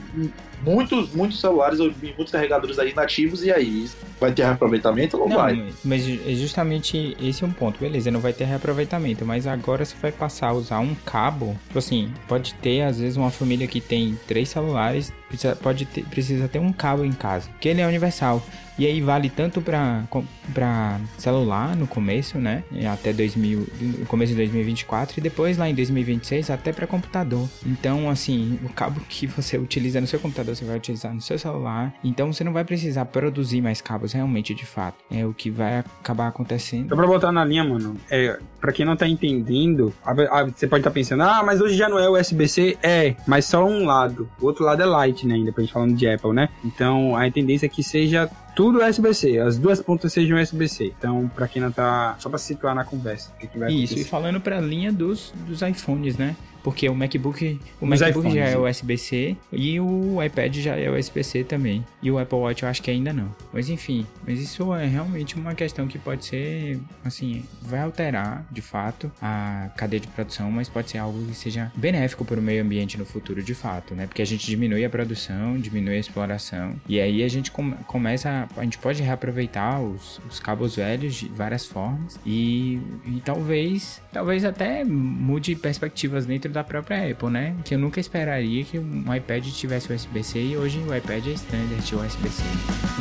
muitos, 0.62 1.12
muitos 1.12 1.40
celulares 1.40 1.80
ou 1.80 1.92
muitos 2.02 2.30
carregadores 2.30 2.78
aí 2.78 2.94
nativos, 2.94 3.44
e 3.44 3.52
aí 3.52 3.88
vai 4.20 4.32
ter 4.32 4.42
reaproveitamento 4.42 5.16
ou 5.16 5.28
não, 5.28 5.36
não 5.36 5.42
vai? 5.42 5.72
Mas 5.84 6.06
é 6.06 6.34
justamente 6.34 7.16
esse 7.20 7.42
é 7.42 7.46
um 7.46 7.52
ponto, 7.52 7.80
beleza, 7.80 8.10
não 8.10 8.20
vai 8.20 8.32
ter 8.32 8.44
reaproveitamento, 8.44 9.24
mas 9.24 9.46
agora 9.46 9.84
você 9.84 9.96
vai 10.00 10.12
passar 10.12 10.48
a 10.48 10.52
usar 10.52 10.80
um 10.80 10.94
cabo, 10.94 11.56
tipo 11.66 11.78
assim, 11.78 12.12
pode 12.28 12.54
ter 12.54 12.82
às 12.82 13.00
vezes 13.00 13.16
uma 13.16 13.30
família 13.30 13.66
que 13.66 13.80
tem 13.80 14.18
três 14.26 14.48
celulares, 14.48 15.12
precisa, 15.28 15.56
pode 15.56 15.86
ter, 15.86 16.04
precisa 16.04 16.48
ter 16.48 16.58
um 16.58 16.72
cabo 16.72 17.04
em 17.04 17.12
casa, 17.12 17.48
que 17.60 17.68
ele 17.68 17.80
é 17.80 17.86
universal. 17.86 18.42
E 18.78 18.86
aí 18.86 19.02
vale 19.02 19.28
tanto 19.28 19.60
para 19.60 21.00
celular 21.18 21.76
no 21.76 21.86
começo, 21.86 22.38
né? 22.38 22.64
Até 22.90 23.12
2000, 23.12 23.68
no 23.98 24.06
começo 24.06 24.32
de 24.32 24.38
2024 24.38 25.18
e 25.18 25.20
depois 25.20 25.58
lá 25.58 25.68
em 25.68 25.74
2026 25.74 26.48
até 26.48 26.72
para 26.72 26.86
computador. 26.86 27.46
Então, 27.66 28.08
assim, 28.08 28.58
o 28.64 28.70
cabo 28.70 28.98
que 29.06 29.26
você 29.26 29.58
utiliza 29.58 30.00
no 30.00 30.06
seu 30.06 30.18
computador 30.18 30.56
você 30.56 30.64
vai 30.64 30.78
utilizar 30.78 31.12
no 31.12 31.20
seu 31.20 31.38
celular. 31.38 31.92
Então 32.02 32.32
você 32.32 32.42
não 32.42 32.54
vai 32.54 32.64
precisar 32.64 33.04
produzir 33.04 33.60
mais 33.60 33.82
cabos 33.82 34.09
realmente 34.12 34.54
de 34.54 34.66
fato. 34.66 34.96
É 35.10 35.24
o 35.24 35.32
que 35.32 35.50
vai 35.50 35.78
acabar 35.78 36.28
acontecendo. 36.28 36.88
Só 36.88 36.96
pra 36.96 37.06
botar 37.06 37.32
na 37.32 37.44
linha, 37.44 37.64
mano, 37.64 37.96
é, 38.10 38.38
pra 38.60 38.72
quem 38.72 38.84
não 38.84 38.96
tá 38.96 39.06
entendendo, 39.06 39.92
a, 40.04 40.10
a, 40.10 40.44
você 40.44 40.66
pode 40.66 40.80
estar 40.80 40.90
tá 40.90 40.94
pensando, 40.94 41.22
ah, 41.22 41.42
mas 41.44 41.60
hoje 41.60 41.76
já 41.76 41.88
não 41.88 41.98
é 41.98 42.08
USB-C? 42.08 42.78
É, 42.82 43.16
mas 43.26 43.44
só 43.44 43.64
um 43.64 43.84
lado. 43.84 44.28
O 44.40 44.46
outro 44.46 44.64
lado 44.64 44.82
é 44.82 44.86
Lightning 44.86 45.34
ainda, 45.34 45.52
pra 45.52 45.62
gente 45.62 45.72
falando 45.72 45.94
de 45.94 46.08
Apple, 46.08 46.32
né? 46.32 46.48
Então 46.64 47.16
a 47.16 47.30
tendência 47.30 47.66
é 47.66 47.68
que 47.68 47.82
seja 47.82 48.30
tudo 48.54 48.84
USB-C, 48.84 49.38
as 49.38 49.58
duas 49.58 49.80
pontas 49.80 50.12
sejam 50.12 50.38
USB-C. 50.38 50.92
Então, 50.98 51.30
para 51.34 51.48
quem 51.48 51.62
não 51.62 51.72
tá, 51.72 52.16
só 52.18 52.28
para 52.28 52.38
situar 52.38 52.74
na 52.74 52.84
conversa, 52.84 53.32
o 53.34 53.40
que, 53.40 53.46
que 53.46 53.58
vai 53.58 53.70
Isso, 53.70 53.94
acontecer. 53.94 54.00
e 54.00 54.04
falando 54.04 54.40
para 54.40 54.58
a 54.58 54.60
linha 54.60 54.92
dos, 54.92 55.32
dos 55.46 55.62
iPhones, 55.62 56.16
né? 56.16 56.36
Porque 56.62 56.88
o 56.88 56.94
MacBook, 56.94 57.60
o 57.80 57.86
MacBook 57.86 58.10
iPhones, 58.10 58.34
já 58.34 58.44
é 58.44 58.58
USB-C 58.58 59.36
e 59.52 59.80
o 59.80 60.22
iPad 60.22 60.56
já 60.56 60.76
é 60.76 60.90
USB-C 60.90 61.44
também. 61.44 61.84
E 62.02 62.10
o 62.10 62.18
Apple 62.18 62.38
Watch 62.38 62.62
eu 62.62 62.68
acho 62.68 62.82
que 62.82 62.90
ainda 62.90 63.12
não. 63.12 63.34
Mas 63.52 63.68
enfim, 63.68 64.06
mas 64.26 64.40
isso 64.40 64.74
é 64.74 64.86
realmente 64.86 65.36
uma 65.36 65.54
questão 65.54 65.86
que 65.86 65.98
pode 65.98 66.24
ser, 66.24 66.78
assim, 67.04 67.44
vai 67.62 67.80
alterar 67.80 68.46
de 68.50 68.60
fato 68.60 69.10
a 69.20 69.70
cadeia 69.76 70.00
de 70.00 70.08
produção, 70.08 70.50
mas 70.50 70.68
pode 70.68 70.90
ser 70.90 70.98
algo 70.98 71.24
que 71.26 71.34
seja 71.34 71.72
benéfico 71.74 72.24
para 72.24 72.38
o 72.38 72.42
meio 72.42 72.62
ambiente 72.62 72.98
no 72.98 73.04
futuro 73.04 73.42
de 73.42 73.54
fato, 73.54 73.94
né? 73.94 74.06
Porque 74.06 74.22
a 74.22 74.26
gente 74.26 74.46
diminui 74.46 74.84
a 74.84 74.90
produção, 74.90 75.58
diminui 75.58 75.96
a 75.96 76.00
exploração 76.00 76.74
e 76.88 77.00
aí 77.00 77.22
a 77.22 77.28
gente 77.28 77.50
com, 77.50 77.72
começa, 77.86 78.48
a 78.56 78.64
gente 78.64 78.78
pode 78.78 79.02
reaproveitar 79.02 79.80
os, 79.80 80.20
os 80.28 80.40
cabos 80.40 80.76
velhos 80.76 81.14
de 81.14 81.28
várias 81.28 81.66
formas 81.66 82.18
e, 82.24 82.80
e 83.06 83.20
talvez, 83.24 84.00
talvez 84.12 84.44
até 84.44 84.84
mude 84.84 85.54
perspectivas 85.54 86.26
dentro 86.26 86.49
da 86.52 86.64
própria 86.64 87.10
Apple, 87.10 87.30
né? 87.30 87.54
Que 87.64 87.74
eu 87.74 87.78
nunca 87.78 88.00
esperaria 88.00 88.64
que 88.64 88.78
um 88.78 89.14
iPad 89.14 89.46
tivesse 89.46 89.92
USB-C 89.92 90.38
e 90.38 90.56
hoje 90.56 90.78
o 90.78 90.94
iPad 90.94 91.26
é 91.26 91.30
standard 91.30 91.94
USB-C. 91.94 92.42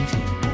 Enfim. 0.01 0.49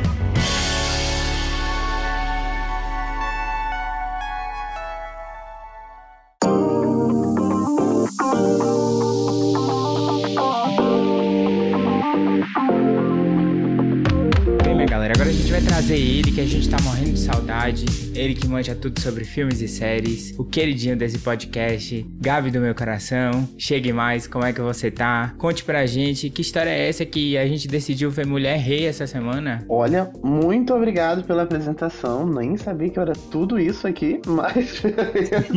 trazer 15.85 15.97
ele, 15.97 16.31
que 16.31 16.41
a 16.41 16.45
gente 16.45 16.67
tá 16.69 16.77
morrendo 16.81 17.11
de 17.11 17.19
saudade. 17.19 18.04
Ele 18.15 18.33
que 18.33 18.47
manja 18.47 18.73
tudo 18.73 18.99
sobre 19.01 19.25
filmes 19.25 19.61
e 19.61 19.67
séries. 19.67 20.33
O 20.37 20.45
queridinho 20.45 20.95
desse 20.95 21.19
podcast. 21.19 22.05
Gabi 22.21 22.49
do 22.49 22.61
meu 22.61 22.73
coração. 22.73 23.47
Chegue 23.57 23.91
mais, 23.91 24.25
como 24.25 24.45
é 24.45 24.53
que 24.53 24.61
você 24.61 24.89
tá? 24.89 25.33
Conte 25.37 25.65
pra 25.65 25.85
gente 25.85 26.29
que 26.29 26.41
história 26.41 26.69
é 26.69 26.87
essa 26.87 27.05
que 27.05 27.37
a 27.37 27.45
gente 27.45 27.67
decidiu 27.67 28.09
ver 28.09 28.25
Mulher 28.25 28.57
Rei 28.57 28.85
essa 28.85 29.05
semana? 29.05 29.65
Olha, 29.67 30.09
muito 30.23 30.73
obrigado 30.73 31.25
pela 31.25 31.43
apresentação. 31.43 32.25
Nem 32.25 32.55
sabia 32.55 32.89
que 32.89 32.99
era 32.99 33.13
tudo 33.31 33.59
isso 33.59 33.85
aqui, 33.85 34.21
mas. 34.25 34.81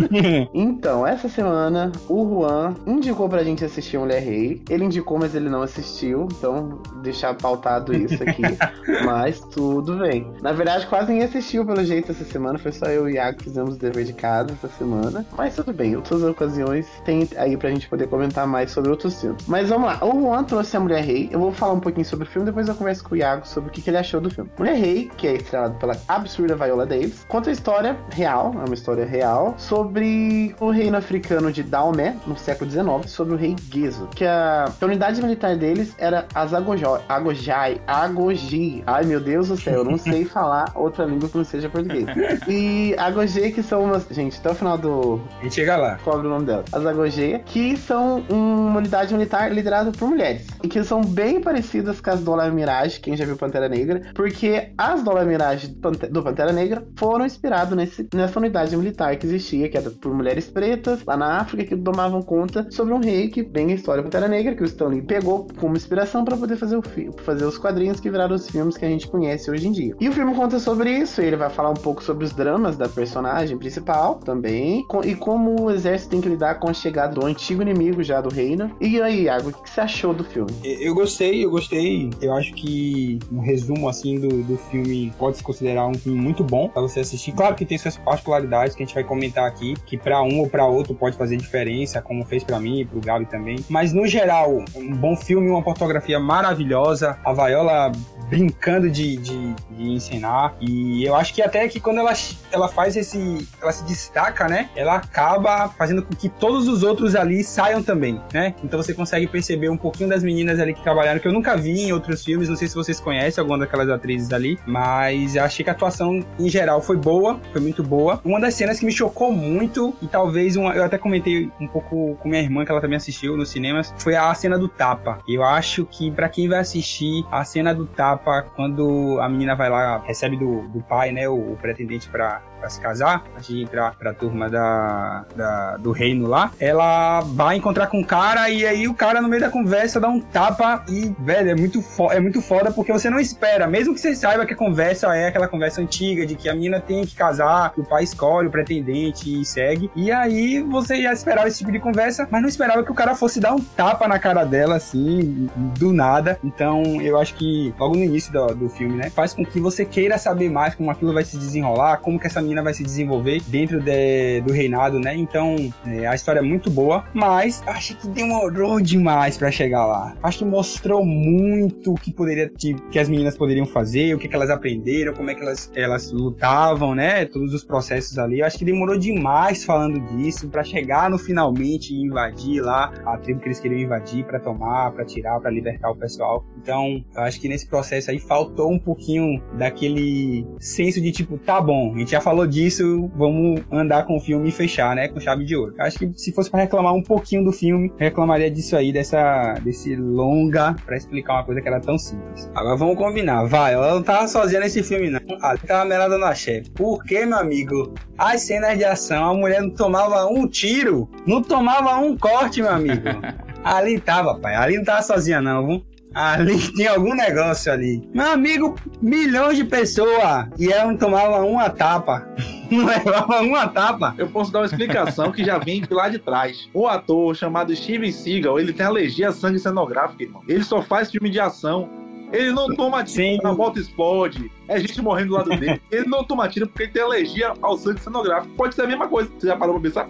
então, 0.52 1.06
essa 1.06 1.28
semana 1.28 1.92
o 2.08 2.26
Juan 2.28 2.74
indicou 2.86 3.28
pra 3.28 3.44
gente 3.44 3.64
assistir 3.64 3.98
Mulher 3.98 4.22
Rei. 4.22 4.60
Ele 4.68 4.84
indicou, 4.84 5.16
mas 5.18 5.34
ele 5.34 5.48
não 5.48 5.62
assistiu. 5.62 6.26
Então, 6.32 6.82
deixar 7.02 7.34
pautado 7.34 7.94
isso 7.94 8.20
aqui. 8.22 8.42
mas 9.04 9.40
tudo 9.40 9.98
bem. 9.98 10.26
Na 10.42 10.52
verdade, 10.52 10.86
quase 10.88 11.12
ninguém 11.12 11.28
assistiu 11.28 11.64
pelo 11.64 11.84
jeito 11.84 12.10
essa 12.10 12.24
semana. 12.24 12.47
Foi 12.56 12.70
só 12.70 12.86
eu 12.86 13.08
e 13.08 13.12
o 13.12 13.14
Iago 13.16 13.38
que 13.38 13.44
fizemos 13.44 13.74
o 13.74 13.78
dever 13.78 14.04
de 14.04 14.12
casa 14.12 14.52
essa 14.52 14.68
semana. 14.68 15.26
Mas 15.36 15.56
tudo 15.56 15.72
bem, 15.72 15.96
outras 15.96 16.22
ocasiões 16.22 16.86
tem 17.04 17.28
aí 17.36 17.56
pra 17.56 17.68
gente 17.70 17.88
poder 17.88 18.06
comentar 18.08 18.46
mais 18.46 18.70
sobre 18.70 18.90
outros 18.90 19.20
filmes. 19.20 19.44
Mas 19.46 19.68
vamos 19.68 19.88
lá. 19.88 19.98
O 20.04 20.20
Juan 20.20 20.44
trouxe 20.44 20.76
a 20.76 20.80
Mulher 20.80 21.02
Rei. 21.02 21.28
Eu 21.32 21.40
vou 21.40 21.52
falar 21.52 21.72
um 21.72 21.80
pouquinho 21.80 22.06
sobre 22.06 22.26
o 22.26 22.30
filme, 22.30 22.46
depois 22.46 22.68
eu 22.68 22.74
converso 22.74 23.04
com 23.04 23.14
o 23.14 23.18
Iago 23.18 23.46
sobre 23.46 23.70
o 23.70 23.72
que, 23.72 23.82
que 23.82 23.90
ele 23.90 23.98
achou 23.98 24.20
do 24.20 24.30
filme. 24.30 24.50
Mulher 24.56 24.76
Rei, 24.76 25.10
que 25.16 25.26
é 25.26 25.34
estrelado 25.34 25.74
pela 25.74 25.96
absurda 26.06 26.54
Viola 26.54 26.86
Davis, 26.86 27.24
conta 27.28 27.50
a 27.50 27.52
história 27.52 27.96
real, 28.12 28.52
é 28.54 28.64
uma 28.64 28.74
história 28.74 29.04
real, 29.04 29.54
sobre 29.58 30.54
o 30.60 30.70
reino 30.70 30.96
africano 30.96 31.50
de 31.50 31.62
Daomé, 31.62 32.16
no 32.26 32.36
século 32.36 32.70
XIX, 32.70 33.10
sobre 33.10 33.34
o 33.34 33.36
rei 33.36 33.56
Gezo, 33.72 34.08
que 34.14 34.24
a, 34.24 34.66
a 34.80 34.84
unidade 34.84 35.20
militar 35.20 35.56
deles 35.56 35.94
era 35.98 36.26
as 36.34 36.54
Agojai, 36.54 37.02
Agojai, 37.08 37.80
Agoji. 37.86 38.82
Ai, 38.86 39.04
meu 39.04 39.20
Deus 39.20 39.48
do 39.48 39.56
céu, 39.56 39.74
eu 39.74 39.84
não 39.84 39.98
sei 39.98 40.24
falar 40.26 40.72
outra 40.74 41.04
língua 41.04 41.28
que 41.28 41.36
não 41.36 41.44
seja 41.44 41.68
português. 41.68 42.06
E 42.46 42.94
Agoji, 42.98 43.52
que 43.52 43.62
são 43.62 43.84
umas... 43.84 44.06
Gente, 44.10 44.38
até 44.38 44.50
o 44.50 44.54
final 44.54 44.78
do... 44.78 45.20
A 45.40 45.44
gente 45.44 45.54
chega 45.54 45.76
lá. 45.76 45.98
Cobre 46.04 46.26
o 46.26 46.30
nome 46.30 46.46
dela. 46.46 46.64
As 46.72 46.84
Agoji, 46.84 47.40
que 47.46 47.76
são 47.76 48.22
uma 48.28 48.78
unidade 48.78 49.12
militar 49.12 49.52
liderada 49.52 49.90
por 49.92 50.08
mulheres. 50.08 50.46
E 50.62 50.68
que 50.68 50.82
são 50.84 51.02
bem 51.02 51.40
parecidas 51.40 52.00
com 52.00 52.10
as 52.10 52.20
Dollar 52.20 52.52
Mirage, 52.52 53.00
quem 53.00 53.16
já 53.16 53.24
viu 53.24 53.36
Pantera 53.36 53.68
Negra, 53.68 54.02
porque 54.14 54.70
as 54.76 55.02
Dollar 55.02 55.26
Mirage 55.26 55.68
do 55.68 56.22
Pantera 56.22 56.52
Negra 56.52 56.86
foram 56.96 57.24
inspiradas 57.26 57.76
nesse, 57.76 58.08
nessa 58.14 58.38
unidade 58.38 58.76
militar 58.76 59.16
que 59.16 59.26
existia, 59.26 59.68
que 59.68 59.76
era 59.76 59.90
por 59.90 60.14
mulheres 60.14 60.48
pretas, 60.48 61.04
lá 61.04 61.16
na 61.16 61.38
África, 61.38 61.64
que 61.64 61.76
tomavam 61.76 62.22
conta 62.22 62.66
sobre 62.70 62.94
um 62.94 63.00
rei 63.00 63.28
que 63.28 63.42
vem 63.42 63.72
a 63.72 63.74
história 63.74 64.02
Pantera 64.02 64.28
Negra, 64.28 64.54
que 64.54 64.62
o 64.62 64.66
Stanley 64.66 65.02
pegou 65.02 65.46
como 65.58 65.76
inspiração 65.76 66.24
para 66.24 66.36
poder 66.36 66.56
fazer, 66.56 66.76
o 66.76 66.82
fazer 67.22 67.44
os 67.44 67.58
quadrinhos 67.58 68.00
que 68.00 68.10
viraram 68.10 68.34
os 68.34 68.48
filmes 68.48 68.76
que 68.76 68.84
a 68.84 68.88
gente 68.88 69.08
conhece 69.08 69.50
hoje 69.50 69.68
em 69.68 69.72
dia. 69.72 69.94
E 70.00 70.08
o 70.08 70.12
filme 70.12 70.34
conta 70.34 70.58
sobre 70.58 70.90
isso, 70.90 71.20
ele 71.20 71.36
vai 71.36 71.50
falar 71.50 71.70
um 71.70 71.74
pouco 71.74 72.02
sobre 72.02 72.24
os 72.28 72.34
dramas 72.34 72.76
da 72.76 72.88
personagem 72.88 73.56
principal 73.56 74.16
também, 74.16 74.86
e 75.04 75.14
como 75.14 75.62
o 75.62 75.70
exército 75.70 76.10
tem 76.10 76.20
que 76.20 76.28
lidar 76.28 76.56
com 76.56 76.68
a 76.68 76.74
chegada 76.74 77.14
do 77.14 77.26
antigo 77.26 77.62
inimigo 77.62 78.02
já 78.02 78.20
do 78.20 78.28
reino. 78.28 78.70
E 78.80 79.00
aí, 79.00 79.24
Iago, 79.24 79.50
o 79.50 79.52
que 79.52 79.68
você 79.68 79.80
achou 79.80 80.12
do 80.12 80.24
filme? 80.24 80.50
Eu 80.62 80.94
gostei, 80.94 81.44
eu 81.44 81.50
gostei. 81.50 82.10
Eu 82.20 82.34
acho 82.34 82.52
que 82.54 83.18
um 83.32 83.40
resumo 83.40 83.88
assim 83.88 84.20
do, 84.20 84.42
do 84.42 84.56
filme 84.56 85.12
pode 85.18 85.38
se 85.38 85.42
considerar 85.42 85.86
um 85.86 85.94
filme 85.94 86.20
muito 86.20 86.44
bom 86.44 86.68
para 86.68 86.82
você 86.82 87.00
assistir. 87.00 87.32
Claro 87.32 87.54
que 87.54 87.64
tem 87.64 87.78
suas 87.78 87.96
particularidades 87.96 88.76
que 88.76 88.82
a 88.82 88.86
gente 88.86 88.94
vai 88.94 89.04
comentar 89.04 89.46
aqui, 89.46 89.74
que 89.86 89.96
para 89.96 90.22
um 90.22 90.40
ou 90.40 90.48
para 90.48 90.66
outro 90.66 90.94
pode 90.94 91.16
fazer 91.16 91.36
diferença, 91.36 92.02
como 92.02 92.24
fez 92.24 92.44
para 92.44 92.60
mim 92.60 92.80
e 92.80 92.84
pro 92.84 93.00
Gabi 93.00 93.26
também. 93.26 93.58
Mas 93.68 93.92
no 93.92 94.06
geral, 94.06 94.64
um 94.76 94.94
bom 94.94 95.16
filme, 95.16 95.48
uma 95.48 95.62
fotografia 95.62 96.20
maravilhosa, 96.20 97.18
a 97.24 97.32
Viola 97.32 97.92
brincando 98.28 98.90
de, 98.90 99.16
de, 99.16 99.54
de, 99.70 99.90
ensinar. 99.90 100.54
E 100.60 101.04
eu 101.04 101.14
acho 101.14 101.32
que 101.34 101.42
até 101.42 101.66
que 101.68 101.80
quando 101.80 101.98
ela, 101.98 102.14
ela 102.50 102.68
faz 102.68 102.96
esse. 102.96 103.46
Ela 103.60 103.72
se 103.72 103.84
destaca, 103.84 104.48
né? 104.48 104.70
Ela 104.74 104.96
acaba 104.96 105.68
fazendo 105.68 106.02
com 106.02 106.14
que 106.14 106.28
todos 106.28 106.68
os 106.68 106.82
outros 106.82 107.14
ali 107.14 107.42
saiam 107.44 107.82
também, 107.82 108.20
né? 108.32 108.54
Então 108.62 108.80
você 108.80 108.94
consegue 108.94 109.26
perceber 109.26 109.68
um 109.68 109.76
pouquinho 109.76 110.08
das 110.08 110.22
meninas 110.22 110.58
ali 110.58 110.74
que 110.74 110.82
trabalharam, 110.82 111.20
que 111.20 111.28
eu 111.28 111.32
nunca 111.32 111.56
vi 111.56 111.80
em 111.80 111.92
outros 111.92 112.24
filmes. 112.24 112.48
Não 112.48 112.56
sei 112.56 112.68
se 112.68 112.74
vocês 112.74 113.00
conhecem 113.00 113.40
alguma 113.40 113.58
daquelas 113.58 113.88
atrizes 113.88 114.32
ali, 114.32 114.58
mas 114.66 115.36
achei 115.36 115.64
que 115.64 115.70
a 115.70 115.72
atuação 115.72 116.24
em 116.38 116.48
geral 116.48 116.80
foi 116.80 116.96
boa, 116.96 117.40
foi 117.52 117.60
muito 117.60 117.82
boa. 117.82 118.20
Uma 118.24 118.40
das 118.40 118.54
cenas 118.54 118.78
que 118.78 118.86
me 118.86 118.92
chocou 118.92 119.32
muito, 119.32 119.94
e 120.00 120.06
talvez 120.06 120.56
uma, 120.56 120.74
eu 120.74 120.84
até 120.84 120.98
comentei 120.98 121.50
um 121.60 121.68
pouco 121.68 122.16
com 122.16 122.28
minha 122.28 122.42
irmã, 122.42 122.64
que 122.64 122.70
ela 122.70 122.80
também 122.80 122.96
assistiu 122.96 123.36
nos 123.36 123.50
cinemas, 123.50 123.92
foi 123.98 124.14
a 124.14 124.32
cena 124.34 124.58
do 124.58 124.68
tapa. 124.68 125.18
Eu 125.28 125.42
acho 125.42 125.84
que 125.86 126.10
para 126.10 126.28
quem 126.28 126.48
vai 126.48 126.58
assistir, 126.58 127.24
a 127.30 127.44
cena 127.44 127.74
do 127.74 127.86
tapa 127.86 128.42
quando 128.56 129.18
a 129.20 129.28
menina 129.28 129.54
vai 129.54 129.68
lá, 129.68 129.98
recebe 129.98 130.36
do, 130.36 130.62
do 130.68 130.80
pai, 130.80 131.12
né, 131.12 131.28
o, 131.28 131.52
o 131.52 131.56
pretendente 131.60 131.97
para 132.06 132.42
para 132.58 132.68
se 132.68 132.80
casar, 132.80 133.24
antes 133.36 133.48
de 133.48 133.62
entrar 133.62 133.94
pra 133.96 134.12
turma 134.12 134.48
da, 134.48 135.24
da, 135.34 135.76
do 135.76 135.92
reino 135.92 136.26
lá, 136.26 136.52
ela 136.58 137.20
vai 137.20 137.56
encontrar 137.56 137.86
com 137.86 138.00
o 138.00 138.06
cara 138.06 138.50
e 138.50 138.66
aí 138.66 138.88
o 138.88 138.94
cara 138.94 139.20
no 139.20 139.28
meio 139.28 139.42
da 139.42 139.50
conversa 139.50 140.00
dá 140.00 140.08
um 140.08 140.20
tapa 140.20 140.84
e, 140.88 141.14
velho, 141.20 141.50
é 141.50 141.54
muito, 141.54 141.82
é 142.10 142.20
muito 142.20 142.40
foda 142.40 142.70
porque 142.70 142.92
você 142.92 143.08
não 143.08 143.18
espera, 143.18 143.66
mesmo 143.66 143.94
que 143.94 144.00
você 144.00 144.14
saiba 144.14 144.46
que 144.46 144.54
a 144.54 144.56
conversa 144.56 145.14
é 145.16 145.28
aquela 145.28 145.48
conversa 145.48 145.80
antiga 145.80 146.26
de 146.26 146.34
que 146.34 146.48
a 146.48 146.54
menina 146.54 146.80
tem 146.80 147.04
que 147.04 147.14
casar, 147.14 147.72
que 147.72 147.80
o 147.80 147.84
pai 147.84 148.04
escolhe 148.04 148.48
o 148.48 148.50
pretendente 148.50 149.40
e 149.40 149.44
segue, 149.44 149.90
e 149.94 150.10
aí 150.10 150.62
você 150.62 151.02
já 151.02 151.12
esperava 151.12 151.48
esse 151.48 151.58
tipo 151.58 151.72
de 151.72 151.78
conversa, 151.78 152.28
mas 152.30 152.42
não 152.42 152.48
esperava 152.48 152.82
que 152.82 152.90
o 152.90 152.94
cara 152.94 153.14
fosse 153.14 153.40
dar 153.40 153.54
um 153.54 153.60
tapa 153.60 154.06
na 154.08 154.18
cara 154.18 154.44
dela, 154.44 154.76
assim, 154.76 155.48
do 155.78 155.92
nada. 155.92 156.38
Então, 156.42 156.82
eu 157.00 157.18
acho 157.18 157.34
que 157.34 157.74
logo 157.78 157.96
no 157.96 158.04
início 158.04 158.32
do, 158.32 158.54
do 158.54 158.68
filme, 158.68 158.96
né, 158.96 159.10
faz 159.10 159.32
com 159.32 159.44
que 159.44 159.60
você 159.60 159.84
queira 159.84 160.18
saber 160.18 160.50
mais 160.50 160.74
como 160.74 160.90
aquilo 160.90 161.12
vai 161.12 161.24
se 161.24 161.36
desenrolar, 161.36 161.98
como 161.98 162.18
que 162.18 162.26
essa 162.26 162.40
menina 162.48 162.62
vai 162.62 162.72
se 162.72 162.82
desenvolver 162.82 163.42
dentro 163.46 163.80
de, 163.80 164.40
do 164.40 164.52
reinado, 164.52 164.98
né? 164.98 165.14
Então, 165.14 165.56
é, 165.86 166.06
a 166.06 166.14
história 166.14 166.40
é 166.40 166.42
muito 166.42 166.70
boa, 166.70 167.04
mas 167.12 167.62
acho 167.66 167.96
que 167.96 168.08
demorou 168.08 168.80
demais 168.80 169.36
para 169.36 169.50
chegar 169.50 169.84
lá. 169.84 170.16
Acho 170.22 170.38
que 170.38 170.44
mostrou 170.44 171.04
muito 171.04 171.92
o 171.92 171.94
que 171.94 172.12
poderia 172.12 172.48
que, 172.48 172.74
que 172.90 172.98
as 172.98 173.08
meninas 173.08 173.36
poderiam 173.36 173.66
fazer, 173.66 174.14
o 174.14 174.18
que, 174.18 174.28
que 174.28 174.34
elas 174.34 174.50
aprenderam, 174.50 175.12
como 175.12 175.30
é 175.30 175.34
que 175.34 175.42
elas, 175.42 175.70
elas 175.74 176.10
lutavam, 176.10 176.94
né? 176.94 177.26
Todos 177.26 177.52
os 177.52 177.64
processos 177.64 178.18
ali. 178.18 178.42
Acho 178.42 178.58
que 178.58 178.64
demorou 178.64 178.98
demais 178.98 179.64
falando 179.64 180.00
disso 180.16 180.48
para 180.48 180.64
chegar 180.64 181.10
no 181.10 181.18
finalmente 181.18 181.92
e 181.92 182.02
invadir 182.02 182.62
lá 182.62 182.92
a 183.04 183.18
tribo 183.18 183.40
que 183.40 183.48
eles 183.48 183.60
queriam 183.60 183.80
invadir 183.80 184.24
para 184.24 184.40
tomar, 184.40 184.92
para 184.92 185.04
tirar, 185.04 185.38
para 185.40 185.50
libertar 185.50 185.90
o 185.90 185.96
pessoal. 185.96 186.44
Então, 186.56 187.04
eu 187.14 187.22
acho 187.22 187.40
que 187.40 187.48
nesse 187.48 187.66
processo 187.66 188.10
aí 188.10 188.18
faltou 188.18 188.72
um 188.72 188.78
pouquinho 188.78 189.42
daquele 189.58 190.46
senso 190.58 191.00
de 191.00 191.12
tipo, 191.12 191.36
tá 191.38 191.60
bom, 191.60 191.94
a 191.94 191.98
gente 191.98 192.12
já 192.12 192.20
falou 192.20 192.37
falou 192.38 192.46
disso, 192.46 193.10
vamos 193.16 193.62
andar 193.72 194.04
com 194.04 194.16
o 194.16 194.20
filme 194.20 194.48
e 194.48 194.52
fechar, 194.52 194.94
né? 194.94 195.08
Com 195.08 195.18
chave 195.18 195.44
de 195.44 195.56
ouro. 195.56 195.74
Acho 195.78 195.98
que 195.98 196.12
se 196.14 196.32
fosse 196.32 196.48
para 196.48 196.60
reclamar 196.60 196.94
um 196.94 197.02
pouquinho 197.02 197.44
do 197.44 197.50
filme, 197.50 197.92
reclamaria 197.98 198.48
disso 198.48 198.76
aí, 198.76 198.92
dessa, 198.92 199.54
desse 199.54 199.96
longa, 199.96 200.76
para 200.86 200.96
explicar 200.96 201.34
uma 201.34 201.44
coisa 201.44 201.60
que 201.60 201.66
era 201.66 201.80
tão 201.80 201.98
simples. 201.98 202.48
Agora 202.54 202.76
vamos 202.76 202.96
combinar, 202.96 203.44
vai, 203.46 203.74
ela 203.74 203.94
não 203.94 204.02
tava 204.04 204.28
sozinha 204.28 204.60
nesse 204.60 204.84
filme, 204.84 205.10
não. 205.10 205.20
Ali 205.42 205.58
tava 205.66 205.84
melada 205.84 206.16
na 206.16 206.32
chefe. 206.32 206.70
Por 206.70 207.02
que, 207.02 207.26
meu 207.26 207.38
amigo? 207.38 207.94
As 208.16 208.42
cenas 208.42 208.78
de 208.78 208.84
ação, 208.84 209.30
a 209.30 209.34
mulher 209.34 209.60
não 209.60 209.70
tomava 209.70 210.26
um 210.26 210.46
tiro, 210.46 211.10
não 211.26 211.42
tomava 211.42 211.96
um 211.96 212.16
corte, 212.16 212.62
meu 212.62 212.70
amigo. 212.70 213.02
Ali 213.64 213.98
tava, 213.98 214.38
pai. 214.38 214.54
Ali 214.54 214.76
não 214.76 214.84
tava 214.84 215.02
sozinha, 215.02 215.40
não, 215.40 215.66
viu? 215.66 215.86
Ali 216.18 216.58
tinha 216.74 216.90
algum 216.90 217.14
negócio 217.14 217.72
ali. 217.72 218.02
Meu 218.12 218.32
amigo, 218.32 218.74
milhões 219.00 219.56
de 219.56 219.62
pessoas 219.64 220.48
e 220.58 220.72
ela 220.72 220.90
não 220.90 220.96
tomava 220.96 221.44
uma 221.44 221.70
tapa. 221.70 222.26
Não 222.70 222.84
levava 222.84 223.40
uma 223.40 223.66
tapa. 223.66 224.14
Eu 224.18 224.28
posso 224.28 224.52
dar 224.52 224.58
uma 224.58 224.66
explicação 224.66 225.32
que 225.32 225.42
já 225.42 225.56
vem 225.56 225.80
de 225.80 225.94
lá 225.94 226.10
de 226.10 226.18
trás. 226.18 226.68
O 226.74 226.86
ator 226.86 227.34
chamado 227.34 227.74
Steven 227.74 228.12
Seagal, 228.12 228.60
ele 228.60 228.74
tem 228.74 228.84
alergia 228.84 229.30
a 229.30 229.32
sangue 229.32 229.58
cenográfico, 229.58 230.22
irmão. 230.22 230.42
Ele 230.46 230.62
só 230.62 230.82
faz 230.82 231.10
filme 231.10 231.30
de 231.30 231.40
ação. 231.40 231.88
Ele 232.30 232.52
não 232.52 232.76
toma 232.76 233.02
tiro, 233.02 233.42
na 233.42 233.52
volta 233.52 233.80
explode. 233.80 234.52
É 234.68 234.78
gente 234.78 235.00
morrendo 235.00 235.28
do 235.28 235.34
lado 235.36 235.48
dele. 235.48 235.80
Ele 235.90 236.06
não 236.06 236.22
toma 236.22 236.46
tiro 236.46 236.66
porque 236.66 236.82
ele 236.82 236.92
tem 236.92 237.00
alergia 237.02 237.54
ao 237.62 237.78
sangue 237.78 238.02
cenográfico. 238.02 238.54
Pode 238.54 238.74
ser 238.74 238.82
a 238.82 238.86
mesma 238.86 239.08
coisa. 239.08 239.30
Você 239.38 239.46
já 239.46 239.56
parou 239.56 239.80
pra 239.80 239.84
pensar? 239.84 240.06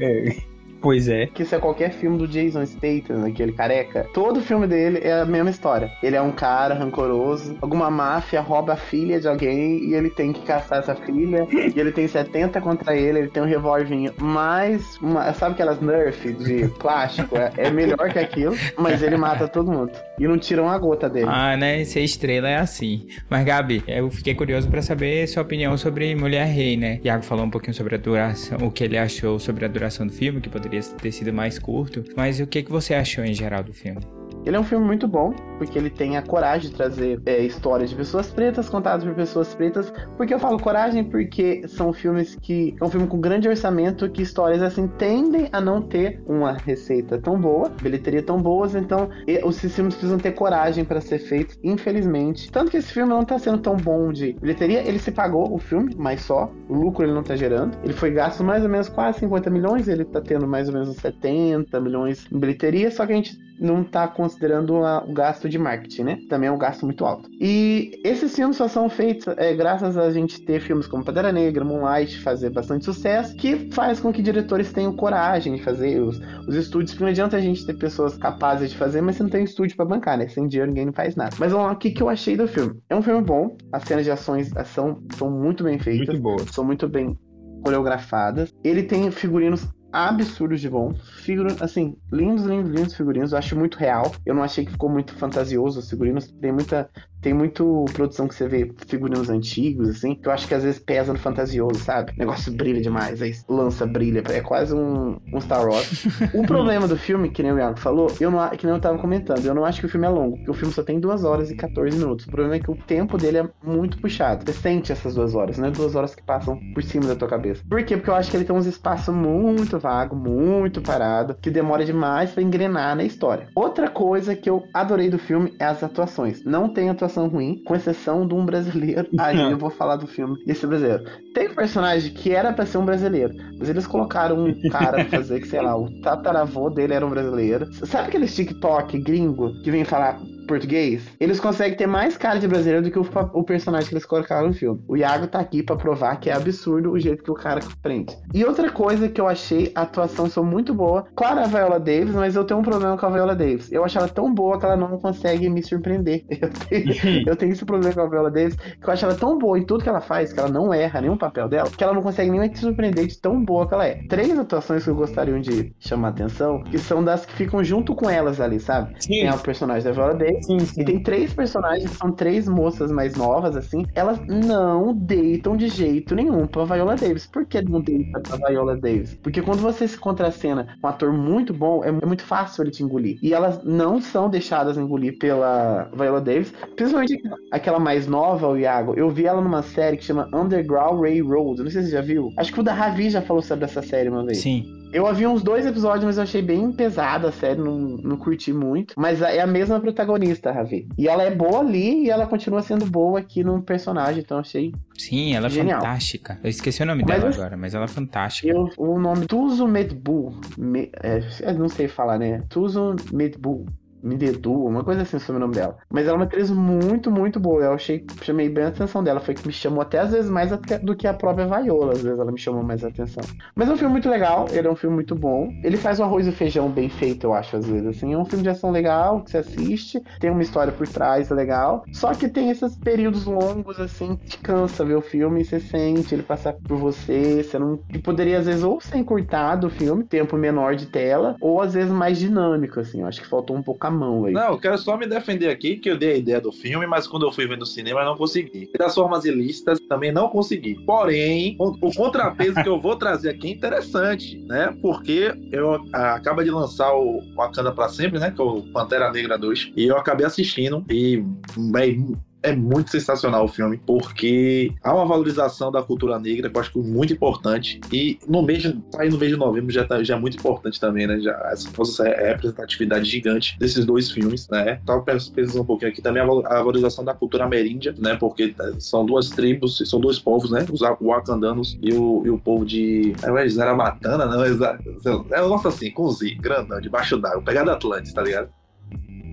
É. 0.00 0.49
Pois 0.80 1.08
é. 1.08 1.26
Que 1.26 1.42
isso 1.42 1.54
é 1.54 1.58
qualquer 1.58 1.92
filme 1.92 2.18
do 2.18 2.26
Jason 2.26 2.64
Statham, 2.64 3.26
aquele 3.26 3.52
careca. 3.52 4.08
Todo 4.14 4.40
filme 4.40 4.66
dele 4.66 5.00
é 5.02 5.20
a 5.20 5.26
mesma 5.26 5.50
história. 5.50 5.90
Ele 6.02 6.16
é 6.16 6.22
um 6.22 6.32
cara 6.32 6.74
rancoroso, 6.74 7.56
alguma 7.60 7.90
máfia 7.90 8.40
rouba 8.40 8.72
a 8.72 8.76
filha 8.76 9.20
de 9.20 9.28
alguém 9.28 9.84
e 9.84 9.94
ele 9.94 10.10
tem 10.10 10.32
que 10.32 10.42
caçar 10.42 10.78
essa 10.78 10.94
filha. 10.94 11.46
e 11.50 11.78
ele 11.78 11.92
tem 11.92 12.08
70 12.08 12.60
contra 12.60 12.96
ele, 12.96 13.20
ele 13.20 13.28
tem 13.28 13.42
um 13.42 13.46
revolvinho 13.46 14.12
mais. 14.18 14.96
Uma, 14.98 15.32
sabe 15.34 15.54
aquelas 15.54 15.80
Nerf 15.80 16.32
de 16.32 16.68
plástico? 16.78 17.36
É, 17.36 17.52
é, 17.56 17.70
melhor 17.70 18.10
que 18.10 18.18
aquilo, 18.18 18.56
mas 18.78 19.02
ele 19.02 19.16
mata 19.16 19.46
todo 19.46 19.70
mundo. 19.70 19.92
E 20.18 20.26
não 20.26 20.38
tira 20.38 20.62
uma 20.62 20.76
gota 20.78 21.08
dele. 21.08 21.26
Ah, 21.28 21.56
né? 21.56 21.84
Ser 21.84 22.00
estrela 22.00 22.48
é 22.48 22.56
assim. 22.56 23.06
Mas, 23.28 23.44
Gabi, 23.44 23.82
eu 23.86 24.10
fiquei 24.10 24.34
curioso 24.34 24.68
para 24.68 24.82
saber 24.82 25.26
sua 25.26 25.42
opinião 25.42 25.76
sobre 25.76 26.14
Mulher 26.14 26.46
Rei, 26.46 26.76
né? 26.76 27.00
Iago 27.04 27.24
falou 27.24 27.44
um 27.44 27.50
pouquinho 27.50 27.74
sobre 27.74 27.94
a 27.94 27.98
duração, 27.98 28.58
o 28.62 28.70
que 28.70 28.84
ele 28.84 28.98
achou 28.98 29.38
sobre 29.38 29.64
a 29.64 29.68
duração 29.68 30.06
do 30.06 30.12
filme, 30.12 30.40
que 30.40 30.48
poderia 30.48 30.69
poderia 30.70 30.82
ter 30.82 31.12
sido 31.12 31.32
mais 31.32 31.58
curto. 31.58 32.04
Mas 32.16 32.38
o 32.38 32.46
que, 32.46 32.62
que 32.62 32.70
você 32.70 32.94
achou 32.94 33.24
em 33.24 33.34
geral 33.34 33.64
do 33.64 33.72
filme? 33.72 34.19
Ele 34.44 34.56
é 34.56 34.60
um 34.60 34.64
filme 34.64 34.84
muito 34.84 35.06
bom, 35.06 35.32
porque 35.58 35.78
ele 35.78 35.90
tem 35.90 36.16
a 36.16 36.22
coragem 36.22 36.70
de 36.70 36.76
trazer 36.76 37.20
é, 37.26 37.40
histórias 37.40 37.90
de 37.90 37.96
pessoas 37.96 38.30
pretas 38.30 38.68
contadas 38.68 39.04
por 39.04 39.14
pessoas 39.14 39.54
pretas. 39.54 39.92
Porque 40.16 40.32
eu 40.32 40.38
falo 40.38 40.58
coragem 40.58 41.04
porque 41.04 41.66
são 41.68 41.92
filmes 41.92 42.36
que. 42.40 42.74
É 42.80 42.84
um 42.84 42.88
filme 42.88 43.06
com 43.06 43.20
grande 43.20 43.48
orçamento 43.48 44.08
que 44.08 44.22
histórias 44.22 44.62
assim 44.62 44.86
tendem 44.86 45.48
a 45.52 45.60
não 45.60 45.82
ter 45.82 46.22
uma 46.26 46.52
receita 46.52 47.18
tão 47.18 47.38
boa, 47.38 47.70
bilheteria 47.82 48.22
tão 48.22 48.40
boas, 48.40 48.74
então 48.74 49.08
os 49.44 49.58
filmes 49.60 49.94
precisam 49.94 50.18
ter 50.18 50.32
coragem 50.32 50.84
para 50.84 51.00
ser 51.00 51.18
feitos, 51.18 51.58
infelizmente. 51.62 52.50
Tanto 52.50 52.70
que 52.70 52.76
esse 52.76 52.92
filme 52.92 53.10
não 53.10 53.24
tá 53.24 53.38
sendo 53.38 53.58
tão 53.58 53.76
bom 53.76 54.12
de 54.12 54.32
bilheteria, 54.40 54.86
ele 54.86 54.98
se 54.98 55.10
pagou 55.10 55.52
o 55.54 55.58
filme, 55.58 55.94
mas 55.96 56.22
só. 56.22 56.50
O 56.68 56.74
lucro 56.74 57.04
ele 57.04 57.12
não 57.12 57.22
tá 57.22 57.36
gerando. 57.36 57.76
Ele 57.82 57.92
foi 57.92 58.10
gasto 58.10 58.42
mais 58.42 58.62
ou 58.62 58.68
menos 58.68 58.88
quase 58.88 59.18
50 59.20 59.50
milhões, 59.50 59.88
ele 59.88 60.04
tá 60.04 60.20
tendo 60.20 60.46
mais 60.46 60.68
ou 60.68 60.74
menos 60.74 60.88
uns 60.88 60.96
70 60.96 61.78
milhões 61.80 62.26
em 62.32 62.38
bilheteria, 62.38 62.90
só 62.90 63.06
que 63.06 63.12
a 63.12 63.16
gente 63.16 63.49
não 63.60 63.84
tá 63.84 64.08
considerando 64.08 64.76
a, 64.84 65.04
o 65.06 65.12
gasto 65.12 65.48
de 65.48 65.58
marketing, 65.58 66.02
né? 66.02 66.18
Também 66.28 66.48
é 66.48 66.52
um 66.52 66.58
gasto 66.58 66.84
muito 66.86 67.04
alto. 67.04 67.28
E 67.40 68.00
esses 68.02 68.34
filmes 68.34 68.56
só 68.56 68.66
são 68.66 68.88
feitos 68.88 69.26
é, 69.36 69.54
graças 69.54 69.98
a 69.98 70.10
gente 70.10 70.40
ter 70.42 70.60
filmes 70.60 70.86
como 70.86 71.04
Pantera 71.04 71.30
Negra, 71.30 71.64
Moonlight, 71.64 72.18
fazer 72.20 72.50
bastante 72.50 72.84
sucesso, 72.84 73.36
que 73.36 73.70
faz 73.72 74.00
com 74.00 74.12
que 74.12 74.22
diretores 74.22 74.72
tenham 74.72 74.94
coragem 74.96 75.56
de 75.56 75.62
fazer 75.62 76.00
os, 76.00 76.18
os 76.48 76.54
estúdios, 76.54 76.92
porque 76.92 77.04
não 77.04 77.10
adianta 77.10 77.36
a 77.36 77.40
gente 77.40 77.66
ter 77.66 77.74
pessoas 77.74 78.16
capazes 78.16 78.70
de 78.70 78.76
fazer, 78.76 79.00
mas 79.02 79.16
você 79.16 79.22
não 79.22 79.30
tem 79.30 79.44
estúdio 79.44 79.76
para 79.76 79.84
bancar, 79.84 80.16
né? 80.16 80.26
Sem 80.28 80.46
dinheiro 80.46 80.70
ninguém 80.70 80.86
não 80.86 80.92
faz 80.92 81.14
nada. 81.14 81.36
Mas 81.38 81.52
vamos 81.52 81.66
lá, 81.66 81.72
o 81.72 81.76
que, 81.76 81.90
que 81.90 82.02
eu 82.02 82.08
achei 82.08 82.36
do 82.36 82.48
filme? 82.48 82.80
É 82.88 82.96
um 82.96 83.02
filme 83.02 83.22
bom, 83.22 83.56
as 83.72 83.82
cenas 83.84 84.04
de 84.04 84.10
ações 84.10 84.56
ação 84.56 85.02
são 85.16 85.30
muito 85.30 85.64
bem 85.64 85.78
feitas, 85.78 86.08
Muito 86.08 86.22
boa. 86.22 86.38
são 86.50 86.64
muito 86.64 86.88
bem 86.88 87.16
coreografadas. 87.62 88.52
Ele 88.64 88.82
tem 88.82 89.10
figurinos 89.10 89.66
absurdos 89.92 90.60
de 90.60 90.68
bom. 90.68 90.94
Figura, 90.94 91.56
assim, 91.60 91.96
lindos, 92.12 92.44
lindos, 92.44 92.70
lindos 92.70 92.94
figurinos. 92.94 93.32
Eu 93.32 93.38
acho 93.38 93.56
muito 93.56 93.76
real. 93.76 94.12
Eu 94.24 94.34
não 94.34 94.42
achei 94.42 94.64
que 94.64 94.72
ficou 94.72 94.88
muito 94.88 95.14
fantasioso 95.14 95.80
os 95.80 95.90
figurinos. 95.90 96.30
Tem 96.40 96.52
muita. 96.52 96.88
Tem 97.20 97.34
muito 97.34 97.84
produção 97.92 98.26
que 98.26 98.34
você 98.34 98.48
vê 98.48 98.72
figurinos 98.86 99.28
antigos, 99.28 99.88
assim, 99.88 100.14
que 100.14 100.26
eu 100.26 100.32
acho 100.32 100.46
que 100.46 100.54
às 100.54 100.62
vezes 100.62 100.78
pesa 100.78 101.12
no 101.12 101.18
fantasioso, 101.18 101.78
sabe? 101.80 102.12
O 102.12 102.18
negócio 102.18 102.52
brilha 102.52 102.80
demais, 102.80 103.20
aí 103.20 103.34
lança, 103.48 103.86
brilha. 103.86 104.22
É 104.28 104.40
quase 104.40 104.74
um, 104.74 105.18
um 105.32 105.40
Star 105.40 105.66
Wars. 105.66 106.06
o 106.34 106.42
problema 106.42 106.88
do 106.88 106.96
filme, 106.96 107.30
que 107.30 107.42
nem 107.42 107.52
o 107.52 107.58
Iago 107.58 107.78
falou, 107.78 108.12
eu 108.20 108.30
não, 108.30 108.48
que 108.50 108.66
nem 108.66 108.74
eu 108.74 108.80
tava 108.80 108.98
comentando, 108.98 109.44
eu 109.44 109.54
não 109.54 109.64
acho 109.64 109.80
que 109.80 109.86
o 109.86 109.88
filme 109.88 110.06
é 110.06 110.10
longo, 110.10 110.36
porque 110.36 110.50
o 110.50 110.54
filme 110.54 110.72
só 110.72 110.82
tem 110.82 110.98
2 110.98 111.24
horas 111.24 111.50
e 111.50 111.56
14 111.56 111.96
minutos. 111.96 112.26
O 112.26 112.30
problema 112.30 112.56
é 112.56 112.58
que 112.58 112.70
o 112.70 112.76
tempo 112.76 113.18
dele 113.18 113.38
é 113.38 113.48
muito 113.62 113.98
puxado. 113.98 114.44
Você 114.44 114.52
sente 114.52 114.92
essas 114.92 115.14
duas 115.14 115.34
horas, 115.34 115.58
não 115.58 115.68
é 115.68 115.70
duas 115.70 115.94
horas 115.94 116.14
que 116.14 116.22
passam 116.22 116.58
por 116.74 116.82
cima 116.82 117.06
da 117.06 117.16
tua 117.16 117.28
cabeça. 117.28 117.62
Por 117.68 117.82
quê? 117.82 117.96
Porque 117.96 118.10
eu 118.10 118.14
acho 118.14 118.30
que 118.30 118.36
ele 118.36 118.44
tem 118.44 118.56
uns 118.56 118.66
espaços 118.66 119.14
muito 119.14 119.78
vago, 119.78 120.16
muito 120.16 120.80
parado, 120.80 121.34
que 121.40 121.50
demora 121.50 121.84
demais 121.84 122.30
pra 122.30 122.42
engrenar 122.42 122.96
na 122.96 123.04
história. 123.04 123.48
Outra 123.54 123.88
coisa 123.88 124.34
que 124.34 124.48
eu 124.48 124.64
adorei 124.72 125.10
do 125.10 125.18
filme 125.18 125.54
é 125.58 125.64
as 125.64 125.82
atuações. 125.82 126.44
Não 126.44 126.68
tem 126.72 126.88
atuação 126.88 127.09
ruim, 127.18 127.62
com 127.64 127.74
exceção 127.74 128.26
de 128.26 128.34
um 128.34 128.44
brasileiro. 128.44 129.08
Aí 129.18 129.38
eu 129.38 129.58
vou 129.58 129.70
falar 129.70 129.96
do 129.96 130.06
filme 130.06 130.36
desse 130.44 130.66
brasileiro. 130.66 131.04
Tem 131.34 131.48
um 131.48 131.54
personagem 131.54 132.12
que 132.12 132.32
era 132.32 132.52
pra 132.52 132.66
ser 132.66 132.78
um 132.78 132.84
brasileiro, 132.84 133.34
mas 133.58 133.68
eles 133.68 133.86
colocaram 133.86 134.44
um 134.44 134.68
cara 134.70 135.04
pra 135.04 135.18
fazer 135.18 135.40
que, 135.40 135.48
sei 135.48 135.60
lá, 135.60 135.76
o 135.76 135.90
tataravô 136.00 136.70
dele 136.70 136.94
era 136.94 137.06
um 137.06 137.10
brasileiro. 137.10 137.72
Sabe 137.86 138.08
aqueles 138.08 138.34
TikTok 138.34 138.98
gringo 138.98 139.52
que 139.62 139.70
vem 139.70 139.84
falar 139.84 140.20
português, 140.50 141.08
eles 141.20 141.38
conseguem 141.38 141.76
ter 141.76 141.86
mais 141.86 142.16
cara 142.16 142.40
de 142.40 142.48
brasileiro 142.48 142.82
do 142.82 142.90
que 142.90 142.98
o, 142.98 143.06
o 143.32 143.44
personagem 143.44 143.88
que 143.88 143.94
eles 143.94 144.04
colocaram 144.04 144.48
no 144.48 144.52
filme. 144.52 144.82
O 144.88 144.96
Iago 144.96 145.28
tá 145.28 145.38
aqui 145.38 145.62
pra 145.62 145.76
provar 145.76 146.16
que 146.16 146.28
é 146.28 146.32
absurdo 146.32 146.90
o 146.90 146.98
jeito 146.98 147.22
que 147.22 147.30
o 147.30 147.34
cara 147.34 147.60
prende. 147.80 148.16
E 148.34 148.44
outra 148.44 148.68
coisa 148.68 149.08
que 149.08 149.20
eu 149.20 149.28
achei, 149.28 149.70
a 149.76 149.82
atuação 149.82 150.28
são 150.28 150.42
muito 150.42 150.74
boa. 150.74 151.06
Claro, 151.14 151.38
a 151.38 151.46
Viola 151.46 151.78
Davis, 151.78 152.14
mas 152.16 152.34
eu 152.34 152.42
tenho 152.42 152.58
um 152.58 152.64
problema 152.64 152.98
com 152.98 153.06
a 153.06 153.10
Viola 153.10 153.36
Davis. 153.36 153.70
Eu 153.70 153.84
acho 153.84 153.96
ela 153.96 154.08
tão 154.08 154.34
boa 154.34 154.58
que 154.58 154.64
ela 154.64 154.76
não 154.76 154.98
consegue 154.98 155.48
me 155.48 155.62
surpreender. 155.62 156.24
Eu 156.40 156.48
tenho, 156.50 157.28
eu 157.28 157.36
tenho 157.36 157.52
esse 157.52 157.64
problema 157.64 157.92
com 157.92 158.00
a 158.00 158.08
Viola 158.08 158.30
Davis, 158.30 158.56
que 158.56 158.88
eu 158.88 158.92
acho 158.92 159.04
ela 159.04 159.14
tão 159.14 159.38
boa 159.38 159.58
em 159.58 159.64
tudo 159.64 159.82
que 159.82 159.88
ela 159.88 160.00
faz, 160.00 160.32
que 160.32 160.40
ela 160.40 160.48
não 160.48 160.72
erra 160.72 161.00
nenhum 161.00 161.16
papel 161.16 161.48
dela, 161.48 161.68
que 161.70 161.82
ela 161.84 161.92
não 161.92 162.02
consegue 162.02 162.30
nem 162.30 162.40
me 162.40 162.56
surpreender 162.56 163.06
de 163.06 163.18
tão 163.18 163.44
boa 163.44 163.68
que 163.68 163.74
ela 163.74 163.86
é. 163.86 164.02
Três 164.08 164.38
atuações 164.38 164.84
que 164.84 164.90
eu 164.90 164.94
gostaria 164.94 165.38
de 165.40 165.72
chamar 165.78 166.08
a 166.08 166.10
atenção, 166.10 166.62
que 166.62 166.78
são 166.78 167.04
das 167.04 167.26
que 167.26 167.32
ficam 167.34 167.62
junto 167.62 167.94
com 167.94 168.08
elas 168.08 168.40
ali, 168.40 168.58
sabe? 168.58 168.94
Sim. 169.00 169.20
Tem 169.20 169.28
a 169.28 169.36
personagem 169.36 169.84
da 169.84 169.92
Viola 169.92 170.14
Davis, 170.14 170.39
Sim, 170.42 170.58
sim. 170.60 170.80
e 170.80 170.84
tem 170.84 171.02
três 171.02 171.32
personagens, 171.32 171.90
são 171.92 172.10
três 172.10 172.48
moças 172.48 172.90
mais 172.90 173.14
novas, 173.14 173.56
assim. 173.56 173.84
Elas 173.94 174.18
não 174.26 174.94
deitam 174.94 175.56
de 175.56 175.68
jeito 175.68 176.14
nenhum 176.14 176.46
pra 176.46 176.64
Viola 176.64 176.96
Davis. 176.96 177.26
Por 177.26 177.44
que 177.46 177.60
não 177.62 177.80
deita 177.80 178.20
pra 178.20 178.48
Viola 178.48 178.76
Davis? 178.76 179.14
Porque 179.22 179.42
quando 179.42 179.60
você 179.60 179.86
se 179.86 179.98
contracena 179.98 180.76
com 180.80 180.86
um 180.86 180.90
ator 180.90 181.12
muito 181.12 181.52
bom, 181.52 181.84
é 181.84 181.90
é 181.90 182.06
muito 182.06 182.22
fácil 182.22 182.62
ele 182.62 182.70
te 182.70 182.82
engolir. 182.82 183.18
E 183.22 183.34
elas 183.34 183.62
não 183.64 184.00
são 184.00 184.30
deixadas 184.30 184.78
engolir 184.78 185.18
pela 185.18 185.90
Viola 185.94 186.20
Davis. 186.20 186.52
Principalmente 186.76 187.20
aquela 187.50 187.78
mais 187.78 188.06
nova, 188.06 188.48
o 188.48 188.56
Iago. 188.56 188.94
Eu 188.96 189.10
vi 189.10 189.26
ela 189.26 189.40
numa 189.40 189.62
série 189.62 189.96
que 189.96 190.04
chama 190.04 190.28
Underground 190.32 191.00
Railroad. 191.00 191.62
Não 191.62 191.70
sei 191.70 191.82
se 191.82 191.88
você 191.88 191.96
já 191.96 192.00
viu. 192.00 192.30
Acho 192.38 192.52
que 192.52 192.60
o 192.60 192.62
da 192.62 192.72
Ravi 192.72 193.10
já 193.10 193.20
falou 193.20 193.42
sobre 193.42 193.64
essa 193.64 193.82
série 193.82 194.08
uma 194.08 194.24
vez. 194.24 194.38
Sim. 194.38 194.79
Eu 194.92 195.04
ouvi 195.04 195.24
uns 195.24 195.40
dois 195.42 195.64
episódios, 195.64 196.04
mas 196.04 196.16
eu 196.16 196.24
achei 196.24 196.42
bem 196.42 196.72
pesada 196.72 197.28
a 197.28 197.32
série, 197.32 197.60
não, 197.60 197.78
não 197.78 198.16
curti 198.16 198.52
muito. 198.52 198.94
Mas 198.96 199.22
é 199.22 199.40
a 199.40 199.46
mesma 199.46 199.78
protagonista, 199.78 200.50
Ravi. 200.50 200.88
E 200.98 201.06
ela 201.06 201.22
é 201.22 201.30
boa 201.30 201.60
ali 201.60 202.04
e 202.06 202.10
ela 202.10 202.26
continua 202.26 202.60
sendo 202.60 202.84
boa 202.86 203.20
aqui 203.20 203.44
no 203.44 203.62
personagem, 203.62 204.20
então 204.20 204.38
achei. 204.38 204.74
Sim, 204.98 205.34
ela 205.36 205.46
é 205.46 205.50
Genial. 205.50 205.80
fantástica. 205.80 206.40
Eu 206.42 206.50
esqueci 206.50 206.82
o 206.82 206.86
nome 206.86 207.04
Mas 207.06 207.20
dela 207.20 207.30
eu- 207.30 207.34
agora, 207.34 207.56
mas 207.56 207.72
ela 207.74 207.84
é 207.84 207.88
fantástica. 207.88 208.48
Eu, 208.48 208.68
o 208.76 208.98
nome 208.98 209.26
Tuzo 209.26 209.68
Medbu. 209.68 210.40
Me, 210.58 210.90
é, 211.02 211.20
eu 211.42 211.54
não 211.54 211.68
sei 211.68 211.86
falar, 211.86 212.18
né? 212.18 212.42
Tuzo 212.48 212.96
Medbu. 213.12 213.66
Midedu, 214.02 214.66
uma 214.66 214.84
coisa 214.84 215.02
assim 215.02 215.18
sobre 215.18 215.36
o 215.36 215.40
nome 215.40 215.54
dela. 215.54 215.76
Mas 215.90 216.06
ela 216.06 216.14
é 216.14 216.16
uma 216.16 216.24
atriz 216.24 216.50
muito, 216.50 217.10
muito 217.10 217.38
boa. 217.38 217.62
Eu 217.62 217.72
achei, 217.74 218.04
chamei 218.22 218.48
bem 218.48 218.64
a 218.64 218.68
atenção 218.68 219.02
dela. 219.02 219.20
Foi 219.20 219.34
que 219.34 219.46
me 219.46 219.52
chamou 219.52 219.82
até 219.82 219.98
às 219.98 220.12
vezes 220.12 220.30
mais 220.30 220.50
do 220.82 220.96
que 220.96 221.06
a 221.06 221.14
própria 221.14 221.46
Viola. 221.46 221.92
Às 221.92 222.02
vezes 222.02 222.18
ela 222.18 222.32
me 222.32 222.38
chamou 222.38 222.62
mais 222.62 222.84
a 222.84 222.88
atenção. 222.88 223.22
Mas 223.54 223.68
é 223.68 223.72
um 223.72 223.76
filme 223.76 223.92
muito 223.92 224.08
legal, 224.08 224.46
ele 224.50 224.66
é 224.66 224.70
um 224.70 224.76
filme 224.76 224.94
muito 224.94 225.14
bom. 225.14 225.50
Ele 225.62 225.76
faz 225.76 226.00
o 226.00 226.04
arroz 226.04 226.26
e 226.26 226.30
o 226.30 226.32
feijão 226.32 226.70
bem 226.70 226.88
feito, 226.88 227.24
eu 227.24 227.34
acho, 227.34 227.56
às 227.56 227.66
vezes. 227.66 227.86
Assim, 227.86 228.12
é 228.14 228.18
um 228.18 228.24
filme 228.24 228.42
de 228.42 228.50
ação 228.50 228.70
legal, 228.70 229.22
que 229.22 229.30
você 229.30 229.38
assiste, 229.38 230.02
tem 230.18 230.30
uma 230.30 230.42
história 230.42 230.72
por 230.72 230.86
trás, 230.88 231.30
é 231.30 231.34
legal. 231.34 231.84
Só 231.92 232.12
que 232.14 232.28
tem 232.28 232.50
esses 232.50 232.76
períodos 232.76 233.26
longos, 233.26 233.78
assim, 233.78 234.16
que 234.16 234.30
te 234.30 234.38
cansa 234.38 234.84
ver 234.84 234.96
o 234.96 235.02
filme 235.02 235.44
você 235.50 235.60
sente 235.60 236.14
ele 236.14 236.22
passar 236.22 236.54
por 236.54 236.76
você. 236.76 237.42
Você 237.42 237.58
não. 237.58 237.80
E 237.92 237.98
poderia, 237.98 238.38
às 238.38 238.46
vezes, 238.46 238.62
ou 238.62 238.80
ser 238.80 238.98
encurtado 238.98 239.66
o 239.66 239.70
filme, 239.70 240.04
tempo 240.04 240.36
menor 240.36 240.74
de 240.76 240.86
tela, 240.86 241.36
ou 241.40 241.60
às 241.60 241.74
vezes 241.74 241.90
mais 241.90 242.18
dinâmico, 242.18 242.80
assim. 242.80 243.00
Eu 243.00 243.06
acho 243.06 243.20
que 243.20 243.28
faltou 243.28 243.56
um 243.56 243.62
pouco 243.62 243.86
a 243.86 243.89
mão 243.90 244.24
aí. 244.24 244.32
Não, 244.32 244.52
eu 244.52 244.58
quero 244.58 244.78
só 244.78 244.96
me 244.96 245.06
defender 245.06 245.48
aqui, 245.48 245.76
que 245.76 245.90
eu 245.90 245.98
dei 245.98 246.12
a 246.12 246.16
ideia 246.16 246.40
do 246.40 246.52
filme, 246.52 246.86
mas 246.86 247.06
quando 247.06 247.26
eu 247.26 247.32
fui 247.32 247.46
ver 247.46 247.58
no 247.58 247.66
cinema 247.66 248.00
eu 248.00 248.06
não 248.06 248.16
consegui. 248.16 248.70
Das 248.78 248.94
formas 248.94 249.24
ilícitas 249.24 249.78
também 249.88 250.12
não 250.12 250.28
consegui. 250.28 250.74
Porém, 250.84 251.56
o, 251.58 251.88
o 251.88 251.94
contrapeso 251.94 252.62
que 252.62 252.68
eu 252.68 252.80
vou 252.80 252.96
trazer 252.96 253.30
aqui 253.30 253.48
é 253.48 253.50
interessante, 253.50 254.38
né? 254.46 254.76
Porque 254.80 255.34
eu 255.52 255.84
ah, 255.92 256.14
acaba 256.14 256.44
de 256.44 256.50
lançar 256.50 256.92
o 256.94 257.20
Wakanda 257.34 257.72
pra 257.72 257.88
sempre, 257.88 258.18
né? 258.18 258.30
Que 258.30 258.40
é 258.40 258.44
o 258.44 258.62
Pantera 258.72 259.10
Negra 259.10 259.36
2. 259.36 259.72
E 259.76 259.86
eu 259.86 259.96
acabei 259.96 260.26
assistindo 260.26 260.84
e 260.88 261.24
bem, 261.56 262.16
é 262.42 262.54
muito 262.56 262.90
sensacional 262.90 263.44
o 263.44 263.48
filme, 263.48 263.78
porque 263.86 264.72
há 264.82 264.94
uma 264.94 265.04
valorização 265.04 265.70
da 265.70 265.82
cultura 265.82 266.18
negra 266.18 266.48
que 266.48 266.56
eu 266.56 266.60
acho 266.60 266.72
que 266.72 266.78
é 266.78 266.82
muito 266.82 267.12
importante. 267.12 267.80
E 267.92 268.18
no 268.26 268.42
mês 268.42 268.62
de, 268.62 268.80
aí 268.98 269.10
no 269.10 269.18
mês 269.18 269.30
de 269.32 269.36
novembro 269.38 269.70
já, 269.70 269.84
tá- 269.84 270.02
já 270.02 270.16
é 270.16 270.18
muito 270.18 270.38
importante 270.38 270.80
também, 270.80 271.06
né? 271.06 271.20
Já, 271.20 271.32
essa, 271.52 271.68
essa 271.82 272.04
representatividade 272.04 273.04
gigante 273.04 273.58
desses 273.58 273.84
dois 273.84 274.10
filmes, 274.10 274.48
né? 274.48 274.80
Tava 274.86 275.02
pens- 275.02 275.28
pensando 275.28 275.62
um 275.62 275.66
pouquinho 275.66 275.90
aqui 275.90 276.00
também 276.00 276.22
a 276.22 276.26
val- 276.26 276.46
a 276.46 276.54
valorização 276.58 277.04
da 277.04 277.12
cultura 277.14 277.44
ameríndia, 277.44 277.94
né? 277.98 278.16
Porque 278.16 278.54
eh, 278.58 278.72
são 278.78 279.04
duas 279.04 279.28
tribos, 279.28 279.76
são 279.84 280.00
dois 280.00 280.18
povos, 280.18 280.50
né? 280.50 280.64
Os 280.72 280.80
wakandanos 280.80 281.78
e 281.82 281.92
o, 281.92 282.22
e 282.24 282.30
o 282.30 282.38
povo 282.38 282.64
de. 282.64 283.14
É 283.22 283.30
o 283.30 283.50
Zaramatana, 283.50 284.24
não? 284.24 284.44
Exa- 284.44 284.78
É 285.04 285.10
um 285.10 285.24
negócio 285.42 285.68
assim, 285.68 285.90
com 285.90 286.08
Z, 286.10 286.34
grandão, 286.36 286.80
debaixo 286.80 287.18
d'água, 287.18 287.42
pegada 287.42 287.72
Atlantis, 287.72 288.12
tá 288.12 288.22
ligado? 288.22 288.48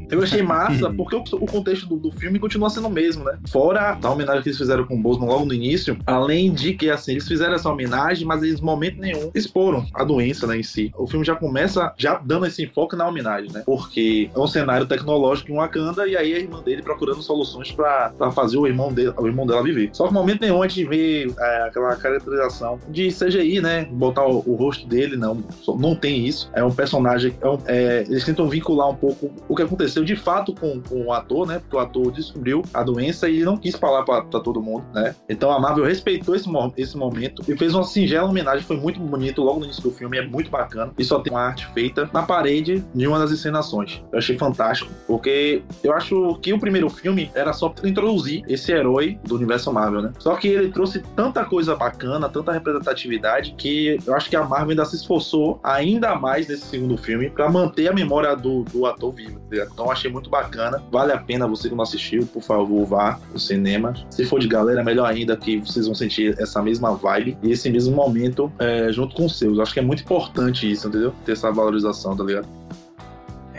Eu 0.10 0.22
achei 0.24 0.42
massa, 0.42 0.90
porque 0.96 1.16
o, 1.16 1.24
o 1.34 1.46
contexto 1.46 1.86
do, 1.88 1.98
do 1.98 2.12
filme 2.12 2.40
continua 2.40 2.70
sendo 2.70 2.88
o 2.88 2.92
mesmo, 2.92 3.24
né? 3.24 3.38
Fora 3.50 3.98
a 4.02 4.10
homenagem 4.10 4.42
que 4.44 4.50
eles 4.50 4.58
fizeram 4.58 4.86
com 4.86 4.96
o 4.96 5.02
Bosman 5.02 5.28
logo 5.28 5.46
no 5.46 5.54
início, 5.54 5.98
além 6.06 6.52
de 6.54 6.74
que, 6.74 6.90
assim, 6.90 7.12
eles 7.14 7.28
fizeram 7.28 7.54
essa 7.56 7.70
homenagem, 7.70 8.26
mas 8.26 8.44
eles, 8.44 8.60
em 8.60 8.64
momento 8.64 9.00
nenhum, 9.00 9.30
exporam 9.34 9.86
a 9.94 10.04
doença, 10.04 10.48
né, 10.48 10.58
em 10.60 10.64
si. 10.64 10.92
O 10.98 11.08
filme 11.08 11.26
já 11.26 11.36
começa 11.36 11.94
já 11.98 12.16
dando 12.24 12.46
esse 12.46 12.64
enfoque 12.64 12.96
na 12.96 13.08
homenagem, 13.08 13.52
né? 13.52 13.64
Porque 13.66 14.30
é 14.34 14.40
um 14.40 14.48
cenário 14.48 14.86
tecnológico 14.86 15.52
em 15.52 15.56
Wakanda, 15.56 16.08
e 16.08 16.16
aí 16.16 16.34
a 16.34 16.40
irmã 16.40 16.62
dele 16.62 16.82
procurando 16.82 17.22
soluções 17.22 17.72
pra, 17.72 18.12
pra 18.18 18.32
fazer 18.32 18.58
o 18.58 18.66
irmão, 18.68 18.92
dele, 18.92 19.14
o 19.18 19.28
irmão 19.28 19.46
dela 19.46 19.64
viver. 19.64 19.90
Só 19.94 20.06
que 20.06 20.12
em 20.12 20.14
momento 20.14 20.42
nenhum 20.42 20.62
a 20.62 20.68
gente 20.68 20.84
vê 20.86 21.32
é, 21.40 21.62
aquela 21.64 21.96
caracterização 21.96 22.80
de 22.90 23.10
CGI, 23.10 23.62
né? 23.62 23.86
Botar 23.92 24.26
o, 24.26 24.44
o 24.46 24.56
rosto 24.56 24.88
dele, 24.88 25.16
não. 25.18 25.44
Não 25.80 25.96
tem 25.96 26.26
isso. 26.26 26.50
É 26.54 26.64
um 26.64 26.72
personagem. 26.72 27.36
é 27.42 27.48
um- 27.48 27.58
é, 27.66 28.02
eles 28.10 28.24
tentam 28.26 28.48
vincular 28.48 28.90
um 28.90 28.96
pouco 28.96 29.32
o 29.48 29.56
que 29.56 29.62
aconteceu 29.62 29.97
de 30.04 30.16
fato 30.16 30.54
com, 30.54 30.82
com 30.82 31.06
o 31.06 31.14
ator, 31.14 31.48
né? 31.48 31.60
Porque 31.60 31.76
o 31.76 31.80
ator 31.80 32.12
descobriu 32.12 32.64
a 32.74 32.84
doença 32.84 33.30
e 33.30 33.44
não 33.44 33.58
quis 33.58 33.76
falar 33.76 34.04
pra, 34.04 34.22
todo 34.22 34.62
mundo, 34.62 34.86
né? 34.94 35.16
Então 35.30 35.52
a 35.52 35.60
Marvel 35.60 35.86
respeitou 35.86 36.36
esse, 36.36 36.50
esse 36.78 36.98
momento 36.98 37.44
e 37.48 37.58
fez 37.58 37.74
uma 37.74 37.84
singela 37.84 38.30
homenagem. 38.30 38.66
Foi 38.66 38.78
muito 38.78 39.00
bonito 39.00 39.42
logo 39.42 39.60
no 39.60 39.66
início 39.66 39.84
do 39.84 39.92
filme, 39.92 40.18
é 40.18 40.26
muito 40.26 40.50
bacana. 40.50 40.92
E 40.98 41.04
só 41.04 41.20
tem 41.20 41.34
uma 41.34 41.42
arte 41.42 41.68
feita 41.74 42.10
na 42.14 42.24
parede 42.24 42.84
de 42.94 43.08
uma 43.08 43.20
das 43.20 43.32
encenações. 43.32 44.02
Eu 44.12 44.20
achei 44.20 44.38
fantástico, 44.38 44.92
porque 45.06 45.64
eu 45.84 45.94
acho 45.94 46.38
que 46.42 46.54
o 46.54 46.60
primeiro 46.60 46.90
filme 46.90 47.32
era 47.34 47.54
só 47.54 47.74
introduzir 47.84 48.44
esse 48.48 48.72
herói 48.72 49.20
do 49.24 49.36
universo 49.36 49.72
Marvel, 49.72 50.02
né? 50.02 50.14
Só 50.20 50.36
que 50.36 50.48
ele 50.48 50.70
trouxe 50.70 51.02
tanta 51.16 51.46
coisa 51.46 51.76
bacana, 51.76 52.30
tanta 52.30 52.52
representatividade, 52.52 53.56
que 53.58 53.98
eu 54.06 54.16
acho 54.16 54.30
que 54.30 54.36
a 54.36 54.44
Marvel 54.44 54.72
ainda 54.72 54.86
se 54.86 54.96
esforçou 54.96 55.60
ainda 55.64 56.16
mais 56.16 56.48
nesse 56.48 56.66
segundo 56.66 56.98
filme 56.98 57.30
pra 57.30 57.50
manter 57.50 57.88
a 57.88 57.94
memória 57.94 58.36
do, 58.36 58.64
do 58.64 58.86
ator 58.86 59.14
vivo. 59.14 59.42
Então 59.52 59.87
eu 59.88 59.92
achei 59.92 60.12
muito 60.12 60.30
bacana. 60.30 60.82
Vale 60.92 61.12
a 61.12 61.18
pena 61.18 61.48
você 61.48 61.70
que 61.70 61.76
não 61.76 61.84
assistiu, 61.84 62.26
por 62.28 62.42
favor, 62.42 62.86
vá 62.86 63.20
no 63.32 63.40
cinema. 63.40 63.94
Se 64.10 64.26
for 64.26 64.40
de 64.40 64.48
galera, 64.48 64.84
melhor 64.84 65.06
ainda 65.06 65.36
que 65.36 65.58
vocês 65.58 65.86
vão 65.86 65.96
sentir 65.96 66.36
essa 66.40 66.62
mesma 66.62 66.96
vibe 66.96 67.38
e 67.44 67.52
esse 67.52 67.70
mesmo 67.70 67.96
momento 67.96 68.52
é, 68.60 68.92
junto 68.92 69.16
com 69.16 69.26
os 69.26 69.38
seus. 69.38 69.58
Eu 69.58 69.64
acho 69.64 69.74
que 69.74 69.80
é 69.80 69.84
muito 69.84 70.04
importante 70.04 70.70
isso, 70.70 70.88
entendeu? 70.88 71.14
Ter 71.26 71.34
essa 71.34 71.52
valorização, 71.52 72.16
tá 72.16 72.24
ligado? 72.24 72.48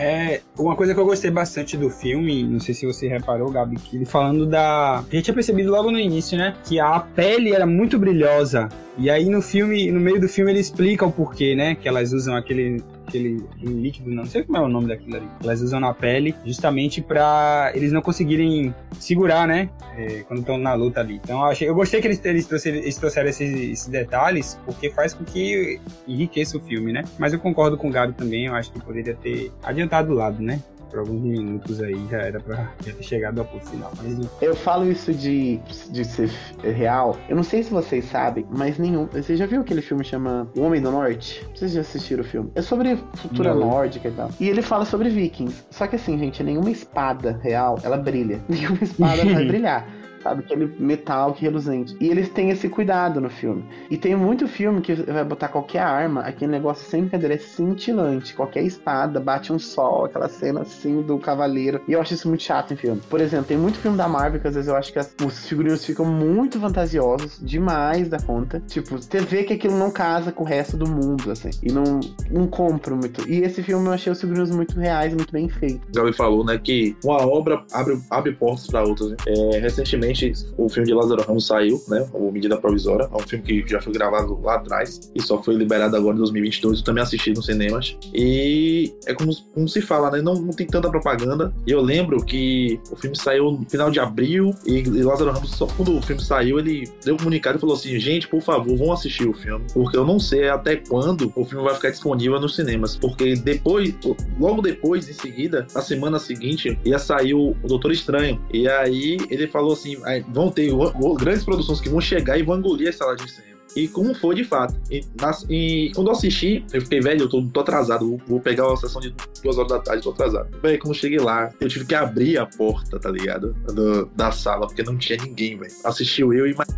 É, 0.00 0.42
uma 0.56 0.76
coisa 0.76 0.94
que 0.94 1.00
eu 1.00 1.04
gostei 1.04 1.28
bastante 1.28 1.76
do 1.76 1.90
filme, 1.90 2.44
não 2.44 2.60
sei 2.60 2.72
se 2.72 2.86
você 2.86 3.08
reparou, 3.08 3.50
Gabi, 3.50 3.74
que 3.76 3.96
ele 3.96 4.04
falando 4.04 4.46
da. 4.46 4.98
A 4.98 5.02
gente 5.10 5.24
tinha 5.24 5.34
percebido 5.34 5.72
logo 5.72 5.90
no 5.90 5.98
início, 5.98 6.38
né? 6.38 6.54
Que 6.64 6.78
a 6.78 7.00
pele 7.00 7.52
era 7.52 7.66
muito 7.66 7.98
brilhosa. 7.98 8.68
E 8.96 9.10
aí 9.10 9.28
no 9.28 9.42
filme, 9.42 9.90
no 9.90 9.98
meio 9.98 10.20
do 10.20 10.28
filme, 10.28 10.52
ele 10.52 10.60
explica 10.60 11.04
o 11.04 11.10
porquê, 11.10 11.56
né? 11.56 11.74
Que 11.74 11.88
elas 11.88 12.12
usam 12.12 12.36
aquele 12.36 12.80
aquele 13.08 13.44
líquido, 13.60 14.10
não 14.10 14.26
sei 14.26 14.44
como 14.44 14.58
é 14.58 14.60
o 14.60 14.68
nome 14.68 14.88
daquilo 14.88 15.16
ali. 15.16 15.28
Elas 15.42 15.60
usam 15.60 15.80
na 15.80 15.92
pele 15.92 16.34
justamente 16.44 17.00
para 17.00 17.72
eles 17.74 17.92
não 17.92 18.00
conseguirem 18.00 18.74
segurar, 18.98 19.48
né? 19.48 19.70
É, 19.96 20.22
quando 20.22 20.40
estão 20.40 20.58
na 20.58 20.74
luta 20.74 21.00
ali. 21.00 21.16
Então 21.16 21.40
eu, 21.40 21.46
achei, 21.46 21.68
eu 21.68 21.74
gostei 21.74 22.00
que 22.00 22.06
eles, 22.06 22.24
eles, 22.24 22.46
trouxeram, 22.46 22.78
eles 22.78 22.96
trouxeram 22.96 23.28
esses, 23.28 23.52
esses, 23.52 23.88
detalhes, 23.88 24.58
porque 24.64 24.90
faz 24.90 25.14
com 25.14 25.24
que 25.24 25.80
enriqueça 26.06 26.56
o 26.56 26.60
filme, 26.60 26.92
né? 26.92 27.04
Mas 27.18 27.32
eu 27.32 27.38
concordo 27.38 27.76
com 27.76 27.88
o 27.88 27.90
Gabi 27.90 28.12
também, 28.12 28.46
eu 28.46 28.54
acho 28.54 28.70
que 28.70 28.80
poderia 28.80 29.14
ter 29.14 29.50
adiantado 29.62 30.12
o 30.12 30.14
lado, 30.14 30.42
né? 30.42 30.60
Por 30.90 31.00
alguns 31.00 31.20
minutos 31.20 31.80
aí 31.80 31.96
já 32.10 32.18
era 32.18 32.40
pra 32.40 32.72
já 32.84 32.92
ter 32.92 33.02
chegado 33.02 33.40
ao 33.40 33.46
final. 33.60 33.92
Mas... 34.02 34.28
Eu 34.40 34.54
falo 34.54 34.90
isso 34.90 35.12
de, 35.12 35.58
de 35.90 36.04
ser 36.04 36.30
real. 36.62 37.16
Eu 37.28 37.36
não 37.36 37.42
sei 37.42 37.62
se 37.62 37.70
vocês 37.70 38.04
sabem, 38.04 38.46
mas 38.50 38.78
nenhum. 38.78 39.06
Você 39.06 39.36
já 39.36 39.46
viu 39.46 39.60
aquele 39.60 39.82
filme 39.82 40.04
chama 40.04 40.48
O 40.56 40.62
Homem 40.62 40.80
do 40.80 40.90
Norte? 40.90 41.46
Vocês 41.54 41.72
já 41.72 41.80
assistiram 41.80 42.22
o 42.22 42.26
filme? 42.26 42.50
É 42.54 42.62
sobre 42.62 42.96
cultura 43.20 43.54
não. 43.54 43.60
nórdica 43.60 44.08
e 44.08 44.12
tal. 44.12 44.30
E 44.40 44.48
ele 44.48 44.62
fala 44.62 44.84
sobre 44.84 45.08
vikings. 45.08 45.64
Só 45.70 45.86
que 45.86 45.96
assim, 45.96 46.18
gente, 46.18 46.42
nenhuma 46.42 46.70
espada 46.70 47.38
real, 47.42 47.78
ela 47.82 47.96
brilha. 47.96 48.40
Nenhuma 48.48 48.78
espada 48.82 49.24
vai 49.24 49.44
brilhar 49.46 49.97
sabe? 50.28 50.42
Aquele 50.44 50.74
metal 50.78 51.32
que 51.32 51.42
reluzente. 51.42 51.96
E 52.00 52.08
eles 52.08 52.28
têm 52.28 52.50
esse 52.50 52.68
cuidado 52.68 53.20
no 53.20 53.30
filme. 53.30 53.64
E 53.90 53.96
tem 53.96 54.14
muito 54.14 54.46
filme 54.46 54.80
que 54.80 54.94
vai 54.94 55.24
botar 55.24 55.48
qualquer 55.48 55.80
arma, 55.80 56.22
aquele 56.22 56.50
negócio 56.50 56.88
sem 56.88 57.02
brincadeira 57.02 57.34
é 57.34 57.38
cintilante. 57.38 58.34
Qualquer 58.34 58.62
espada, 58.62 59.20
bate 59.20 59.52
um 59.52 59.58
sol, 59.58 60.04
aquela 60.04 60.28
cena 60.28 60.62
assim 60.62 61.02
do 61.02 61.18
cavaleiro. 61.18 61.80
E 61.88 61.92
eu 61.92 62.00
acho 62.00 62.14
isso 62.14 62.28
muito 62.28 62.42
chato 62.42 62.74
em 62.74 62.76
filme. 62.76 63.00
Por 63.08 63.20
exemplo, 63.20 63.46
tem 63.46 63.56
muito 63.56 63.78
filme 63.78 63.96
da 63.96 64.08
Marvel 64.08 64.40
que 64.40 64.48
às 64.48 64.54
vezes 64.54 64.68
eu 64.68 64.76
acho 64.76 64.92
que 64.92 64.98
as, 64.98 65.14
os 65.24 65.46
figurinos 65.46 65.84
ficam 65.84 66.04
muito 66.04 66.60
fantasiosos, 66.60 67.38
demais 67.40 68.08
da 68.08 68.20
conta. 68.20 68.62
Tipo, 68.66 69.00
você 69.00 69.20
vê 69.20 69.44
que 69.44 69.54
aquilo 69.54 69.76
não 69.76 69.90
casa 69.90 70.30
com 70.32 70.42
o 70.42 70.46
resto 70.46 70.76
do 70.76 70.88
mundo, 70.88 71.30
assim. 71.30 71.50
E 71.62 71.72
não, 71.72 72.00
não 72.30 72.46
compro 72.46 72.96
muito. 72.96 73.28
E 73.28 73.40
esse 73.42 73.62
filme 73.62 73.86
eu 73.86 73.92
achei 73.92 74.12
os 74.12 74.20
figurinos 74.20 74.50
muito 74.50 74.78
reais, 74.78 75.14
muito 75.14 75.32
bem 75.32 75.48
feitos. 75.48 75.88
Gabi 75.94 76.12
falou, 76.12 76.44
né, 76.44 76.58
que 76.58 76.96
uma 77.04 77.26
obra 77.26 77.62
abre, 77.72 77.98
abre 78.10 78.32
portas 78.32 78.66
para 78.66 78.82
outras. 78.82 79.10
Né? 79.10 79.16
É, 79.26 79.58
recentemente 79.58 80.17
recentemente 80.18 80.32
o 80.56 80.68
filme 80.68 80.86
de 80.86 80.94
Lázaro 80.94 81.22
Ramos 81.22 81.46
saiu, 81.46 81.82
né? 81.88 82.06
O 82.12 82.30
Medida 82.30 82.56
Provisória. 82.56 83.08
É 83.10 83.16
um 83.16 83.26
filme 83.26 83.44
que 83.44 83.70
já 83.70 83.80
foi 83.80 83.92
gravado 83.92 84.40
lá 84.42 84.56
atrás 84.56 85.10
e 85.14 85.22
só 85.22 85.42
foi 85.42 85.54
liberado 85.54 85.96
agora 85.96 86.16
em 86.16 86.18
2022. 86.18 86.78
Eu 86.78 86.84
também 86.84 87.02
assisti 87.02 87.32
nos 87.32 87.46
cinemas. 87.46 87.96
E 88.12 88.92
é 89.06 89.14
como, 89.14 89.34
como 89.54 89.68
se 89.68 89.80
fala, 89.80 90.10
né? 90.10 90.20
Não, 90.20 90.34
não 90.34 90.52
tem 90.52 90.66
tanta 90.66 90.90
propaganda. 90.90 91.52
E 91.66 91.70
eu 91.70 91.80
lembro 91.80 92.24
que 92.24 92.80
o 92.90 92.96
filme 92.96 93.16
saiu 93.16 93.52
no 93.52 93.68
final 93.68 93.90
de 93.90 94.00
abril 94.00 94.54
e, 94.66 94.80
e 94.80 95.02
Lázaro 95.02 95.30
Ramos, 95.30 95.50
só 95.50 95.66
quando 95.66 95.96
o 95.96 96.02
filme 96.02 96.22
saiu, 96.22 96.58
ele 96.58 96.90
deu 97.04 97.14
um 97.14 97.18
comunicado 97.18 97.58
e 97.58 97.60
falou 97.60 97.76
assim: 97.76 97.98
gente, 97.98 98.26
por 98.28 98.42
favor, 98.42 98.76
vão 98.76 98.92
assistir 98.92 99.28
o 99.28 99.32
filme. 99.32 99.66
Porque 99.72 99.96
eu 99.96 100.04
não 100.04 100.18
sei 100.18 100.48
até 100.48 100.76
quando 100.76 101.32
o 101.34 101.44
filme 101.44 101.64
vai 101.64 101.74
ficar 101.74 101.90
disponível 101.90 102.40
nos 102.40 102.56
cinemas. 102.56 102.96
Porque 102.96 103.34
depois, 103.36 103.94
logo 104.38 104.62
depois, 104.62 105.08
em 105.08 105.12
seguida, 105.12 105.66
na 105.74 105.80
semana 105.80 106.18
seguinte, 106.18 106.78
ia 106.84 106.98
sair 106.98 107.34
o 107.34 107.54
Doutor 107.64 107.92
Estranho. 107.92 108.40
E 108.52 108.68
aí 108.68 109.18
ele 109.30 109.46
falou 109.46 109.72
assim: 109.72 109.96
vão 110.28 110.50
ter 110.50 110.70
grandes 111.18 111.44
produções 111.44 111.80
que 111.80 111.88
vão 111.88 112.00
chegar 112.00 112.38
e 112.38 112.42
vão 112.42 112.58
engolir 112.58 112.88
as 112.88 112.96
salas 112.96 113.20
de 113.20 113.30
cinema. 113.30 113.57
E 113.76 113.88
como 113.88 114.14
foi 114.14 114.34
de 114.34 114.44
fato. 114.44 114.74
E, 114.90 115.04
nas, 115.20 115.44
e, 115.48 115.92
quando 115.94 116.08
eu 116.08 116.12
assisti, 116.12 116.64
eu 116.72 116.80
fiquei, 116.80 117.00
velho, 117.00 117.22
eu 117.22 117.28
tô, 117.28 117.42
tô 117.42 117.60
atrasado. 117.60 118.08
Vou, 118.08 118.20
vou, 118.26 118.40
pegar 118.40 118.66
uma 118.66 118.76
sessão 118.76 119.00
de 119.00 119.14
duas 119.42 119.58
horas 119.58 119.70
da 119.70 119.78
tarde, 119.78 120.02
tô 120.02 120.10
atrasado. 120.10 120.48
Velho, 120.60 120.78
quando 120.78 120.94
eu 120.94 121.00
cheguei 121.00 121.18
lá, 121.18 121.52
eu 121.60 121.68
tive 121.68 121.84
que 121.84 121.94
abrir 121.94 122.38
a 122.38 122.46
porta, 122.46 122.98
tá 122.98 123.10
ligado? 123.10 123.54
Do, 123.66 124.06
da 124.16 124.32
sala, 124.32 124.66
porque 124.66 124.82
não 124.82 124.96
tinha 124.96 125.18
ninguém, 125.22 125.58
velho. 125.58 125.72
Assistiu 125.84 126.32
eu 126.32 126.46
e 126.46 126.54
mais 126.54 126.68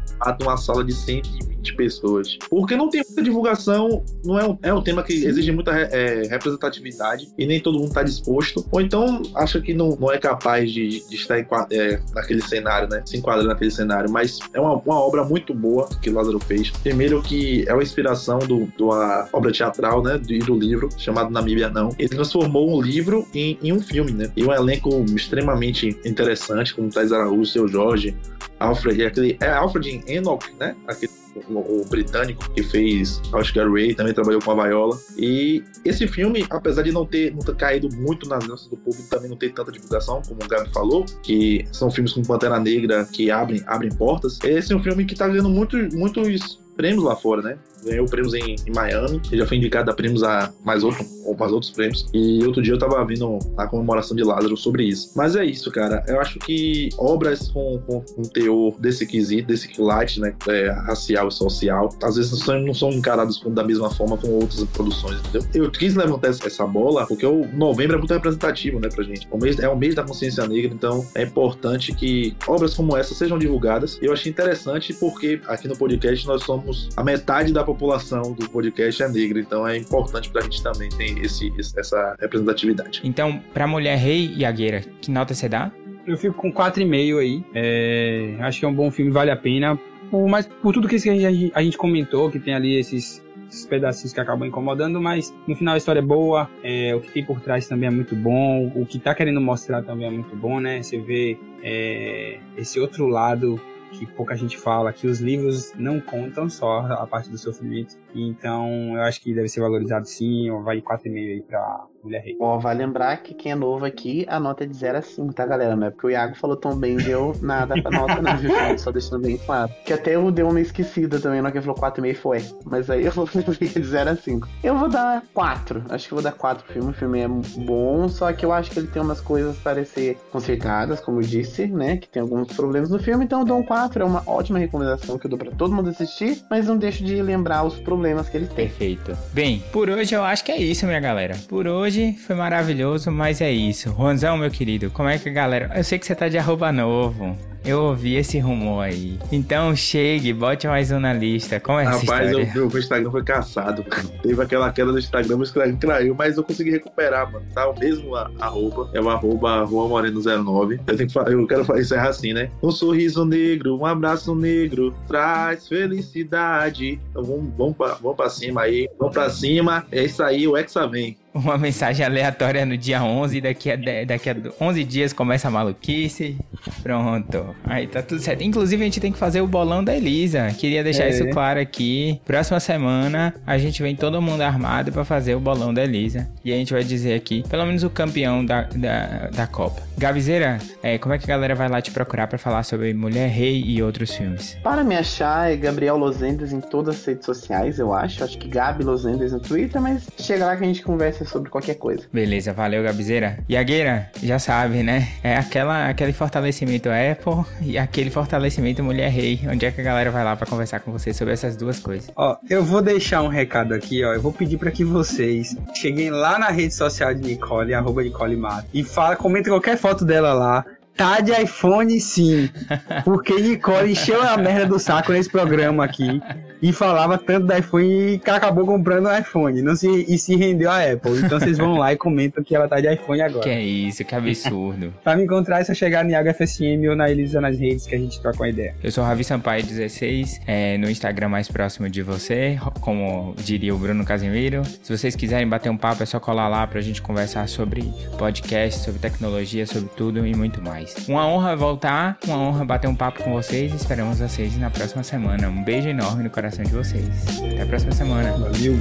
uma 0.42 0.56
sala 0.56 0.84
de 0.84 0.92
120 0.92 1.74
pessoas. 1.74 2.38
Porque 2.48 2.76
não 2.76 2.88
tem 2.88 3.02
muita 3.06 3.22
divulgação, 3.22 4.04
não 4.24 4.38
é 4.38 4.48
um, 4.48 4.58
é 4.62 4.74
um 4.74 4.82
tema 4.82 5.02
que 5.02 5.18
Sim. 5.18 5.26
exige 5.26 5.52
muita 5.52 5.72
é, 5.72 6.22
representatividade 6.28 7.28
e 7.38 7.46
nem 7.46 7.60
todo 7.60 7.78
mundo 7.78 7.92
tá 7.92 8.02
disposto. 8.02 8.66
Ou 8.70 8.80
então 8.80 9.22
acha 9.34 9.60
que 9.60 9.74
não, 9.74 9.96
não 9.96 10.12
é 10.12 10.18
capaz 10.18 10.70
de, 10.70 11.06
de 11.08 11.16
estar 11.16 11.38
em, 11.38 11.46
é, 11.70 12.00
naquele 12.14 12.42
cenário, 12.42 12.88
né? 12.88 13.02
Se 13.06 13.16
enquadrar 13.16 13.46
naquele 13.46 13.70
cenário. 13.70 14.10
Mas 14.10 14.38
é 14.52 14.60
uma, 14.60 14.74
uma 14.74 15.00
obra 15.00 15.24
muito 15.24 15.54
boa 15.54 15.88
que 16.00 16.10
Lázaro 16.10 16.38
fez. 16.40 16.72
Primeiro 16.82 17.20
que 17.20 17.64
é 17.68 17.74
uma 17.74 17.82
inspiração 17.82 18.38
do, 18.38 18.66
do 18.76 18.86
uma 18.86 19.28
obra 19.32 19.52
teatral, 19.52 20.02
né? 20.02 20.18
Do, 20.18 20.38
do 20.38 20.58
livro, 20.58 20.88
chamado 20.96 21.30
Namíbia 21.30 21.68
Não. 21.68 21.90
Ele 21.98 22.08
transformou 22.08 22.74
um 22.74 22.80
livro 22.80 23.26
em, 23.34 23.58
em, 23.62 23.72
um 23.72 23.80
filme, 23.80 24.12
né? 24.12 24.30
E 24.34 24.44
um 24.44 24.52
elenco 24.52 25.04
extremamente 25.14 25.88
interessante, 26.04 26.74
como 26.74 26.88
Thais 26.90 27.12
Araújo, 27.12 27.46
Seu 27.46 27.68
Jorge, 27.68 28.16
Alfred, 28.60 29.04
aquele, 29.04 29.36
é 29.40 29.50
Alfred 29.50 30.02
Enoch, 30.06 30.46
né? 30.58 30.76
Aquele 30.86 31.10
o, 31.48 31.80
o, 31.80 31.84
britânico 31.88 32.50
que 32.50 32.62
fez 32.62 33.20
Oscar 33.32 33.70
Ray, 33.70 33.94
também 33.94 34.12
trabalhou 34.12 34.40
com 34.40 34.50
a 34.50 34.66
Viola. 34.66 34.98
E 35.16 35.62
esse 35.84 36.06
filme, 36.06 36.46
apesar 36.50 36.82
de 36.82 36.92
não 36.92 37.06
ter, 37.06 37.32
não 37.32 37.40
ter 37.40 37.54
caído 37.56 37.88
muito 37.96 38.28
nas 38.28 38.46
lanças 38.46 38.66
do 38.68 38.76
público, 38.76 39.08
também 39.08 39.30
não 39.30 39.36
ter 39.36 39.52
tanta 39.52 39.70
divulgação, 39.70 40.22
como 40.26 40.42
o 40.42 40.48
Gabi 40.48 40.70
falou, 40.70 41.04
que 41.22 41.66
são 41.72 41.90
filmes 41.90 42.12
com 42.12 42.22
Pantera 42.22 42.58
Negra 42.58 43.06
que 43.10 43.30
abrem, 43.30 43.62
abrem 43.66 43.90
portas. 43.90 44.38
Esse 44.42 44.72
é 44.72 44.76
um 44.76 44.82
filme 44.82 45.04
que 45.04 45.14
tá 45.14 45.28
ganhando 45.28 45.50
muito, 45.50 45.76
muitos 45.94 46.60
prêmios 46.76 47.04
lá 47.04 47.16
fora, 47.16 47.42
né? 47.42 47.58
Ganhou 47.84 48.06
prêmios 48.06 48.34
em, 48.34 48.56
em 48.66 48.72
Miami, 48.74 49.20
já 49.32 49.46
foi 49.46 49.56
indicado 49.56 49.90
a 49.90 49.94
prêmios 49.94 50.22
a 50.22 50.52
mais, 50.64 50.82
outro, 50.84 51.04
ou 51.24 51.36
mais 51.36 51.52
outros 51.52 51.70
prêmios. 51.70 52.06
E 52.12 52.44
outro 52.44 52.62
dia 52.62 52.74
eu 52.74 52.78
tava 52.78 53.04
vendo 53.04 53.38
a 53.56 53.66
comemoração 53.66 54.16
de 54.16 54.22
Lázaro 54.22 54.56
sobre 54.56 54.84
isso. 54.84 55.12
Mas 55.16 55.36
é 55.36 55.44
isso, 55.44 55.70
cara. 55.70 56.04
Eu 56.06 56.20
acho 56.20 56.38
que 56.38 56.88
obras 56.98 57.48
com, 57.48 57.78
com 57.86 58.04
um 58.18 58.22
teor 58.22 58.78
desse 58.78 59.06
quesito, 59.06 59.48
desse 59.48 59.68
quilate, 59.68 60.20
né? 60.20 60.34
É, 60.48 60.70
racial 60.70 61.28
e 61.28 61.32
social, 61.32 61.88
às 62.02 62.16
vezes 62.16 62.32
não 62.32 62.38
são, 62.38 62.60
não 62.60 62.74
são 62.74 62.90
encarados 62.90 63.40
da 63.46 63.64
mesma 63.64 63.90
forma 63.90 64.16
com 64.16 64.28
outras 64.28 64.62
produções, 64.64 65.18
entendeu? 65.20 65.48
Eu 65.54 65.70
quis 65.70 65.94
levantar 65.94 66.28
essa 66.28 66.66
bola 66.66 67.06
porque 67.06 67.26
o 67.26 67.46
novembro 67.54 67.96
é 67.96 67.98
muito 67.98 68.12
representativo, 68.12 68.78
né, 68.78 68.88
pra 68.88 69.02
gente. 69.04 69.26
O 69.30 69.38
mês, 69.38 69.58
é 69.58 69.68
o 69.68 69.76
mês 69.76 69.94
da 69.94 70.02
consciência 70.02 70.46
negra, 70.46 70.72
então 70.72 71.06
é 71.14 71.22
importante 71.22 71.94
que 71.94 72.36
obras 72.46 72.74
como 72.74 72.96
essa 72.96 73.14
sejam 73.14 73.38
divulgadas. 73.38 73.98
Eu 74.02 74.12
achei 74.12 74.30
interessante 74.30 74.92
porque 74.94 75.40
aqui 75.46 75.66
no 75.68 75.76
podcast 75.76 76.26
nós 76.26 76.42
somos 76.42 76.88
a 76.96 77.04
metade 77.04 77.52
da 77.52 77.64
população 77.70 78.32
do 78.32 78.48
podcast 78.48 79.02
é 79.02 79.08
negra, 79.08 79.38
então 79.40 79.66
é 79.66 79.76
importante 79.76 80.28
pra 80.30 80.42
gente 80.42 80.62
também 80.62 80.88
ter 80.88 81.18
esse, 81.24 81.52
essa 81.58 82.16
representatividade. 82.18 83.00
Então, 83.04 83.40
pra 83.54 83.66
Mulher 83.66 83.96
Rei 83.96 84.34
e 84.36 84.44
Agueira, 84.44 84.82
que 85.00 85.10
nota 85.10 85.34
você 85.34 85.48
dá? 85.48 85.70
Eu 86.06 86.18
fico 86.18 86.34
com 86.34 86.52
4,5 86.52 87.18
aí. 87.20 87.44
É, 87.54 88.36
acho 88.40 88.58
que 88.58 88.64
é 88.64 88.68
um 88.68 88.74
bom 88.74 88.90
filme, 88.90 89.12
vale 89.12 89.30
a 89.30 89.36
pena. 89.36 89.78
Por, 90.10 90.28
mas 90.28 90.46
por 90.46 90.74
tudo 90.74 90.88
que 90.88 90.96
a 90.96 90.98
gente, 90.98 91.52
a 91.54 91.62
gente 91.62 91.78
comentou, 91.78 92.28
que 92.30 92.40
tem 92.40 92.54
ali 92.54 92.76
esses, 92.76 93.24
esses 93.48 93.64
pedacinhos 93.66 94.12
que 94.12 94.20
acabam 94.20 94.48
incomodando, 94.48 95.00
mas 95.00 95.32
no 95.46 95.54
final 95.54 95.74
a 95.74 95.76
história 95.76 96.00
é 96.00 96.02
boa, 96.02 96.50
é, 96.64 96.92
o 96.94 97.00
que 97.00 97.12
tem 97.12 97.24
por 97.24 97.40
trás 97.40 97.68
também 97.68 97.86
é 97.86 97.90
muito 97.90 98.16
bom, 98.16 98.72
o 98.74 98.84
que 98.84 98.98
tá 98.98 99.14
querendo 99.14 99.40
mostrar 99.40 99.82
também 99.82 100.08
é 100.08 100.10
muito 100.10 100.34
bom, 100.34 100.58
né? 100.58 100.82
Você 100.82 100.98
vê 100.98 101.38
é, 101.62 102.38
esse 102.56 102.80
outro 102.80 103.06
lado 103.06 103.60
que 103.90 104.06
pouca 104.06 104.36
gente 104.36 104.56
fala, 104.56 104.92
que 104.92 105.06
os 105.06 105.20
livros 105.20 105.72
não 105.76 106.00
contam 106.00 106.48
só 106.48 106.80
a 106.80 107.06
parte 107.06 107.28
do 107.28 107.38
sofrimento. 107.38 107.96
Então, 108.14 108.94
eu 108.94 109.02
acho 109.02 109.20
que 109.20 109.34
deve 109.34 109.48
ser 109.48 109.60
valorizado 109.60 110.06
sim, 110.06 110.50
ou 110.50 110.62
vai 110.62 110.80
4,5 110.80 111.14
aí 111.14 111.42
pra 111.42 111.86
Mulher 112.02 112.22
Rei. 112.22 112.36
Ó, 112.40 112.58
vai 112.58 112.74
lembrar 112.74 113.16
que 113.18 113.34
quem 113.34 113.52
é 113.52 113.54
novo 113.54 113.84
aqui, 113.84 114.26
a 114.28 114.40
nota 114.40 114.64
é 114.64 114.66
de 114.66 114.74
0 114.74 114.98
a 114.98 115.02
5, 115.02 115.32
tá, 115.34 115.46
galera? 115.46 115.76
Não 115.76 115.86
é 115.86 115.90
porque 115.90 116.06
o 116.06 116.10
Iago 116.10 116.34
falou 116.34 116.56
tão 116.56 116.76
bem, 116.76 116.96
deu 116.96 117.36
nada 117.42 117.80
pra 117.80 117.90
nota, 117.90 118.22
não, 118.22 118.36
viu? 118.36 118.50
Só 118.78 118.90
deixando 118.90 119.22
bem 119.22 119.38
claro. 119.38 119.72
Que 119.84 119.92
até 119.92 120.14
eu 120.14 120.30
dei 120.30 120.44
uma 120.44 120.60
esquecida 120.60 121.20
também, 121.20 121.42
não 121.42 121.50
que 121.50 121.58
ele 121.58 121.66
falou 121.66 121.80
4,5 121.80 122.16
foi. 122.16 122.44
Mas 122.64 122.90
aí 122.90 123.04
eu 123.04 123.12
vou 123.12 123.26
de 123.26 123.82
0 123.82 124.10
a 124.10 124.16
5. 124.16 124.48
Eu 124.62 124.76
vou 124.78 124.88
dar 124.88 125.22
4. 125.34 125.84
Acho 125.90 126.08
que 126.08 126.14
eu 126.14 126.16
vou 126.16 126.24
dar 126.24 126.32
4 126.32 126.64
pro 126.64 126.72
filme. 126.72 126.90
O 126.90 126.94
filme 126.94 127.20
é 127.20 127.28
bom, 127.28 128.08
só 128.08 128.32
que 128.32 128.44
eu 128.44 128.52
acho 128.52 128.70
que 128.70 128.78
ele 128.78 128.88
tem 128.88 129.02
umas 129.02 129.20
coisas 129.20 129.56
para 129.58 129.84
ser 129.84 130.18
consertadas, 130.30 131.00
como 131.00 131.20
eu 131.20 131.24
disse, 131.24 131.66
né? 131.66 131.96
Que 131.96 132.08
tem 132.08 132.22
alguns 132.22 132.52
problemas 132.52 132.90
no 132.90 132.98
filme, 132.98 133.24
então 133.24 133.40
eu 133.40 133.44
dou 133.44 133.58
um 133.58 133.62
4. 133.62 134.02
É 134.02 134.06
uma 134.06 134.22
ótima 134.26 134.58
recomendação 134.58 135.18
que 135.18 135.26
eu 135.26 135.30
dou 135.30 135.38
pra 135.38 135.50
todo 135.50 135.74
mundo 135.74 135.90
assistir, 135.90 136.42
mas 136.50 136.66
não 136.66 136.76
deixo 136.76 137.04
de 137.04 137.20
lembrar 137.22 137.64
os 137.64 137.78
problemas 137.78 137.99
que 138.30 138.36
ele 138.36 138.46
tem. 138.46 138.68
Perfeito. 138.68 139.16
Bem, 139.32 139.62
por 139.72 139.90
hoje 139.90 140.14
eu 140.14 140.24
acho 140.24 140.44
que 140.44 140.52
é 140.52 140.56
isso, 140.56 140.86
minha 140.86 141.00
galera. 141.00 141.36
Por 141.48 141.66
hoje 141.66 141.80
hoje 141.90 142.12
foi 142.12 142.36
maravilhoso, 142.36 143.10
mas 143.10 143.40
é 143.40 143.50
isso. 143.50 143.90
Juanzão, 143.90 144.36
meu 144.36 144.50
querido, 144.50 144.90
como 144.90 145.08
é 145.08 145.18
que 145.18 145.28
a 145.28 145.32
galera. 145.32 145.70
Eu 145.74 145.82
sei 145.82 145.98
que 145.98 146.06
você 146.06 146.14
tá 146.14 146.28
de 146.28 146.38
arroba 146.38 146.70
novo. 146.70 147.36
Eu 147.62 147.82
ouvi 147.84 148.16
esse 148.16 148.38
rumor 148.38 148.80
aí. 148.84 149.18
Então 149.30 149.76
chegue, 149.76 150.32
bote 150.32 150.66
mais 150.66 150.90
um 150.90 150.98
na 150.98 151.12
lista. 151.12 151.60
Como 151.60 151.78
é 151.78 151.82
essa 151.84 151.98
Rapaz, 152.00 152.26
história? 152.28 152.52
eu, 152.56 152.68
meu 152.68 152.78
Instagram 152.78 153.10
foi 153.10 153.22
caçado. 153.22 153.84
Teve 154.22 154.42
aquela 154.42 154.72
queda 154.72 154.90
do 154.90 154.98
Instagram, 154.98 155.36
meu 155.36 155.44
Instagram 155.44 155.76
caiu, 155.76 156.14
mas 156.14 156.36
eu 156.38 156.42
consegui 156.42 156.70
recuperar, 156.70 157.30
mano. 157.30 157.44
Tá 157.54 157.68
o 157.68 157.78
mesmo 157.78 158.16
a- 158.16 158.30
arroba. 158.40 158.90
É 158.94 159.00
o 159.00 159.10
arroba 159.10 159.62
Rua 159.64 159.88
Moreno09. 160.02 160.80
Eu, 160.86 160.96
tenho 160.96 161.06
que, 161.08 161.12
fa- 161.12 161.24
eu 161.30 161.46
quero 161.46 161.78
encerrar 161.78 162.08
assim, 162.08 162.32
né? 162.32 162.50
Um 162.62 162.70
sorriso 162.70 163.24
negro, 163.26 163.76
um 163.76 163.84
abraço 163.84 164.34
negro, 164.34 164.94
traz 165.06 165.68
felicidade. 165.68 166.98
Então 167.10 167.22
vamos, 167.22 167.52
vamos, 167.56 167.76
pra, 167.76 167.94
vamos 167.94 168.16
pra 168.16 168.30
cima 168.30 168.62
aí. 168.62 168.88
Vamos 168.98 169.12
pra 169.14 169.28
cima. 169.28 169.84
É 169.92 170.04
isso 170.04 170.22
aí, 170.22 170.48
o 170.48 170.56
Hexa 170.56 170.86
vem. 170.88 171.16
Uma 171.32 171.56
mensagem 171.56 172.04
aleatória 172.04 172.66
no 172.66 172.76
dia 172.76 173.02
11, 173.02 173.40
daqui 173.40 173.70
a, 173.70 173.76
de- 173.76 174.04
daqui 174.04 174.30
a 174.30 174.36
11 174.60 174.82
dias 174.84 175.12
começa 175.12 175.46
a 175.46 175.50
maluquice. 175.50 176.36
Pronto. 176.82 177.54
Aí 177.64 177.86
tá 177.86 178.02
tudo 178.02 178.20
certo. 178.20 178.42
Inclusive, 178.42 178.82
a 178.82 178.84
gente 178.84 179.00
tem 179.00 179.12
que 179.12 179.18
fazer 179.18 179.40
o 179.40 179.46
bolão 179.46 179.82
da 179.84 179.94
Elisa. 179.96 180.48
Queria 180.58 180.82
deixar 180.82 181.04
É. 181.04 181.10
isso 181.10 181.28
claro 181.30 181.60
aqui. 181.60 182.20
Próxima 182.24 182.58
semana, 182.58 183.34
a 183.46 183.56
gente 183.58 183.80
vem 183.82 183.94
todo 183.94 184.20
mundo 184.20 184.40
armado 184.40 184.90
pra 184.90 185.04
fazer 185.04 185.34
o 185.34 185.40
bolão 185.40 185.72
da 185.72 185.84
Elisa. 185.84 186.28
E 186.44 186.52
a 186.52 186.56
gente 186.56 186.72
vai 186.72 186.82
dizer 186.82 187.14
aqui, 187.14 187.44
pelo 187.48 187.64
menos 187.64 187.84
o 187.84 187.90
campeão 187.90 188.44
da, 188.44 188.62
da, 188.62 189.28
da 189.28 189.46
Copa. 189.46 189.82
Gavizeira, 189.96 190.58
é, 190.82 190.98
como 190.98 191.14
é 191.14 191.18
que 191.18 191.24
a 191.24 191.28
galera 191.28 191.54
vai 191.54 191.68
lá 191.68 191.80
te 191.80 191.90
procurar 191.90 192.26
pra 192.26 192.38
falar 192.38 192.62
sobre 192.64 192.92
Mulher 192.94 193.28
Rei 193.28 193.62
e 193.64 193.82
outros 193.82 194.14
filmes? 194.14 194.56
Para 194.62 194.82
me 194.82 194.96
achar, 194.96 195.52
é 195.52 195.56
Gabriel 195.56 195.96
Lozendes 195.96 196.52
em 196.52 196.60
todas 196.60 196.96
as 196.98 197.04
redes 197.04 197.26
sociais, 197.26 197.78
eu 197.78 197.92
acho. 197.94 198.24
Acho 198.24 198.36
que 198.38 198.48
Gabi 198.48 198.82
Lozendes 198.82 199.32
no 199.32 199.38
Twitter, 199.40 199.80
mas 199.80 200.08
chega 200.18 200.46
lá 200.46 200.56
que 200.56 200.64
a 200.64 200.66
gente 200.66 200.82
conversa 200.82 201.19
sobre 201.24 201.50
qualquer 201.50 201.74
coisa. 201.74 202.02
Beleza, 202.12 202.52
valeu, 202.52 202.82
Gabizeira. 202.82 203.38
Iagueira, 203.48 204.10
já 204.22 204.38
sabe, 204.38 204.82
né? 204.82 205.08
É 205.22 205.36
aquela, 205.36 205.88
aquele 205.88 206.12
fortalecimento 206.12 206.88
Apple 206.88 207.44
e 207.62 207.78
aquele 207.78 208.10
fortalecimento 208.10 208.82
Mulher 208.82 209.10
Rei. 209.10 209.40
Onde 209.48 209.66
é 209.66 209.70
que 209.70 209.80
a 209.80 209.84
galera 209.84 210.10
vai 210.10 210.24
lá 210.24 210.36
pra 210.36 210.46
conversar 210.46 210.80
com 210.80 210.92
você 210.92 211.12
sobre 211.12 211.34
essas 211.34 211.56
duas 211.56 211.78
coisas? 211.78 212.10
Ó, 212.16 212.36
eu 212.48 212.64
vou 212.64 212.82
deixar 212.82 213.22
um 213.22 213.28
recado 213.28 213.74
aqui, 213.74 214.04
ó. 214.04 214.12
Eu 214.12 214.20
vou 214.20 214.32
pedir 214.32 214.58
pra 214.58 214.70
que 214.70 214.84
vocês 214.84 215.56
cheguem 215.74 216.10
lá 216.10 216.38
na 216.38 216.48
rede 216.48 216.74
social 216.74 217.14
de 217.14 217.22
Nicole, 217.22 217.74
arroba 217.74 218.02
Nicole 218.02 218.36
Mato, 218.36 218.68
e 218.72 218.82
fala, 218.82 219.16
comenta 219.16 219.50
qualquer 219.50 219.76
foto 219.76 220.04
dela 220.04 220.32
lá. 220.32 220.64
Tá 221.00 221.18
de 221.20 221.32
iPhone 221.32 221.98
sim. 221.98 222.50
Porque 223.06 223.32
Nicole 223.32 223.92
encheu 223.92 224.20
a 224.20 224.36
merda 224.36 224.66
do 224.66 224.78
saco 224.78 225.12
nesse 225.12 225.30
programa 225.30 225.82
aqui. 225.82 226.20
E 226.60 226.74
falava 226.74 227.16
tanto 227.16 227.46
do 227.46 227.56
iPhone 227.56 227.86
e 227.86 228.30
acabou 228.30 228.66
comprando 228.66 229.06
o 229.06 229.18
iPhone. 229.18 229.62
Não 229.62 229.74
se, 229.74 229.88
e 230.06 230.18
se 230.18 230.36
rendeu 230.36 230.70
a 230.70 230.92
Apple. 230.92 231.20
Então 231.24 231.40
vocês 231.40 231.56
vão 231.56 231.78
lá 231.78 231.94
e 231.94 231.96
comentam 231.96 232.44
que 232.44 232.54
ela 232.54 232.68
tá 232.68 232.78
de 232.80 232.92
iPhone 232.92 233.22
agora. 233.22 233.42
Que 233.42 233.48
é 233.48 233.62
isso, 233.62 234.04
que 234.04 234.14
absurdo. 234.14 234.92
Pra 235.02 235.16
me 235.16 235.24
encontrar 235.24 235.62
é 235.62 235.64
só 235.64 235.72
chegar 235.72 236.04
no 236.04 236.10
Iago 236.10 236.34
FSM 236.34 236.86
ou 236.90 236.94
na 236.94 237.10
Elisa 237.10 237.40
nas 237.40 237.58
redes 237.58 237.86
que 237.86 237.94
a 237.94 237.98
gente 237.98 238.20
troca 238.20 238.36
uma 238.36 238.50
ideia. 238.50 238.74
Eu 238.84 238.92
sou 238.92 239.02
Ravi 239.02 239.24
Sampaio 239.24 239.64
16, 239.64 240.42
é, 240.46 240.76
no 240.76 240.90
Instagram 240.90 241.30
mais 241.30 241.48
próximo 241.48 241.88
de 241.88 242.02
você, 242.02 242.58
como 242.82 243.34
diria 243.38 243.74
o 243.74 243.78
Bruno 243.78 244.04
Casemiro. 244.04 244.64
Se 244.82 244.94
vocês 244.94 245.16
quiserem 245.16 245.48
bater 245.48 245.70
um 245.70 245.78
papo, 245.78 246.02
é 246.02 246.06
só 246.06 246.20
colar 246.20 246.48
lá 246.48 246.66
pra 246.66 246.82
gente 246.82 247.00
conversar 247.00 247.48
sobre 247.48 247.90
podcast, 248.18 248.80
sobre 248.80 249.00
tecnologia, 249.00 249.64
sobre 249.64 249.88
tudo 249.96 250.26
e 250.26 250.36
muito 250.36 250.60
mais. 250.60 250.89
Uma 251.08 251.26
honra 251.26 251.56
voltar, 251.56 252.18
uma 252.26 252.38
honra 252.38 252.64
bater 252.64 252.88
um 252.88 252.94
papo 252.94 253.22
com 253.22 253.32
vocês. 253.32 253.72
Esperamos 253.74 254.18
vocês 254.18 254.56
na 254.58 254.70
próxima 254.70 255.02
semana. 255.02 255.48
Um 255.48 255.62
beijo 255.62 255.88
enorme 255.88 256.24
no 256.24 256.30
coração 256.30 256.64
de 256.64 256.72
vocês. 256.72 257.06
Até 257.38 257.62
a 257.62 257.66
próxima 257.66 257.92
semana. 257.92 258.32
Valeu! 258.32 258.78